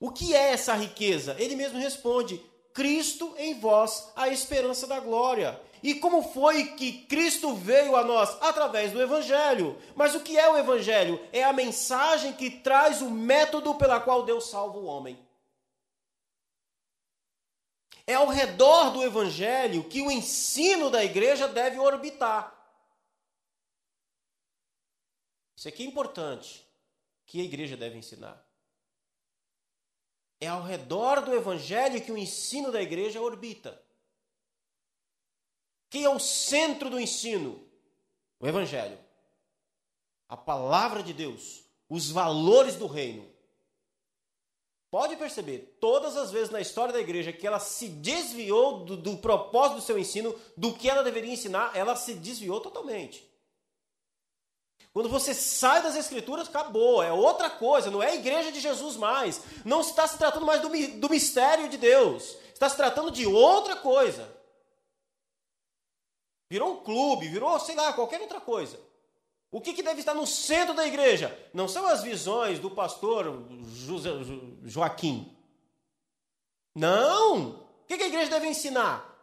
O 0.00 0.10
que 0.10 0.34
é 0.34 0.52
essa 0.52 0.74
riqueza? 0.74 1.36
Ele 1.38 1.56
mesmo 1.56 1.78
responde: 1.78 2.42
Cristo 2.78 3.34
em 3.36 3.58
vós, 3.58 4.12
a 4.14 4.28
esperança 4.28 4.86
da 4.86 5.00
glória. 5.00 5.60
E 5.82 5.96
como 5.96 6.22
foi 6.22 6.76
que 6.76 7.04
Cristo 7.06 7.52
veio 7.52 7.96
a 7.96 8.04
nós? 8.04 8.40
Através 8.40 8.92
do 8.92 9.02
Evangelho. 9.02 9.76
Mas 9.96 10.14
o 10.14 10.20
que 10.20 10.38
é 10.38 10.48
o 10.48 10.56
Evangelho? 10.56 11.20
É 11.32 11.42
a 11.42 11.52
mensagem 11.52 12.32
que 12.34 12.48
traz 12.48 13.02
o 13.02 13.10
método 13.10 13.74
pela 13.74 13.98
qual 13.98 14.22
Deus 14.22 14.48
salva 14.48 14.78
o 14.78 14.84
homem. 14.84 15.18
É 18.06 18.14
ao 18.14 18.28
redor 18.28 18.90
do 18.90 19.02
Evangelho 19.02 19.82
que 19.82 20.00
o 20.00 20.08
ensino 20.08 20.88
da 20.88 21.04
igreja 21.04 21.48
deve 21.48 21.80
orbitar. 21.80 22.54
Isso 25.56 25.66
aqui 25.66 25.82
é 25.82 25.86
importante, 25.86 26.64
que 27.26 27.40
a 27.40 27.44
igreja 27.44 27.76
deve 27.76 27.98
ensinar. 27.98 28.47
É 30.40 30.46
ao 30.46 30.62
redor 30.62 31.22
do 31.22 31.34
evangelho 31.34 32.00
que 32.00 32.12
o 32.12 32.18
ensino 32.18 32.70
da 32.70 32.80
igreja 32.80 33.20
orbita. 33.20 33.82
Quem 35.90 36.04
é 36.04 36.08
o 36.08 36.18
centro 36.18 36.90
do 36.90 37.00
ensino? 37.00 37.66
O 38.38 38.46
evangelho. 38.46 38.98
A 40.28 40.36
palavra 40.36 41.02
de 41.02 41.12
Deus, 41.12 41.64
os 41.88 42.10
valores 42.10 42.76
do 42.76 42.86
reino. 42.86 43.28
Pode 44.90 45.16
perceber, 45.16 45.76
todas 45.80 46.16
as 46.16 46.30
vezes 46.30 46.50
na 46.50 46.60
história 46.60 46.94
da 46.94 47.00
igreja 47.00 47.32
que 47.32 47.46
ela 47.46 47.60
se 47.60 47.88
desviou 47.88 48.84
do, 48.84 48.96
do 48.96 49.18
propósito 49.18 49.76
do 49.76 49.82
seu 49.82 49.98
ensino, 49.98 50.34
do 50.56 50.72
que 50.72 50.88
ela 50.88 51.02
deveria 51.02 51.32
ensinar, 51.32 51.76
ela 51.76 51.94
se 51.94 52.14
desviou 52.14 52.58
totalmente. 52.60 53.27
Quando 54.98 55.10
você 55.10 55.32
sai 55.32 55.80
das 55.80 55.94
escrituras, 55.94 56.48
acabou, 56.48 57.00
é 57.00 57.12
outra 57.12 57.48
coisa, 57.48 57.88
não 57.88 58.02
é 58.02 58.08
a 58.08 58.14
igreja 58.16 58.50
de 58.50 58.58
Jesus 58.58 58.96
mais. 58.96 59.40
Não 59.64 59.80
está 59.80 60.08
se 60.08 60.18
tratando 60.18 60.44
mais 60.44 60.60
do, 60.60 60.68
do 60.98 61.08
mistério 61.08 61.68
de 61.68 61.76
Deus, 61.76 62.36
está 62.52 62.68
se 62.68 62.76
tratando 62.76 63.12
de 63.12 63.24
outra 63.24 63.76
coisa. 63.76 64.28
Virou 66.50 66.72
um 66.72 66.82
clube, 66.82 67.28
virou, 67.28 67.60
sei 67.60 67.76
lá, 67.76 67.92
qualquer 67.92 68.20
outra 68.20 68.40
coisa. 68.40 68.80
O 69.52 69.60
que, 69.60 69.72
que 69.72 69.84
deve 69.84 70.00
estar 70.00 70.14
no 70.14 70.26
centro 70.26 70.74
da 70.74 70.84
igreja? 70.84 71.48
Não 71.54 71.68
são 71.68 71.86
as 71.86 72.02
visões 72.02 72.58
do 72.58 72.68
pastor 72.68 73.46
José, 73.68 74.10
Joaquim. 74.64 75.32
Não! 76.74 77.50
O 77.50 77.86
que, 77.86 77.98
que 77.98 78.02
a 78.02 78.08
igreja 78.08 78.32
deve 78.32 78.48
ensinar? 78.48 79.16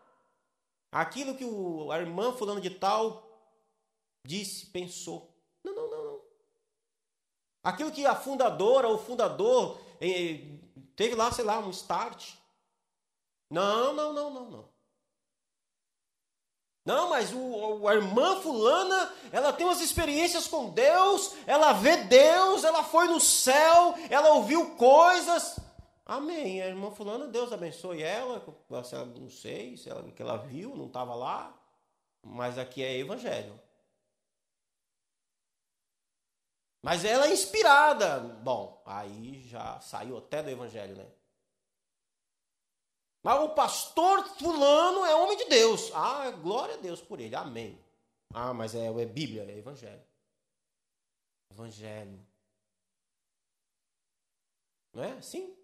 Aquilo 0.89 1.35
que 1.35 1.43
o, 1.43 1.91
a 1.91 1.99
irmã 1.99 2.31
fulano 2.31 2.61
de 2.61 2.69
tal 2.69 3.27
disse, 4.25 4.67
pensou. 4.67 5.35
Não, 5.65 5.73
não, 5.73 5.89
não, 5.89 6.05
não. 6.05 6.21
Aquilo 7.65 7.91
que 7.91 8.05
a 8.05 8.13
fundadora 8.13 8.87
ou 8.87 8.99
fundador 8.99 9.79
eh, 9.99 10.39
teve 10.95 11.15
lá, 11.15 11.31
sei 11.31 11.43
lá, 11.43 11.57
um 11.57 11.71
start. 11.71 12.33
Não, 13.49 13.91
não, 13.91 14.13
não, 14.13 14.29
não, 14.29 14.51
não. 14.51 14.69
Não, 16.85 17.09
mas 17.09 17.33
o, 17.33 17.87
a 17.87 17.95
irmã 17.95 18.39
fulana, 18.39 19.11
ela 19.31 19.51
tem 19.51 19.65
umas 19.65 19.81
experiências 19.81 20.47
com 20.47 20.69
Deus, 20.69 21.33
ela 21.47 21.73
vê 21.73 21.97
Deus, 22.03 22.63
ela 22.63 22.83
foi 22.83 23.07
no 23.07 23.19
céu, 23.19 23.95
ela 24.11 24.35
ouviu 24.35 24.75
coisas. 24.75 25.59
Amém. 26.05 26.61
A 26.61 26.67
irmã 26.67 26.91
fulana, 26.91 27.25
Deus 27.25 27.51
abençoe 27.51 28.03
ela. 28.03 28.45
Não 29.19 29.27
sei 29.31 29.75
se 29.75 29.89
ela, 29.89 30.03
que 30.11 30.21
ela 30.21 30.37
viu, 30.37 30.75
não 30.75 30.85
estava 30.85 31.15
lá. 31.15 31.51
Mas 32.21 32.59
aqui 32.59 32.83
é 32.83 32.95
evangelho. 32.95 33.59
Mas 36.85 37.03
ela 37.03 37.25
é 37.25 37.33
inspirada. 37.33 38.19
Bom, 38.19 38.79
aí 38.85 39.41
já 39.47 39.81
saiu 39.81 40.19
até 40.19 40.43
do 40.43 40.51
evangelho, 40.51 40.95
né? 40.95 41.11
Mas 43.23 43.41
o 43.41 43.55
pastor 43.55 44.23
fulano 44.37 45.03
é 45.03 45.15
homem 45.15 45.35
de 45.35 45.45
Deus. 45.45 45.91
Ah, 45.95 46.29
glória 46.29 46.75
a 46.75 46.77
Deus 46.77 47.01
por 47.01 47.19
ele. 47.19 47.35
Amém. 47.35 47.83
Ah, 48.31 48.53
mas 48.53 48.75
é, 48.75 48.85
é 48.85 49.05
Bíblia, 49.07 49.45
é 49.45 49.57
evangelho. 49.57 50.05
Evangelho. 51.49 52.23
Não 54.93 55.03
é 55.03 55.13
assim? 55.13 55.57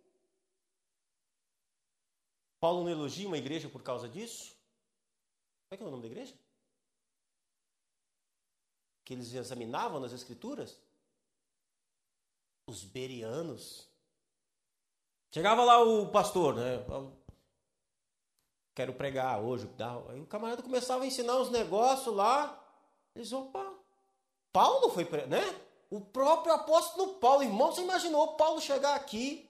Paulo 2.60 2.84
não 2.84 2.90
elogia 2.90 3.28
uma 3.28 3.38
igreja 3.38 3.70
por 3.70 3.84
causa 3.84 4.10
disso? 4.10 4.56
Como 5.70 5.76
é 5.76 5.78
que 5.78 5.84
é 5.84 5.86
o 5.86 5.92
nome 5.92 6.02
da 6.02 6.10
igreja? 6.10 6.34
Que 9.06 9.14
eles 9.14 9.32
examinavam 9.32 10.00
nas 10.00 10.14
escrituras? 10.14 10.82
Os 12.72 12.84
berianos. 12.84 13.88
Chegava 15.34 15.64
lá 15.64 15.84
o 15.84 16.08
pastor, 16.08 16.56
né? 16.56 16.84
quero 18.74 18.94
pregar 18.94 19.40
hoje. 19.42 19.70
Aí 20.10 20.20
o 20.20 20.26
camarada 20.26 20.64
começava 20.64 21.04
a 21.04 21.08
ensinar 21.08 21.38
uns 21.38 21.50
negócios 21.50 22.16
lá. 22.16 22.58
Eles, 23.14 23.32
opa, 23.34 23.74
Paulo 24.52 24.90
foi, 24.90 25.04
né? 25.28 25.62
O 25.90 26.00
próprio 26.00 26.54
apóstolo 26.54 27.16
Paulo, 27.16 27.44
irmão, 27.44 27.72
você 27.72 27.82
imaginou 27.82 28.36
Paulo 28.36 28.62
chegar 28.62 28.96
aqui, 28.96 29.50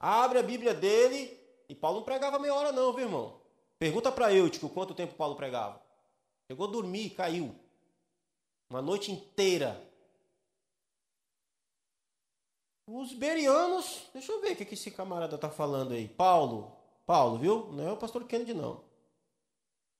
abre 0.00 0.40
a 0.40 0.42
Bíblia 0.42 0.74
dele, 0.74 1.38
e 1.68 1.74
Paulo 1.74 1.98
não 1.98 2.04
pregava 2.04 2.38
meia 2.40 2.54
hora 2.54 2.72
não, 2.72 2.92
viu, 2.92 3.04
irmão? 3.04 3.40
Pergunta 3.78 4.10
para 4.10 4.34
Eutico 4.34 4.68
quanto 4.68 4.94
tempo 4.94 5.14
Paulo 5.14 5.36
pregava. 5.36 5.80
Chegou 6.48 6.66
a 6.66 6.70
dormir, 6.70 7.10
caiu. 7.10 7.54
Uma 8.68 8.82
noite 8.82 9.12
inteira. 9.12 9.87
Os 12.90 13.12
berianos, 13.12 14.04
deixa 14.14 14.32
eu 14.32 14.40
ver 14.40 14.52
o 14.52 14.56
que 14.56 14.72
esse 14.72 14.90
camarada 14.90 15.34
está 15.34 15.50
falando 15.50 15.92
aí. 15.92 16.08
Paulo, 16.08 16.74
Paulo, 17.04 17.38
viu? 17.38 17.66
Não 17.70 17.86
é 17.86 17.92
o 17.92 17.98
pastor 17.98 18.24
Kennedy, 18.24 18.54
não. 18.54 18.82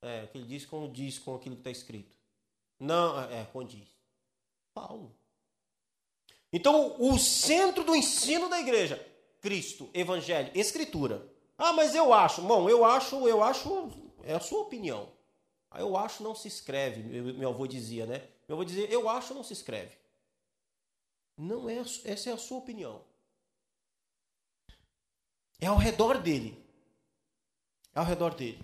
É, 0.01 0.25
que 0.25 0.39
ele 0.39 0.47
diz 0.47 0.65
com 0.65 0.91
diz 0.91 1.19
com 1.19 1.35
aquilo 1.35 1.53
que 1.53 1.61
está 1.61 1.69
escrito. 1.69 2.17
Não, 2.79 3.21
é, 3.29 3.45
condiz. 3.53 3.87
Paulo. 4.73 5.15
Então, 6.51 6.95
o 6.99 7.19
centro 7.19 7.83
do 7.83 7.95
ensino 7.95 8.49
da 8.49 8.59
igreja, 8.59 9.05
Cristo, 9.39 9.87
Evangelho, 9.93 10.49
Escritura. 10.55 11.31
Ah, 11.59 11.73
mas 11.73 11.93
eu 11.93 12.11
acho. 12.11 12.41
Bom, 12.41 12.67
eu 12.67 12.83
acho, 12.83 13.27
eu 13.27 13.43
acho, 13.43 13.91
é 14.23 14.33
a 14.33 14.39
sua 14.39 14.61
opinião. 14.61 15.09
Ah, 15.69 15.79
eu 15.79 15.95
acho 15.95 16.23
não 16.23 16.33
se 16.33 16.47
escreve, 16.47 17.03
meu 17.33 17.49
avô 17.49 17.67
dizia, 17.67 18.07
né? 18.07 18.23
Meu 18.47 18.57
avô 18.57 18.65
dizia, 18.65 18.89
eu 18.89 19.07
acho 19.07 19.35
não 19.35 19.43
se 19.43 19.53
escreve. 19.53 19.98
Não 21.39 21.69
é, 21.69 21.77
essa 21.77 22.29
é 22.29 22.33
a 22.33 22.37
sua 22.37 22.57
opinião. 22.57 23.01
É 25.61 25.67
ao 25.67 25.77
redor 25.77 26.17
dele. 26.17 26.61
É 27.95 27.99
ao 27.99 28.05
redor 28.05 28.35
dele. 28.35 28.59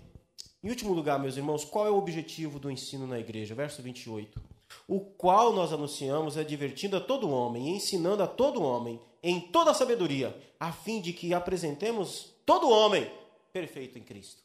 Em 0.62 0.68
último 0.68 0.92
lugar, 0.92 1.18
meus 1.18 1.38
irmãos, 1.38 1.64
qual 1.64 1.86
é 1.86 1.90
o 1.90 1.96
objetivo 1.96 2.58
do 2.58 2.70
ensino 2.70 3.06
na 3.06 3.18
igreja? 3.18 3.54
Verso 3.54 3.80
28. 3.80 4.38
O 4.86 5.00
qual 5.00 5.54
nós 5.54 5.72
anunciamos 5.72 6.36
é 6.36 6.44
divertindo 6.44 6.98
a 6.98 7.00
todo 7.00 7.30
homem, 7.30 7.74
ensinando 7.74 8.22
a 8.22 8.26
todo 8.26 8.62
homem, 8.62 9.00
em 9.22 9.40
toda 9.40 9.70
a 9.70 9.74
sabedoria, 9.74 10.38
a 10.60 10.70
fim 10.70 11.00
de 11.00 11.14
que 11.14 11.32
apresentemos 11.32 12.34
todo 12.44 12.68
homem 12.68 13.10
perfeito 13.54 13.98
em 13.98 14.02
Cristo. 14.02 14.42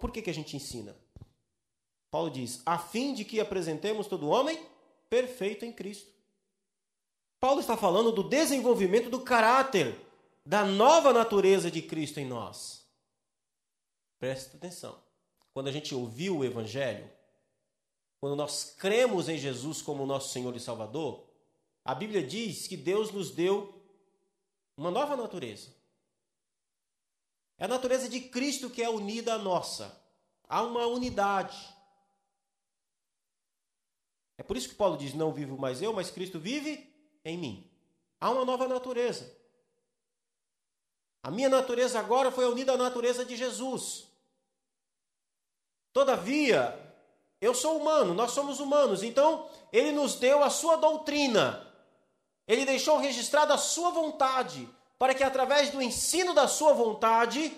Por 0.00 0.10
que, 0.10 0.22
que 0.22 0.30
a 0.30 0.34
gente 0.34 0.56
ensina? 0.56 0.96
Paulo 2.10 2.30
diz: 2.30 2.60
a 2.66 2.76
fim 2.76 3.14
de 3.14 3.24
que 3.24 3.38
apresentemos 3.38 4.08
todo 4.08 4.28
homem 4.28 4.60
perfeito 5.08 5.64
em 5.64 5.72
Cristo. 5.72 6.13
Paulo 7.44 7.60
está 7.60 7.76
falando 7.76 8.10
do 8.10 8.22
desenvolvimento 8.22 9.10
do 9.10 9.20
caráter, 9.20 10.00
da 10.46 10.64
nova 10.64 11.12
natureza 11.12 11.70
de 11.70 11.82
Cristo 11.82 12.18
em 12.18 12.24
nós. 12.24 12.88
Preste 14.18 14.56
atenção. 14.56 14.98
Quando 15.52 15.68
a 15.68 15.70
gente 15.70 15.94
ouviu 15.94 16.38
o 16.38 16.44
Evangelho, 16.46 17.06
quando 18.18 18.34
nós 18.34 18.74
cremos 18.78 19.28
em 19.28 19.36
Jesus 19.36 19.82
como 19.82 20.06
nosso 20.06 20.32
Senhor 20.32 20.56
e 20.56 20.58
Salvador, 20.58 21.22
a 21.84 21.94
Bíblia 21.94 22.26
diz 22.26 22.66
que 22.66 22.78
Deus 22.78 23.12
nos 23.12 23.30
deu 23.30 23.78
uma 24.74 24.90
nova 24.90 25.14
natureza. 25.14 25.68
É 27.58 27.66
a 27.66 27.68
natureza 27.68 28.08
de 28.08 28.22
Cristo 28.22 28.70
que 28.70 28.82
é 28.82 28.88
unida 28.88 29.34
à 29.34 29.38
nossa. 29.38 29.94
Há 30.48 30.62
uma 30.62 30.86
unidade. 30.86 31.58
É 34.38 34.42
por 34.42 34.56
isso 34.56 34.70
que 34.70 34.74
Paulo 34.74 34.96
diz: 34.96 35.12
Não 35.12 35.30
vivo 35.30 35.58
mais 35.58 35.82
eu, 35.82 35.92
mas 35.92 36.10
Cristo 36.10 36.40
vive 36.40 36.93
em 37.24 37.38
mim. 37.38 37.70
Há 38.20 38.30
uma 38.30 38.44
nova 38.44 38.68
natureza. 38.68 39.34
A 41.22 41.30
minha 41.30 41.48
natureza 41.48 41.98
agora 41.98 42.30
foi 42.30 42.44
unida 42.44 42.74
à 42.74 42.76
natureza 42.76 43.24
de 43.24 43.34
Jesus. 43.34 44.06
Todavia, 45.92 46.78
eu 47.40 47.54
sou 47.54 47.78
humano, 47.78 48.14
nós 48.14 48.32
somos 48.32 48.60
humanos, 48.60 49.02
então 49.02 49.48
ele 49.72 49.92
nos 49.92 50.16
deu 50.16 50.42
a 50.42 50.50
sua 50.50 50.76
doutrina. 50.76 51.66
Ele 52.46 52.66
deixou 52.66 52.98
registrada 52.98 53.54
a 53.54 53.58
sua 53.58 53.90
vontade, 53.90 54.68
para 54.98 55.14
que 55.14 55.24
através 55.24 55.70
do 55.70 55.80
ensino 55.80 56.34
da 56.34 56.46
sua 56.46 56.74
vontade 56.74 57.56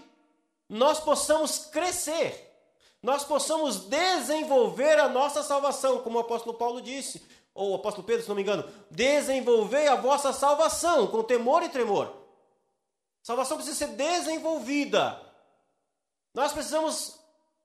nós 0.68 1.00
possamos 1.00 1.58
crescer, 1.66 2.46
nós 3.02 3.24
possamos 3.24 3.80
desenvolver 3.80 4.98
a 4.98 5.08
nossa 5.08 5.42
salvação, 5.42 6.02
como 6.02 6.18
o 6.18 6.20
apóstolo 6.20 6.56
Paulo 6.56 6.80
disse 6.80 7.24
ou 7.56 7.72
o 7.72 7.74
apóstolo 7.74 8.06
Pedro, 8.06 8.22
se 8.22 8.28
não 8.28 8.36
me 8.36 8.42
engano, 8.42 8.64
desenvolvei 8.90 9.88
a 9.88 9.96
vossa 9.96 10.32
salvação 10.32 11.06
com 11.06 11.22
temor 11.22 11.62
e 11.62 11.68
tremor. 11.68 12.14
Salvação 13.22 13.56
precisa 13.56 13.76
ser 13.76 13.88
desenvolvida. 13.96 15.20
Nós 16.32 16.52
precisamos 16.52 17.18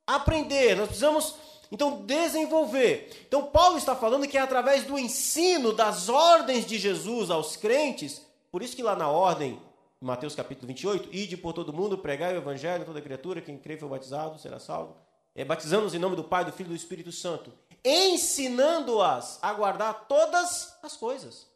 aprender, 0.08 0.76
nós 0.76 0.88
precisamos 0.88 1.36
então 1.72 2.04
desenvolver. 2.06 3.26
Então 3.28 3.48
Paulo 3.48 3.78
está 3.78 3.96
falando 3.96 4.28
que 4.28 4.38
é 4.38 4.42
através 4.42 4.86
do 4.86 4.98
ensino 4.98 5.74
das 5.74 6.10
ordens 6.10 6.66
de 6.66 6.80
Jesus 6.80 7.30
aos 7.30 7.56
crentes, 7.56 8.26
por 8.52 8.64
isso 8.64 8.76
que 8.76 8.82
lá 8.82 8.96
na 8.96 9.10
ordem, 9.10 9.62
Mateus 10.00 10.34
capítulo 10.34 10.68
28, 10.68 11.10
ide 11.12 11.38
por 11.38 11.54
todo 11.54 11.74
mundo, 11.74 11.98
pregai 11.98 12.34
o 12.34 12.38
evangelho 12.38 12.84
a 12.84 12.86
toda 12.86 13.02
criatura, 13.02 13.42
quem 13.42 13.58
crê 13.58 13.78
for 13.78 13.90
batizado 13.90 14.40
será 14.40 14.58
salvo. 14.58 14.96
É, 15.36 15.46
batizamos 15.46 15.94
em 15.94 16.00
nome 16.00 16.16
do 16.16 16.24
Pai, 16.24 16.44
do 16.44 16.52
Filho 16.52 16.68
e 16.68 16.70
do 16.70 16.76
Espírito 16.76 17.12
Santo 17.12 17.52
ensinando-as 17.84 19.40
a 19.42 19.54
guardar 19.54 20.08
todas 20.08 20.78
as 20.84 20.96
coisas. 20.96 21.48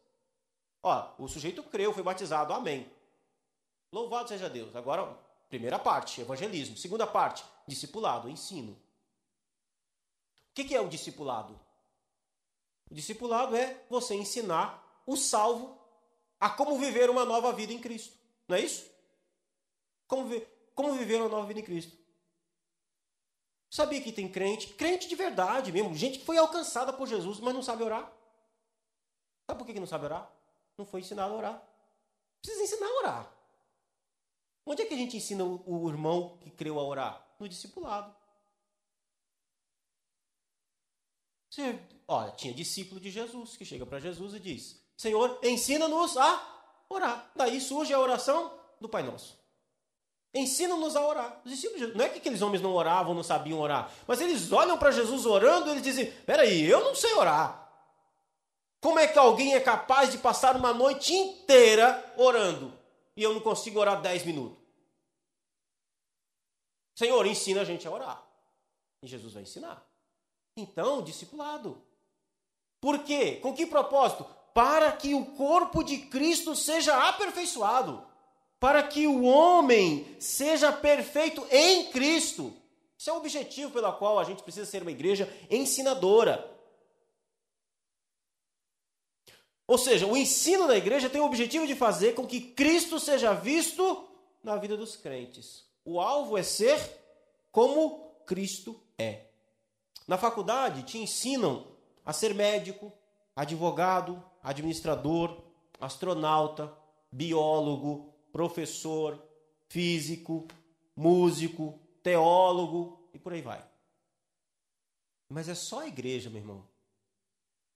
Ó, 0.82 1.14
o 1.18 1.28
sujeito 1.28 1.64
creu, 1.64 1.94
foi 1.94 2.04
batizado, 2.04 2.54
amém. 2.54 2.90
Louvado 3.92 4.30
seja 4.30 4.50
Deus. 4.50 4.76
Agora, 4.76 5.18
primeira 5.50 5.80
parte, 5.80 6.22
evangelismo. 6.22 6.78
Segunda 6.78 7.08
parte, 7.08 7.44
discipulado, 7.68 8.30
ensino. 8.30 8.78
O 10.52 10.54
que 10.54 10.76
é 10.76 10.82
o 10.82 10.88
discipulado? 10.88 11.60
O 12.90 12.94
discipulado 12.94 13.56
é 13.56 13.84
você 13.90 14.16
ensinar 14.16 15.02
o 15.06 15.16
salvo 15.16 15.78
a 16.40 16.50
como 16.50 16.78
viver 16.78 17.10
uma 17.10 17.26
nova 17.26 17.52
vida 17.52 17.74
em 17.74 17.80
Cristo. 17.80 18.16
Não 18.48 18.56
é 18.58 18.62
isso? 18.62 18.90
Como, 20.08 20.28
vi 20.28 20.48
como 20.74 20.94
viver 20.94 21.20
uma 21.22 21.30
nova 21.30 21.48
vida 21.48 21.60
em 21.60 21.64
Cristo. 21.64 21.98
Sabia 23.70 24.02
que 24.02 24.12
tem 24.12 24.32
crente, 24.32 24.74
crente 24.74 25.08
de 25.08 25.16
verdade 25.16 25.72
mesmo, 25.72 25.94
gente 25.96 26.20
que 26.20 26.26
foi 26.26 26.38
alcançada 26.38 26.94
por 26.94 27.08
Jesus, 27.08 27.40
mas 27.40 27.54
não 27.54 27.64
sabe 27.64 27.84
orar. 27.84 28.12
Sabe 29.48 29.60
por 29.60 29.66
que 29.66 29.80
não 29.80 29.88
sabe 29.88 30.06
orar? 30.06 30.32
Não 30.78 30.86
foi 30.86 31.02
ensinado 31.02 31.34
a 31.34 31.38
orar. 31.38 31.68
Precisa 32.42 32.64
ensinar 32.64 32.88
a 32.88 32.98
orar. 32.98 33.36
Onde 34.66 34.82
é 34.82 34.86
que 34.86 34.94
a 34.94 34.98
gente 34.98 35.18
ensina 35.18 35.44
o 35.44 35.90
irmão 35.90 36.38
que 36.42 36.50
creu 36.50 36.80
a 36.80 36.84
orar? 36.84 37.26
No 37.40 37.48
discipulado. 37.48 38.16
Você, 41.50 41.80
olha, 42.08 42.32
tinha 42.32 42.54
discípulo 42.54 43.00
de 43.00 43.12
Jesus 43.12 43.56
que 43.56 43.64
chega 43.64 43.86
para 43.86 44.00
Jesus 44.00 44.34
e 44.34 44.40
diz: 44.40 44.82
Senhor, 44.98 45.40
ensina-nos 45.44 46.18
a 46.18 46.84
orar. 46.90 47.32
Daí 47.36 47.62
surge 47.62 47.94
a 47.94 48.00
oração 48.00 48.60
do 48.80 48.90
Pai 48.90 49.04
Nosso. 49.04 49.38
Ensina-nos 50.36 50.98
a 50.98 51.08
orar. 51.08 51.42
Os 51.46 51.52
discípulos, 51.52 51.96
não 51.96 52.04
é 52.04 52.10
que 52.10 52.18
aqueles 52.18 52.42
homens 52.42 52.62
não 52.62 52.74
oravam, 52.74 53.14
não 53.14 53.24
sabiam 53.24 53.58
orar, 53.58 53.90
mas 54.06 54.20
eles 54.20 54.52
olham 54.52 54.78
para 54.78 54.92
Jesus 54.92 55.26
orando 55.26 55.70
e 55.70 55.72
eles 55.72 55.82
dizem: 55.82 56.12
Peraí, 56.26 56.70
eu 56.70 56.84
não 56.84 56.94
sei 56.94 57.14
orar. 57.14 57.66
Como 58.82 59.00
é 59.00 59.08
que 59.08 59.18
alguém 59.18 59.56
é 59.56 59.62
capaz 59.62 60.12
de 60.12 60.18
passar 60.18 60.58
uma 60.58 60.74
noite 60.74 61.14
inteira 61.14 62.14
orando 62.18 62.78
e 63.16 63.24
eu 63.24 63.34
não 63.34 63.40
consigo 63.40 63.80
orar 63.80 64.02
10 64.02 64.26
minutos? 64.26 64.58
Senhor, 66.96 67.26
ensina 67.26 67.62
a 67.62 67.66
gente 67.66 67.88
a 67.88 67.92
orar. 67.92 68.22
E 69.02 69.08
Jesus 69.08 69.34
vai 69.34 69.44
ensinar. 69.44 69.88
Então, 70.58 71.02
discipulado. 71.02 71.82
Por 72.82 73.00
quê? 73.00 73.38
Com 73.38 73.54
que 73.54 73.66
propósito? 73.66 74.26
Para 74.54 74.92
que 74.92 75.14
o 75.14 75.26
corpo 75.38 75.82
de 75.82 75.98
Cristo 75.98 76.56
seja 76.56 77.08
aperfeiçoado 77.08 78.06
para 78.66 78.82
que 78.82 79.06
o 79.06 79.26
homem 79.26 80.18
seja 80.20 80.72
perfeito 80.72 81.46
em 81.52 81.92
Cristo. 81.92 82.52
Esse 83.00 83.12
é 83.12 83.14
o 83.14 83.18
objetivo 83.18 83.70
pelo 83.70 83.94
qual 83.94 84.18
a 84.18 84.24
gente 84.24 84.42
precisa 84.42 84.66
ser 84.66 84.82
uma 84.82 84.90
igreja 84.90 85.32
ensinadora. 85.52 86.52
Ou 89.68 89.78
seja, 89.78 90.08
o 90.08 90.18
ensino 90.18 90.68
da 90.68 90.76
igreja 90.76 91.12
tem 91.12 91.22
o 91.22 91.26
objetivo 91.26 91.68
de 91.68 91.76
fazer 91.76 92.16
com 92.16 92.26
que 92.26 92.42
Cristo 92.42 93.00
seja 93.00 93.36
visto 93.36 94.10
na 94.44 94.56
vida 94.56 94.76
dos 94.76 94.96
crentes. 94.96 95.64
O 95.86 96.02
alvo 96.02 96.36
é 96.36 96.42
ser 96.42 96.80
como 97.52 98.16
Cristo 98.26 98.82
é. 98.98 99.26
Na 100.08 100.18
faculdade 100.18 100.82
te 100.82 100.98
ensinam 100.98 101.68
a 102.04 102.12
ser 102.12 102.34
médico, 102.34 102.92
advogado, 103.36 104.26
administrador, 104.42 105.40
astronauta, 105.80 106.76
biólogo, 107.12 108.15
professor, 108.36 109.26
físico, 109.70 110.46
músico, 110.94 111.80
teólogo 112.04 113.10
e 113.14 113.18
por 113.18 113.32
aí 113.32 113.42
vai. 113.42 113.66
Mas 115.30 115.48
é 115.48 115.56
só 115.56 115.80
a 115.80 115.88
igreja, 115.88 116.30
meu 116.30 116.42
irmão. 116.42 116.68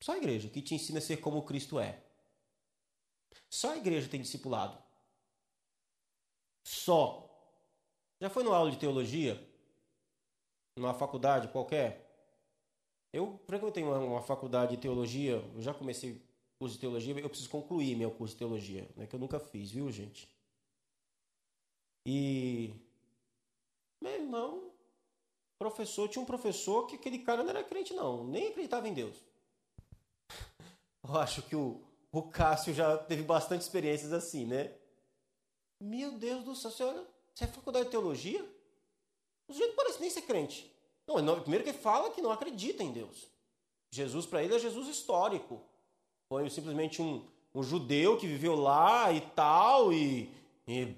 Só 0.04 0.12
a 0.12 0.18
igreja 0.18 0.50
que 0.50 0.62
te 0.62 0.76
ensina 0.76 1.00
a 1.00 1.02
ser 1.02 1.22
como 1.22 1.46
Cristo 1.46 1.80
é. 1.80 2.04
Só 3.50 3.72
a 3.72 3.78
igreja 3.78 4.10
tem 4.10 4.22
discipulado. 4.22 4.78
Só. 6.66 7.26
Já 8.20 8.30
foi 8.30 8.44
numa 8.44 8.58
aula 8.58 8.70
de 8.70 8.80
teologia? 8.80 9.42
Numa 10.76 10.94
faculdade 10.94 11.48
qualquer? 11.54 12.06
Eu 13.14 13.42
frequentei 13.46 13.82
uma, 13.82 13.98
uma 13.98 14.22
faculdade 14.22 14.76
de 14.76 14.82
teologia, 14.82 15.36
eu 15.56 15.62
já 15.62 15.74
comecei 15.74 16.22
curso 16.58 16.76
de 16.76 16.82
teologia, 16.82 17.18
eu 17.18 17.30
preciso 17.30 17.50
concluir 17.50 17.96
meu 17.96 18.12
curso 18.12 18.34
de 18.34 18.40
teologia, 18.40 18.90
né, 18.98 19.08
que 19.08 19.16
eu 19.16 19.20
nunca 19.22 19.40
fiz, 19.40 19.72
viu, 19.72 19.90
gente? 19.90 20.38
E 22.06 22.74
meu 24.02 24.14
irmão, 24.14 24.72
professor, 25.58 26.08
tinha 26.08 26.22
um 26.22 26.26
professor 26.26 26.88
que 26.88 26.96
aquele 26.96 27.20
cara 27.20 27.44
não 27.44 27.50
era 27.50 27.64
crente 27.64 27.94
não, 27.94 28.24
nem 28.24 28.48
acreditava 28.48 28.88
em 28.88 28.94
Deus. 28.94 29.18
Eu 31.08 31.18
acho 31.18 31.42
que 31.44 31.56
o, 31.56 31.82
o 32.12 32.24
Cássio 32.24 32.74
já 32.74 32.98
teve 32.98 33.24
bastante 33.24 33.62
experiências 33.62 34.14
assim, 34.14 34.46
né? 34.46 34.74
Meu 35.82 36.14
Deus 36.18 36.44
do 36.44 36.56
céu, 36.56 36.72
você 36.72 37.44
é 37.44 37.48
faculdade 37.48 37.86
de 37.86 37.92
teologia? 37.92 38.44
O 39.48 39.54
sujeito 39.54 39.76
parece 39.76 40.00
nem 40.00 40.10
ser 40.10 40.24
crente. 40.24 40.72
Não, 41.08 41.42
primeiro 41.42 41.66
que 41.66 41.74
fala 41.74 42.12
que 42.12 42.22
não 42.22 42.32
acredita 42.32 42.84
em 42.84 42.92
Deus. 42.92 43.28
Jesus 43.92 44.26
para 44.26 44.44
ele 44.44 44.56
é 44.56 44.60
Jesus 44.60 44.88
histórico. 44.88 45.62
Foi 46.28 46.48
simplesmente 46.50 47.02
um, 47.02 47.26
um 47.56 47.64
judeu 47.64 48.18
que 48.18 48.28
viveu 48.28 48.56
lá 48.56 49.12
e 49.12 49.22
tal, 49.22 49.92
e, 49.92 50.30
e 50.68 50.96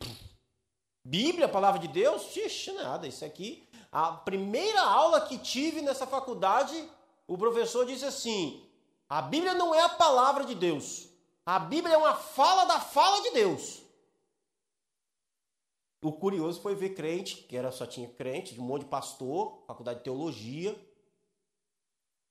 Bíblia, 1.04 1.48
palavra 1.48 1.80
de 1.80 1.88
Deus? 1.88 2.36
Ixi, 2.36 2.72
nada, 2.74 3.08
isso 3.08 3.26
aqui. 3.26 3.68
A 3.92 4.14
primeira 4.14 4.82
aula 4.82 5.22
que 5.22 5.38
tive 5.38 5.82
nessa 5.82 6.08
faculdade, 6.08 6.90
o 7.28 7.38
professor 7.38 7.86
disse 7.86 8.06
assim: 8.06 8.66
a 9.10 9.22
Bíblia 9.22 9.54
não 9.54 9.76
é 9.76 9.82
a 9.82 9.90
palavra 9.90 10.46
de 10.46 10.56
Deus. 10.56 11.10
A 11.46 11.60
Bíblia 11.60 11.96
é 11.96 11.98
uma 11.98 12.16
fala 12.16 12.66
da 12.66 12.80
fala 12.80 13.22
de 13.24 13.32
Deus. 13.32 13.82
O 16.02 16.14
curioso 16.14 16.62
foi 16.62 16.76
ver 16.76 16.96
crente, 16.96 17.44
que 17.44 17.58
era 17.58 17.72
só 17.72 17.86
tinha 17.86 18.08
crente, 18.08 18.54
de 18.54 18.62
um 18.62 18.64
monte 18.64 18.84
de 18.84 18.90
pastor, 18.90 19.64
faculdade 19.68 20.00
de 20.00 20.06
teologia. 20.06 20.76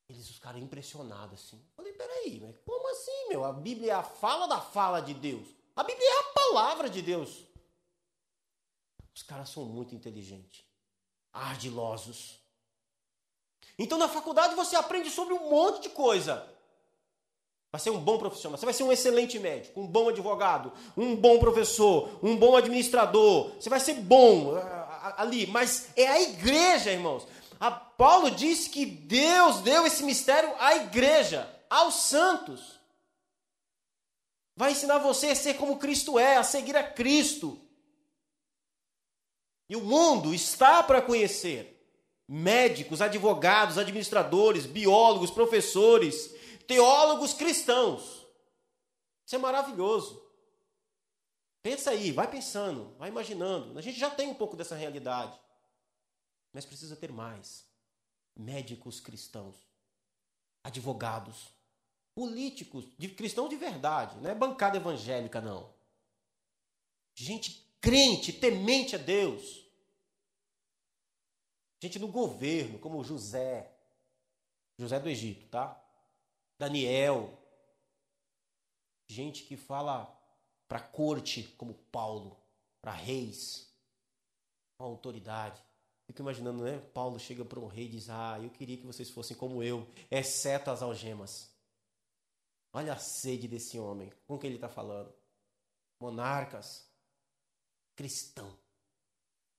Eles 0.08 0.28
ficaram 0.28 0.58
impressionados 0.58 1.40
assim. 1.40 1.62
Falei, 1.76 1.92
peraí, 1.92 2.40
mas 2.40 2.56
como 2.64 2.88
assim, 2.88 3.28
meu? 3.28 3.44
A 3.44 3.52
Bíblia 3.52 3.92
é 3.92 3.94
a 3.94 4.02
fala 4.02 4.46
da 4.46 4.60
fala 4.60 5.00
de 5.00 5.12
Deus. 5.12 5.46
A 5.76 5.84
Bíblia 5.84 6.08
é 6.08 6.18
a 6.18 6.32
palavra 6.32 6.88
de 6.88 7.02
Deus. 7.02 7.44
Os 9.20 9.22
caras 9.22 9.50
são 9.50 9.66
muito 9.66 9.94
inteligentes, 9.94 10.64
ardilosos. 11.30 12.40
Então 13.78 13.98
na 13.98 14.08
faculdade 14.08 14.54
você 14.54 14.76
aprende 14.76 15.10
sobre 15.10 15.34
um 15.34 15.50
monte 15.50 15.82
de 15.82 15.88
coisa. 15.90 16.48
Vai 17.70 17.78
ser 17.82 17.90
um 17.90 18.00
bom 18.00 18.18
profissional, 18.18 18.56
você 18.56 18.64
vai 18.64 18.72
ser 18.72 18.82
um 18.82 18.90
excelente 18.90 19.38
médico, 19.38 19.78
um 19.78 19.86
bom 19.86 20.08
advogado, 20.08 20.72
um 20.96 21.14
bom 21.14 21.38
professor, 21.38 22.18
um 22.22 22.34
bom 22.34 22.56
administrador. 22.56 23.50
Você 23.56 23.68
vai 23.68 23.78
ser 23.78 23.96
bom 23.96 24.54
ali, 25.18 25.46
mas 25.48 25.90
é 25.96 26.06
a 26.06 26.22
igreja, 26.22 26.90
irmãos. 26.90 27.26
A 27.60 27.70
Paulo 27.70 28.30
diz 28.30 28.68
que 28.68 28.86
Deus 28.86 29.60
deu 29.60 29.86
esse 29.86 30.02
mistério 30.02 30.50
à 30.58 30.76
igreja, 30.76 31.46
aos 31.68 31.94
santos. 31.94 32.80
Vai 34.56 34.72
ensinar 34.72 34.96
você 34.96 35.26
a 35.28 35.36
ser 35.36 35.58
como 35.58 35.76
Cristo 35.76 36.18
é, 36.18 36.36
a 36.36 36.42
seguir 36.42 36.74
a 36.74 36.82
Cristo. 36.82 37.60
E 39.70 39.76
o 39.76 39.80
mundo 39.80 40.34
está 40.34 40.82
para 40.82 41.00
conhecer 41.00 41.80
médicos, 42.26 43.00
advogados, 43.00 43.78
administradores, 43.78 44.66
biólogos, 44.66 45.30
professores, 45.30 46.34
teólogos 46.66 47.32
cristãos. 47.32 48.26
Isso 49.24 49.36
é 49.36 49.38
maravilhoso. 49.38 50.20
Pensa 51.62 51.90
aí, 51.90 52.10
vai 52.10 52.28
pensando, 52.28 52.92
vai 52.98 53.10
imaginando. 53.10 53.78
A 53.78 53.80
gente 53.80 53.96
já 53.96 54.10
tem 54.10 54.26
um 54.26 54.34
pouco 54.34 54.56
dessa 54.56 54.74
realidade, 54.74 55.38
mas 56.52 56.66
precisa 56.66 56.96
ter 56.96 57.12
mais. 57.12 57.64
Médicos 58.36 58.98
cristãos, 58.98 59.54
advogados, 60.64 61.54
políticos, 62.12 62.86
de 62.98 63.08
cristãos 63.08 63.48
de 63.48 63.56
verdade, 63.56 64.16
não 64.20 64.30
é 64.30 64.34
bancada 64.34 64.78
evangélica, 64.78 65.40
não. 65.40 65.72
Gente 67.14 67.69
crente, 67.80 68.32
temente 68.32 68.94
a 68.94 68.98
Deus. 68.98 69.64
Gente 71.82 71.98
no 71.98 72.08
governo, 72.08 72.78
como 72.78 73.02
José, 73.02 73.74
José 74.78 75.00
do 75.00 75.08
Egito, 75.08 75.48
tá? 75.48 75.82
Daniel. 76.58 77.38
Gente 79.08 79.44
que 79.44 79.56
fala 79.56 80.06
para 80.68 80.80
corte, 80.80 81.42
como 81.56 81.74
Paulo, 81.74 82.36
para 82.80 82.92
reis, 82.92 83.74
com 84.78 84.84
autoridade. 84.84 85.62
Fico 86.06 86.22
imaginando, 86.22 86.64
né? 86.64 86.78
Paulo 86.92 87.18
chega 87.18 87.44
para 87.44 87.60
um 87.60 87.66
rei 87.66 87.86
e 87.86 87.90
diz: 87.90 88.10
Ah, 88.10 88.38
eu 88.40 88.50
queria 88.50 88.76
que 88.76 88.86
vocês 88.86 89.10
fossem 89.10 89.36
como 89.36 89.62
eu, 89.62 89.88
exceto 90.10 90.70
as 90.70 90.82
algemas. 90.82 91.50
Olha 92.72 92.92
a 92.92 92.98
sede 92.98 93.48
desse 93.48 93.78
homem, 93.78 94.12
com 94.26 94.38
que 94.38 94.46
ele 94.46 94.56
está 94.56 94.68
falando. 94.68 95.12
Monarcas, 96.00 96.89
cristão, 98.00 98.56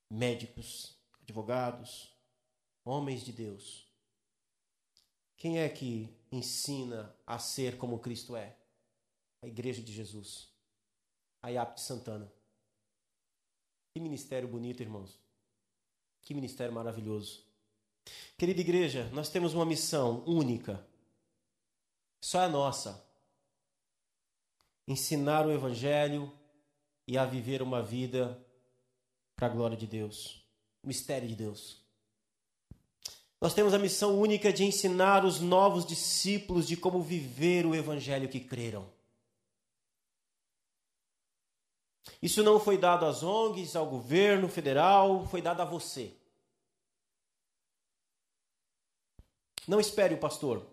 médicos, 0.10 0.98
advogados, 1.22 2.12
homens 2.84 3.24
de 3.24 3.32
Deus. 3.32 3.88
Quem 5.38 5.60
é 5.60 5.70
que 5.70 6.10
ensina 6.32 7.16
a 7.28 7.38
ser 7.38 7.78
como 7.78 8.00
Cristo 8.00 8.36
é? 8.36 8.58
A 9.44 9.48
Igreja 9.48 9.84
de 9.84 9.94
Jesus. 9.94 10.50
A 11.44 11.52
IAP 11.52 11.76
de 11.76 11.82
Santana. 11.82 12.34
Que 13.94 14.02
ministério 14.02 14.48
bonito, 14.48 14.82
irmãos. 14.82 15.20
Que 16.24 16.34
ministério 16.34 16.74
maravilhoso. 16.74 17.46
Querida 18.40 18.60
igreja, 18.60 19.08
nós 19.14 19.30
temos 19.30 19.54
uma 19.54 19.68
missão 19.68 20.24
única. 20.26 20.84
Só 22.20 22.40
a 22.40 22.50
nossa. 22.50 23.08
Ensinar 24.88 25.46
o 25.46 25.52
Evangelho 25.52 26.41
e 27.12 27.18
a 27.18 27.26
viver 27.26 27.62
uma 27.62 27.84
vida 27.84 28.42
para 29.36 29.48
a 29.48 29.50
glória 29.50 29.76
de 29.76 29.86
Deus. 29.86 30.42
O 30.82 30.88
mistério 30.88 31.28
de 31.28 31.36
Deus. 31.36 31.82
Nós 33.42 33.54
temos 33.54 33.74
a 33.74 33.80
missão 33.80 34.18
única 34.18 34.54
de 34.54 34.64
ensinar 34.64 35.26
os 35.26 35.42
novos 35.42 35.86
discípulos 35.86 36.66
de 36.66 36.78
como 36.78 37.02
viver 37.02 37.66
o 37.66 37.76
evangelho 37.76 38.30
que 38.30 38.40
creram. 38.40 38.90
Isso 42.22 42.42
não 42.44 42.58
foi 42.58 42.78
dado 42.78 43.06
às 43.06 43.22
ONGs, 43.24 43.76
ao 43.76 43.88
governo 43.88 44.48
federal, 44.48 45.28
foi 45.28 45.42
dado 45.42 45.62
a 45.62 45.66
você. 45.66 46.16
Não 49.68 49.82
espere 49.82 50.14
o 50.14 50.20
pastor. 50.20 50.66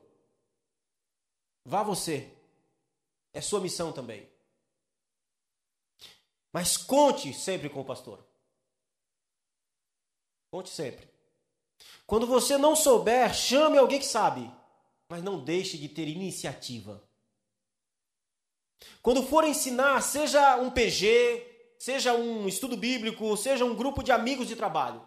Vá 1.64 1.82
você. 1.82 2.32
É 3.32 3.40
sua 3.40 3.60
missão 3.60 3.92
também. 3.92 4.37
Mas 6.52 6.76
conte 6.76 7.32
sempre 7.34 7.68
com 7.68 7.80
o 7.80 7.84
pastor. 7.84 8.24
Conte 10.50 10.70
sempre. 10.70 11.08
Quando 12.06 12.26
você 12.26 12.56
não 12.56 12.74
souber, 12.74 13.34
chame 13.34 13.76
alguém 13.76 13.98
que 13.98 14.06
sabe, 14.06 14.50
mas 15.08 15.22
não 15.22 15.38
deixe 15.38 15.76
de 15.76 15.88
ter 15.88 16.08
iniciativa. 16.08 17.02
Quando 19.02 19.22
for 19.22 19.44
ensinar, 19.44 20.00
seja 20.02 20.56
um 20.56 20.70
PG, 20.70 21.74
seja 21.78 22.14
um 22.14 22.48
estudo 22.48 22.76
bíblico, 22.76 23.36
seja 23.36 23.64
um 23.64 23.74
grupo 23.74 24.02
de 24.02 24.10
amigos 24.10 24.48
de 24.48 24.56
trabalho, 24.56 25.06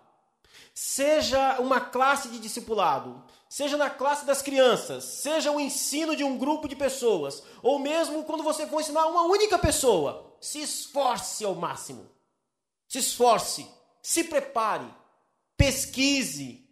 seja 0.73 1.59
uma 1.59 1.81
classe 1.81 2.29
de 2.29 2.39
discipulado, 2.39 3.23
seja 3.49 3.77
na 3.77 3.89
classe 3.89 4.25
das 4.25 4.41
crianças, 4.41 5.03
seja 5.03 5.51
o 5.51 5.59
ensino 5.59 6.15
de 6.15 6.23
um 6.23 6.37
grupo 6.37 6.67
de 6.67 6.75
pessoas, 6.75 7.43
ou 7.61 7.79
mesmo 7.79 8.23
quando 8.23 8.43
você 8.43 8.65
for 8.67 8.79
ensinar 8.79 9.07
uma 9.07 9.23
única 9.23 9.57
pessoa, 9.59 10.30
se 10.41 10.59
esforce 10.59 11.45
ao 11.45 11.55
máximo. 11.55 12.09
Se 12.87 12.97
esforce, 12.97 13.65
se 14.01 14.25
prepare, 14.25 14.93
pesquise, 15.55 16.67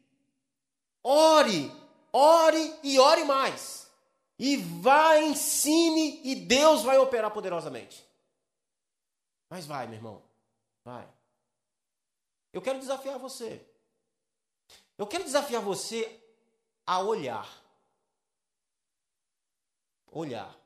ore, 1.01 1.72
ore 2.11 2.80
e 2.84 2.99
ore 2.99 3.24
mais. 3.24 3.89
E 4.38 4.57
vá, 4.57 5.17
ensine 5.20 6.22
e 6.24 6.36
Deus 6.36 6.84
vai 6.84 6.97
operar 6.97 7.32
poderosamente. 7.32 8.05
Mas 9.49 9.65
vai, 9.65 9.86
meu 9.88 9.95
irmão, 9.95 10.24
vai. 10.84 11.07
Eu 12.51 12.61
quero 12.61 12.80
desafiar 12.80 13.17
você. 13.20 13.65
Eu 14.97 15.07
quero 15.07 15.24
desafiar 15.24 15.61
você 15.61 16.20
a 16.86 16.99
olhar. 16.99 17.47
Olhar. 20.07 20.57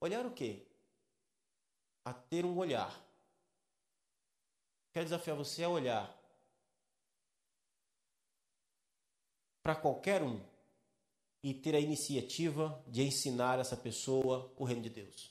Olhar 0.00 0.24
o 0.26 0.30
quê? 0.30 0.69
A 2.04 2.12
ter 2.12 2.44
um 2.44 2.56
olhar. 2.58 2.98
Quero 4.92 5.06
desafiar 5.06 5.36
você 5.36 5.62
a 5.62 5.68
olhar 5.68 6.20
para 9.62 9.76
qualquer 9.76 10.22
um 10.22 10.40
e 11.42 11.54
ter 11.54 11.74
a 11.74 11.80
iniciativa 11.80 12.82
de 12.86 13.02
ensinar 13.02 13.58
essa 13.58 13.76
pessoa 13.76 14.52
o 14.56 14.64
reino 14.64 14.82
de 14.82 14.90
Deus. 14.90 15.30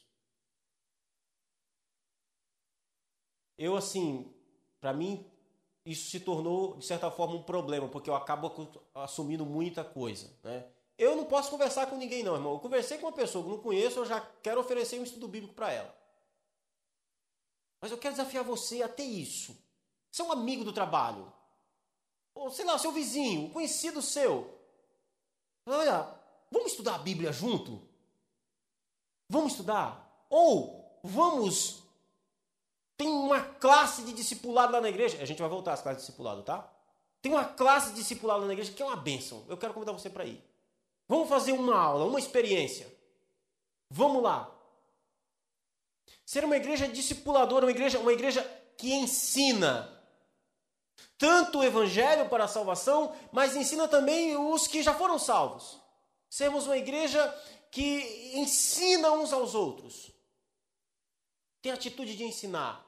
Eu, 3.58 3.76
assim, 3.76 4.34
para 4.80 4.94
mim, 4.94 5.30
isso 5.86 6.10
se 6.10 6.20
tornou, 6.20 6.78
de 6.78 6.86
certa 6.86 7.12
forma, 7.12 7.36
um 7.36 7.44
problema, 7.44 7.90
porque 7.90 8.10
eu 8.10 8.16
acabo 8.16 8.52
assumindo 8.96 9.46
muita 9.46 9.84
coisa. 9.84 10.32
Né? 10.44 10.66
Eu 10.98 11.16
não 11.16 11.26
posso 11.26 11.52
conversar 11.52 11.88
com 11.88 11.98
ninguém, 11.98 12.24
não, 12.24 12.36
irmão. 12.36 12.54
Eu 12.54 12.60
conversei 12.60 12.98
com 12.98 13.08
uma 13.08 13.12
pessoa 13.12 13.44
que 13.44 13.50
não 13.50 13.60
conheço, 13.60 14.00
eu 14.00 14.06
já 14.06 14.22
quero 14.42 14.62
oferecer 14.62 15.00
um 15.00 15.04
estudo 15.04 15.28
bíblico 15.28 15.54
para 15.54 15.72
ela. 15.72 15.99
Mas 17.82 17.92
eu 17.92 17.98
quero 17.98 18.16
desafiar 18.16 18.44
você 18.44 18.82
a 18.82 18.90
ter 18.90 19.04
isso. 19.04 19.58
Você 20.12 20.22
é 20.22 20.26
um 20.26 20.32
amigo 20.32 20.64
do 20.64 20.74
trabalho. 20.74 21.32
Ou 22.34 22.52
sei 22.52 22.66
lá, 22.66 22.78
seu 22.78 22.92
vizinho, 22.92 23.50
conhecido 23.52 24.02
seu. 24.02 24.58
Olha, 25.66 26.08
vamos 26.52 26.72
estudar 26.72 26.96
a 26.96 27.00
Bíblia 27.00 27.32
junto? 27.32 27.82
Vamos 29.30 29.52
estudar? 29.52 30.26
Ou 30.30 31.00
vamos. 31.04 31.84
Tem 32.98 33.08
uma 33.08 33.42
classe 33.42 34.04
de 34.04 34.14
discipulado 34.14 34.74
lá 34.74 34.82
na 34.82 34.90
igreja. 34.90 35.22
A 35.22 35.26
gente 35.26 35.40
vai 35.40 35.50
voltar 35.50 35.74
às 35.74 35.82
classes 35.82 36.02
de 36.02 36.06
discipulado, 36.08 36.44
tá? 36.44 36.70
Tem 37.22 37.32
uma 37.32 37.46
classe 37.46 37.90
de 37.90 37.96
discipulado 37.98 38.42
lá 38.42 38.48
na 38.48 38.54
igreja 38.54 38.72
que 38.72 38.82
é 38.82 38.86
uma 38.86 38.96
bênção. 38.96 39.46
Eu 39.48 39.58
quero 39.58 39.74
convidar 39.74 39.94
você 39.94 40.10
para 40.10 40.26
ir. 40.26 40.44
Vamos 41.08 41.30
fazer 41.30 41.52
uma 41.52 41.78
aula, 41.78 42.06
uma 42.06 42.20
experiência. 42.20 42.92
Vamos 43.90 44.22
lá. 44.22 44.59
Ser 46.30 46.46
uma 46.46 46.58
igreja 46.58 46.88
discipuladora, 46.88 47.66
uma 47.66 47.72
igreja, 47.72 47.98
uma 47.98 48.14
igreja 48.14 48.44
que 48.78 48.94
ensina 48.94 50.00
tanto 51.18 51.58
o 51.58 51.64
evangelho 51.64 52.30
para 52.30 52.44
a 52.44 52.48
salvação, 52.48 53.16
mas 53.32 53.56
ensina 53.56 53.88
também 53.88 54.38
os 54.38 54.68
que 54.68 54.84
já 54.84 54.94
foram 54.94 55.18
salvos. 55.18 55.82
Sermos 56.30 56.68
uma 56.68 56.78
igreja 56.78 57.28
que 57.72 58.32
ensina 58.36 59.12
uns 59.12 59.34
aos 59.34 59.56
outros. 59.56 60.12
Tem 61.64 61.72
atitude 61.72 62.16
de 62.16 62.24
ensinar. 62.24 62.86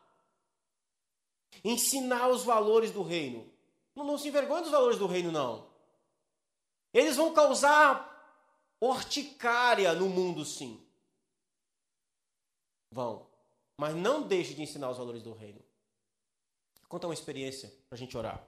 Ensinar 1.64 2.28
os 2.28 2.44
valores 2.44 2.92
do 2.92 3.02
reino. 3.02 3.52
Não, 3.96 4.04
não 4.04 4.20
se 4.20 4.28
envergonhe 4.28 4.62
dos 4.62 4.72
valores 4.72 5.00
do 5.00 5.08
reino, 5.08 5.32
não. 5.32 5.68
Eles 6.94 7.16
vão 7.16 7.34
causar 7.34 8.08
horticária 8.80 9.96
no 9.96 10.08
mundo, 10.10 10.46
sim. 10.46 10.80
Vão. 12.92 13.31
Mas 13.82 13.96
não 13.96 14.22
deixe 14.22 14.54
de 14.54 14.62
ensinar 14.62 14.92
os 14.92 15.00
valores 15.00 15.24
do 15.24 15.34
reino. 15.34 15.60
Vou 16.82 16.88
contar 16.88 17.08
uma 17.08 17.16
experiência 17.16 17.68
para 17.90 17.96
a 17.96 17.98
gente 17.98 18.16
orar. 18.16 18.48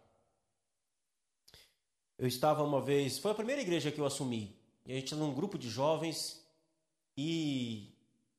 Eu 2.19 2.27
estava 2.27 2.61
uma 2.61 2.79
vez, 2.79 3.17
foi 3.17 3.31
a 3.31 3.34
primeira 3.34 3.59
igreja 3.59 3.91
que 3.91 3.99
eu 3.99 4.05
assumi. 4.05 4.55
E 4.86 4.91
a 4.91 4.95
gente 4.95 5.07
tinha 5.07 5.19
um 5.19 5.34
grupo 5.34 5.57
de 5.57 5.71
jovens 5.71 6.45
e 7.17 7.91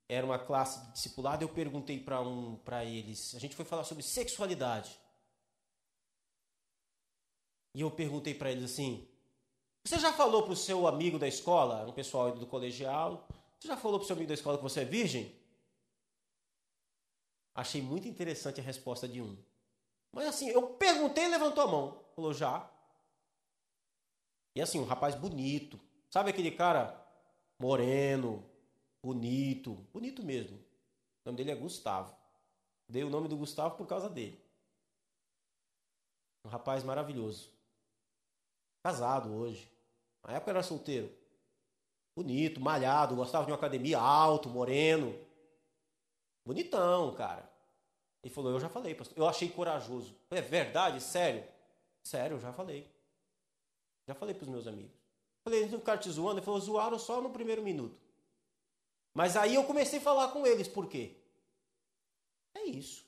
era 0.09 0.25
uma 0.25 0.39
classe 0.39 0.87
de 0.87 0.93
discipulado. 0.93 1.43
Eu 1.43 1.49
perguntei 1.49 1.99
para 1.99 2.21
um, 2.21 2.55
para 2.59 2.85
eles. 2.85 3.35
A 3.35 3.41
gente 3.41 3.57
foi 3.57 3.65
falar 3.65 3.83
sobre 3.83 4.05
sexualidade. 4.05 4.97
E 7.75 7.81
eu 7.81 7.91
perguntei 7.91 8.35
para 8.35 8.53
eles 8.53 8.71
assim: 8.71 9.05
Você 9.83 9.99
já 9.99 10.13
falou 10.13 10.45
para 10.45 10.53
o 10.53 10.57
seu 10.57 10.87
amigo 10.87 11.19
da 11.19 11.27
escola, 11.27 11.89
um 11.89 11.93
pessoal 11.93 12.31
do 12.31 12.47
colegial, 12.47 13.27
você 13.59 13.67
já 13.67 13.77
falou 13.77 13.99
para 13.99 14.05
o 14.05 14.07
seu 14.07 14.15
amigo 14.15 14.29
da 14.29 14.35
escola 14.35 14.59
que 14.59 14.63
você 14.63 14.83
é 14.83 14.85
virgem? 14.85 15.43
Achei 17.55 17.81
muito 17.81 18.09
interessante 18.09 18.61
a 18.61 18.65
resposta 18.65 19.07
de 19.07 19.23
um. 19.23 19.37
Mas 20.13 20.27
assim, 20.27 20.49
eu 20.49 20.67
perguntei 20.69 21.25
e 21.25 21.29
levantou 21.29 21.65
a 21.65 21.69
mão. 21.69 22.05
Falou, 22.15 22.35
já. 22.35 22.69
E 24.55 24.61
assim, 24.61 24.81
um 24.81 24.85
rapaz 24.85 25.15
bonito. 25.15 25.79
Sabe 26.11 26.31
aquele 26.31 26.51
cara 26.51 27.01
moreno, 27.59 28.45
bonito, 29.03 29.75
bonito 29.93 30.23
mesmo. 30.23 30.57
O 30.57 30.63
nome 31.27 31.39
dele 31.39 31.51
é 31.51 31.55
Gustavo. 31.55 32.15
Dei 32.89 33.03
o 33.03 33.11
nome 33.11 33.29
do 33.29 33.37
Gustavo 33.37 33.77
por 33.77 33.87
causa 33.87 34.09
dele. 34.09 34.41
Um 36.45 36.49
rapaz 36.49 36.85
maravilhoso. 36.85 37.51
Casado 38.83 39.33
hoje. 39.33 39.69
Na 40.23 40.35
época 40.35 40.51
era 40.51 40.63
solteiro. 40.63 41.11
Bonito, 42.17 42.61
malhado, 42.61 43.17
gostava 43.17 43.45
de 43.45 43.51
uma 43.51 43.57
academia 43.57 43.99
alto, 43.99 44.49
moreno. 44.49 45.19
Bonitão, 46.45 47.15
cara. 47.15 47.49
Ele 48.23 48.33
falou, 48.33 48.53
eu 48.53 48.61
já 48.61 48.69
falei, 48.69 48.95
pastor. 48.95 49.17
Eu 49.17 49.27
achei 49.29 49.49
corajoso. 49.49 50.15
É 50.31 50.41
verdade? 50.41 51.01
Sério? 51.01 51.47
Sério, 52.03 52.37
eu 52.37 52.41
já 52.41 52.53
falei. 52.53 52.91
Já 54.07 54.15
falei 54.15 54.35
para 54.35 54.45
os 54.45 54.49
meus 54.49 54.67
amigos. 54.67 54.93
Falei, 55.43 55.61
eles 55.61 55.73
não 55.73 55.79
ficaram 55.79 56.01
te 56.01 56.11
zoando? 56.11 56.39
Ele 56.39 56.45
falou, 56.45 56.61
zoaram 56.61 56.99
só 56.99 57.21
no 57.21 57.31
primeiro 57.31 57.63
minuto. 57.63 57.99
Mas 59.13 59.37
aí 59.37 59.55
eu 59.55 59.65
comecei 59.65 59.99
a 59.99 60.03
falar 60.03 60.29
com 60.29 60.47
eles, 60.47 60.67
por 60.67 60.89
quê? 60.89 61.17
É 62.55 62.65
isso. 62.65 63.05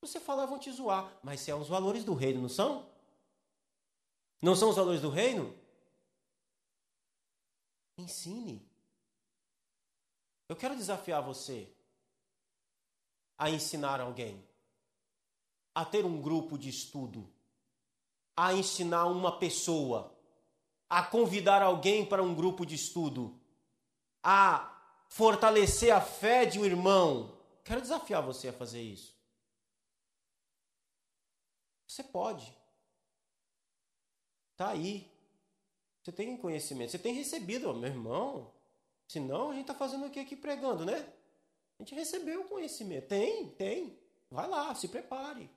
Você 0.00 0.18
falar, 0.18 0.46
vão 0.46 0.58
te 0.58 0.70
zoar. 0.72 1.12
Mas 1.22 1.40
se 1.40 1.50
é 1.50 1.54
os 1.54 1.68
valores 1.68 2.04
do 2.04 2.14
reino, 2.14 2.42
não 2.42 2.48
são? 2.48 2.88
Não 4.42 4.56
são 4.56 4.70
os 4.70 4.76
valores 4.76 5.00
do 5.00 5.10
reino? 5.10 5.56
Ensine. 7.98 8.66
Eu 10.48 10.56
quero 10.56 10.74
desafiar 10.74 11.22
você 11.22 11.72
a 13.40 13.48
ensinar 13.48 14.02
alguém, 14.02 14.46
a 15.74 15.82
ter 15.82 16.04
um 16.04 16.20
grupo 16.20 16.58
de 16.58 16.68
estudo, 16.68 17.26
a 18.36 18.52
ensinar 18.52 19.06
uma 19.06 19.38
pessoa, 19.38 20.14
a 20.90 21.02
convidar 21.02 21.62
alguém 21.62 22.04
para 22.04 22.22
um 22.22 22.34
grupo 22.34 22.66
de 22.66 22.74
estudo, 22.74 23.40
a 24.22 24.78
fortalecer 25.08 25.90
a 25.90 26.02
fé 26.02 26.44
de 26.44 26.58
um 26.58 26.66
irmão. 26.66 27.34
Quero 27.64 27.80
desafiar 27.80 28.22
você 28.22 28.48
a 28.48 28.52
fazer 28.52 28.82
isso. 28.82 29.16
Você 31.88 32.04
pode. 32.04 32.54
Está 34.52 34.68
aí. 34.68 35.10
Você 36.02 36.12
tem 36.12 36.36
conhecimento. 36.36 36.90
Você 36.90 36.98
tem 36.98 37.14
recebido, 37.14 37.72
meu 37.72 37.88
irmão. 37.88 38.52
Senão 39.08 39.48
a 39.48 39.54
gente 39.54 39.62
está 39.62 39.74
fazendo 39.74 40.04
o 40.04 40.10
que 40.10 40.20
aqui 40.20 40.36
pregando, 40.36 40.84
né? 40.84 41.10
A 41.80 41.82
gente 41.82 41.94
recebeu 41.94 42.42
o 42.42 42.48
conhecimento. 42.48 43.08
Tem, 43.08 43.48
tem. 43.52 43.98
Vai 44.30 44.46
lá, 44.46 44.74
se 44.74 44.86
prepare. 44.86 45.50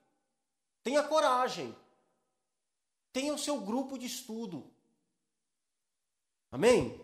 Tenha 0.81 1.03
coragem. 1.03 1.75
Tenha 3.11 3.33
o 3.33 3.37
seu 3.37 3.59
grupo 3.59 3.97
de 3.97 4.05
estudo. 4.05 4.71
Amém? 6.49 6.97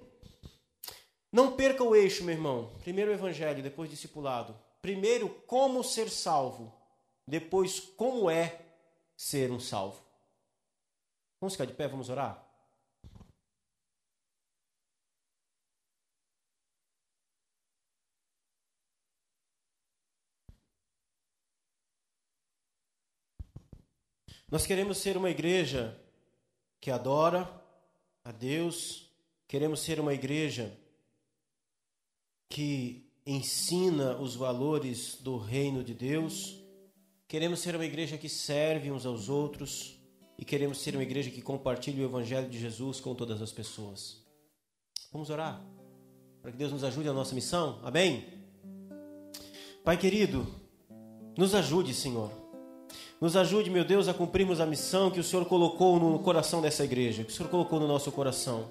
Não 1.30 1.58
perca 1.58 1.84
o 1.84 1.94
eixo, 1.94 2.24
meu 2.24 2.34
irmão. 2.34 2.74
Primeiro 2.80 3.12
o 3.12 3.14
evangelho, 3.14 3.62
depois 3.62 3.90
discipulado. 3.90 4.58
Primeiro, 4.82 5.28
como 5.46 5.84
ser 5.84 6.10
salvo. 6.10 6.74
Depois, 7.28 7.78
como 7.78 8.30
é 8.30 8.62
ser 9.18 9.52
um 9.52 9.60
salvo. 9.60 10.02
Vamos 11.42 11.56
ficar 11.56 11.66
de 11.66 11.74
pé, 11.74 11.90
vamos 11.90 12.10
orar? 12.10 12.49
Nós 24.52 24.66
queremos 24.66 24.98
ser 24.98 25.16
uma 25.16 25.30
igreja 25.30 25.96
que 26.82 26.90
adora 26.90 27.48
a 28.24 28.32
Deus, 28.32 29.12
queremos 29.48 29.80
ser 29.80 30.00
uma 30.00 30.14
igreja 30.14 30.76
que 32.50 33.08
ensina 33.26 34.18
os 34.18 34.36
valores 34.36 35.18
do 35.22 35.38
reino 35.38 35.84
de 35.84 35.94
Deus. 35.94 36.60
Queremos 37.28 37.60
ser 37.60 37.76
uma 37.76 37.86
igreja 37.86 38.18
que 38.18 38.28
serve 38.28 38.92
uns 38.92 39.06
aos 39.06 39.30
outros 39.30 40.00
e 40.36 40.44
queremos 40.44 40.80
ser 40.80 40.96
uma 40.96 41.04
igreja 41.04 41.30
que 41.30 41.44
compartilha 41.44 42.02
o 42.02 42.10
evangelho 42.10 42.50
de 42.50 42.58
Jesus 42.58 43.00
com 43.00 43.14
todas 43.14 43.42
as 43.44 43.52
pessoas. 43.52 44.26
Vamos 45.12 45.30
orar 45.30 45.64
para 46.42 46.52
que 46.52 46.58
Deus 46.58 46.72
nos 46.72 46.84
ajude 46.84 47.08
na 47.08 47.14
nossa 47.14 47.36
missão. 47.36 47.80
Amém. 47.84 48.26
Pai 49.84 49.96
querido, 49.96 50.48
nos 51.38 51.54
ajude, 51.54 51.94
Senhor. 51.94 52.49
Nos 53.20 53.36
ajude, 53.36 53.70
meu 53.70 53.84
Deus, 53.84 54.08
a 54.08 54.14
cumprirmos 54.14 54.62
a 54.62 54.66
missão 54.66 55.12
que 55.12 55.20
o 55.20 55.24
Senhor 55.24 55.46
colocou 55.46 56.00
no 56.00 56.20
coração 56.20 56.62
dessa 56.62 56.86
igreja, 56.86 57.24
que 57.24 57.32
o 57.32 57.36
Senhor 57.36 57.50
colocou 57.50 57.80
no 57.80 57.88
nosso 57.88 58.12
coração. 58.12 58.70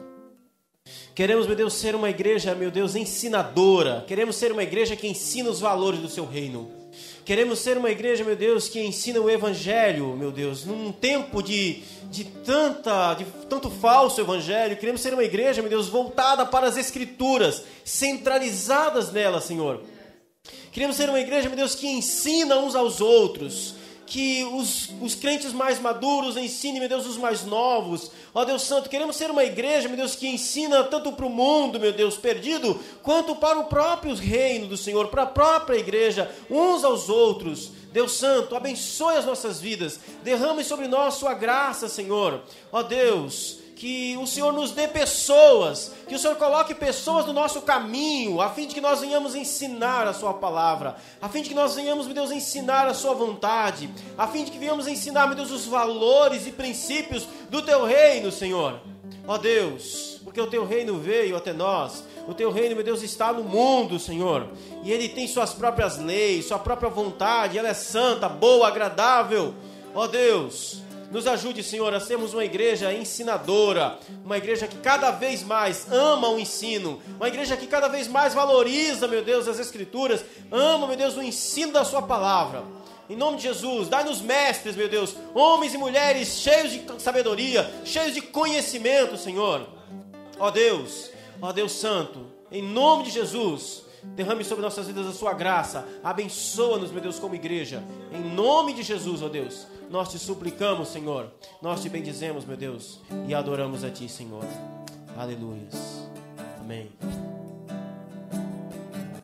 Queremos, 1.15 1.47
meu 1.47 1.57
Deus, 1.57 1.75
ser 1.75 1.95
uma 1.95 2.09
igreja, 2.09 2.55
meu 2.55 2.71
Deus, 2.71 2.95
ensinadora. 2.95 4.05
Queremos 4.07 4.37
ser 4.37 4.51
uma 4.51 4.63
igreja 4.63 4.97
que 4.97 5.07
ensina 5.07 5.51
os 5.51 5.61
valores 5.61 6.01
do 6.01 6.09
seu 6.09 6.25
reino. 6.25 6.71
Queremos 7.27 7.59
ser 7.59 7.77
uma 7.77 7.91
igreja, 7.91 8.25
meu 8.25 8.37
Deus, 8.37 8.69
que 8.69 8.81
ensina 8.81 9.21
o 9.21 9.29
evangelho, 9.29 10.17
meu 10.17 10.31
Deus, 10.31 10.65
num 10.65 10.91
tempo 10.91 11.43
de, 11.43 11.83
de 12.11 12.25
tanta, 12.25 13.13
de 13.15 13.27
tanto 13.51 13.69
falso 13.69 14.19
evangelho. 14.19 14.79
Queremos 14.79 15.03
ser 15.03 15.13
uma 15.13 15.25
igreja, 15.25 15.61
meu 15.61 15.69
Deus, 15.69 15.89
voltada 15.89 16.47
para 16.47 16.67
as 16.67 16.79
escrituras, 16.79 17.65
centralizadas 17.85 19.13
nela, 19.13 19.43
Senhor. 19.43 19.83
Queremos 20.73 20.97
ser 20.97 21.11
uma 21.11 21.21
igreja, 21.21 21.49
meu 21.49 21.57
Deus, 21.59 21.75
que 21.75 21.87
ensina 21.87 22.57
uns 22.57 22.75
aos 22.75 23.01
outros, 23.03 23.75
que 24.09 24.43
os, 24.45 24.89
os 25.01 25.15
crentes 25.15 25.53
mais 25.53 25.79
maduros 25.79 26.37
ensinem, 26.37 26.81
meu 26.81 26.89
Deus, 26.89 27.07
os 27.07 27.17
mais 27.17 27.45
novos. 27.45 28.11
Ó 28.35 28.45
Deus 28.45 28.63
Santo, 28.63 28.89
queremos 28.89 29.17
ser 29.17 29.31
uma 29.31 29.45
igreja, 29.45 29.89
meu 29.89 29.97
Deus, 29.97 30.17
que 30.17 30.27
ensina 30.27 30.83
tanto 30.85 31.13
para 31.13 31.27
o 31.27 31.31
mundo, 31.31 31.79
meu 31.79 31.93
Deus, 31.93 32.17
perdido, 32.17 32.81
quanto 33.03 33.37
para 33.37 33.59
o 33.59 33.65
próprio 33.65 34.15
reino 34.15 34.67
do 34.67 34.77
Senhor, 34.77 35.09
para 35.09 35.25
a 35.25 35.27
própria 35.27 35.77
igreja, 35.77 36.31
uns 36.51 36.85
aos 36.85 37.09
outros. 37.09 37.71
Deus 37.93 38.13
Santo, 38.13 38.57
abençoe 38.57 39.17
as 39.17 39.25
nossas 39.25 39.61
vidas, 39.61 40.01
derrame 40.23 40.65
sobre 40.65 40.89
nós 40.89 41.15
sua 41.15 41.35
graça, 41.35 41.89
Senhor. 41.89 42.43
Ó 42.73 42.83
Deus, 42.83 43.58
que 43.79 44.17
o 44.17 44.27
Senhor 44.27 44.53
nos 44.53 44.73
dê 44.73 44.89
pessoas, 44.89 45.93
que 46.09 46.15
o 46.17 46.19
Senhor 46.19 46.35
coloque 46.35 46.75
pessoas 46.75 47.25
no 47.25 47.33
nosso 47.33 47.63
caminho, 47.63 48.41
a 48.41 48.51
fim 48.51 48.67
de 48.67 48.75
que 48.75 48.81
nós 48.81 49.01
venhamos 49.01 49.37
ensinar 49.37 50.05
a 50.05 50.13
Sua 50.13 50.35
palavra, 50.35 50.97
a 51.23 51.29
fim 51.29 51.43
de 51.43 51.49
que 51.49 51.55
nós 51.55 51.77
venhamos, 51.77 52.07
meu 52.07 52.15
Deus, 52.15 52.33
ensinar 52.33 52.89
a 52.89 52.95
Sua 52.95 53.15
vontade, 53.15 53.89
a 54.19 54.27
fim 54.27 54.45
de 54.45 54.51
que 54.51 54.59
venhamos 54.59 54.89
ensinar, 54.89 55.29
meu 55.29 55.37
Deus, 55.37 55.53
os 55.53 55.65
valores 55.65 56.45
e 56.45 56.51
princípios 56.51 57.29
do 57.49 57.63
Teu 57.63 57.85
reino, 57.85 58.33
Senhor. 58.33 58.81
Ó 59.29 59.39
Deus, 59.39 60.21
porque 60.25 60.41
o 60.41 60.49
Teu 60.49 60.67
reino 60.67 60.99
veio 60.99 61.37
até 61.37 61.53
nós, 61.53 62.03
o 62.27 62.35
Teu 62.35 62.51
reino, 62.51 62.75
meu 62.75 62.85
Deus, 62.85 63.05
está 63.05 63.33
no 63.33 63.45
mundo, 63.45 63.97
Senhor, 64.01 64.49
e 64.83 64.91
Ele 64.91 65.09
tem 65.09 65.29
Suas 65.29 65.55
próprias 65.55 65.99
leis, 65.99 66.47
Sua 66.47 66.59
própria 66.59 66.91
vontade, 66.91 67.57
ela 67.57 67.69
é 67.69 67.75
santa, 67.75 68.29
boa, 68.29 68.67
agradável. 68.67 69.55
Ó 69.95 70.09
Deus, 70.09 70.83
nos 71.11 71.27
ajude, 71.27 71.63
Senhor, 71.63 71.93
a 71.95 72.01
sermos 72.01 72.35
uma 72.35 72.45
igreja 72.45 72.93
ensinadora, 72.93 73.99
uma 74.25 74.37
igreja 74.37 74.67
que 74.67 74.77
cada 74.79 75.11
vez 75.11 75.43
mais 75.43 75.91
ama 75.91 76.29
o 76.29 76.39
ensino, 76.39 77.01
uma 77.17 77.29
igreja 77.29 77.57
que 77.57 77.67
cada 77.67 77.89
vez 77.89 78.07
mais 78.07 78.35
valoriza, 78.35 79.09
meu 79.09 79.23
Deus, 79.23 79.49
as 79.49 79.59
Escrituras, 79.59 80.25
ama, 80.53 80.87
meu 80.87 80.97
Deus, 80.97 81.17
o 81.17 81.23
ensino 81.23 81.73
da 81.73 81.85
Sua 81.85 82.03
palavra. 82.03 82.63
Em 83.09 83.17
nome 83.17 83.39
de 83.39 83.45
Jesus, 83.45 83.89
dai-nos 83.89 84.21
mestres, 84.21 84.77
meu 84.77 84.89
Deus, 84.89 85.17
homens 85.35 85.73
e 85.73 85.79
mulheres 85.79 86.41
cheios 86.41 86.73
de 86.73 87.03
sabedoria, 87.03 87.69
cheios 87.85 88.13
de 88.13 88.21
conhecimento, 88.21 89.17
Senhor. 89.17 89.67
Ó 90.39 90.51
Deus, 90.51 91.11
ó 91.41 91.51
Deus 91.53 91.73
Santo, 91.73 92.27
em 92.53 92.63
nome 92.63 93.05
de 93.05 93.11
Jesus, 93.11 93.83
derrame 94.03 94.45
sobre 94.45 94.63
nossas 94.63 94.87
vidas 94.87 95.07
a 95.07 95.13
sua 95.13 95.33
graça, 95.33 95.89
abençoa-nos, 96.05 96.91
meu 96.91 97.01
Deus, 97.01 97.19
como 97.19 97.35
igreja. 97.35 97.83
Em 98.13 98.21
nome 98.35 98.75
de 98.75 98.83
Jesus, 98.83 99.23
ó 99.23 99.29
Deus. 99.29 99.67
Nós 99.91 100.11
te 100.11 100.19
suplicamos, 100.19 100.89
Senhor. 100.89 101.31
Nós 101.63 101.83
te 101.83 101.89
bendizemos, 101.89 102.45
meu 102.45 102.57
Deus, 102.57 103.01
e 103.27 103.35
adoramos 103.35 103.85
a 103.85 103.91
Ti, 103.91 104.09
Senhor. 104.09 104.45
Aleluias. 105.17 106.09
Amém. 106.61 106.91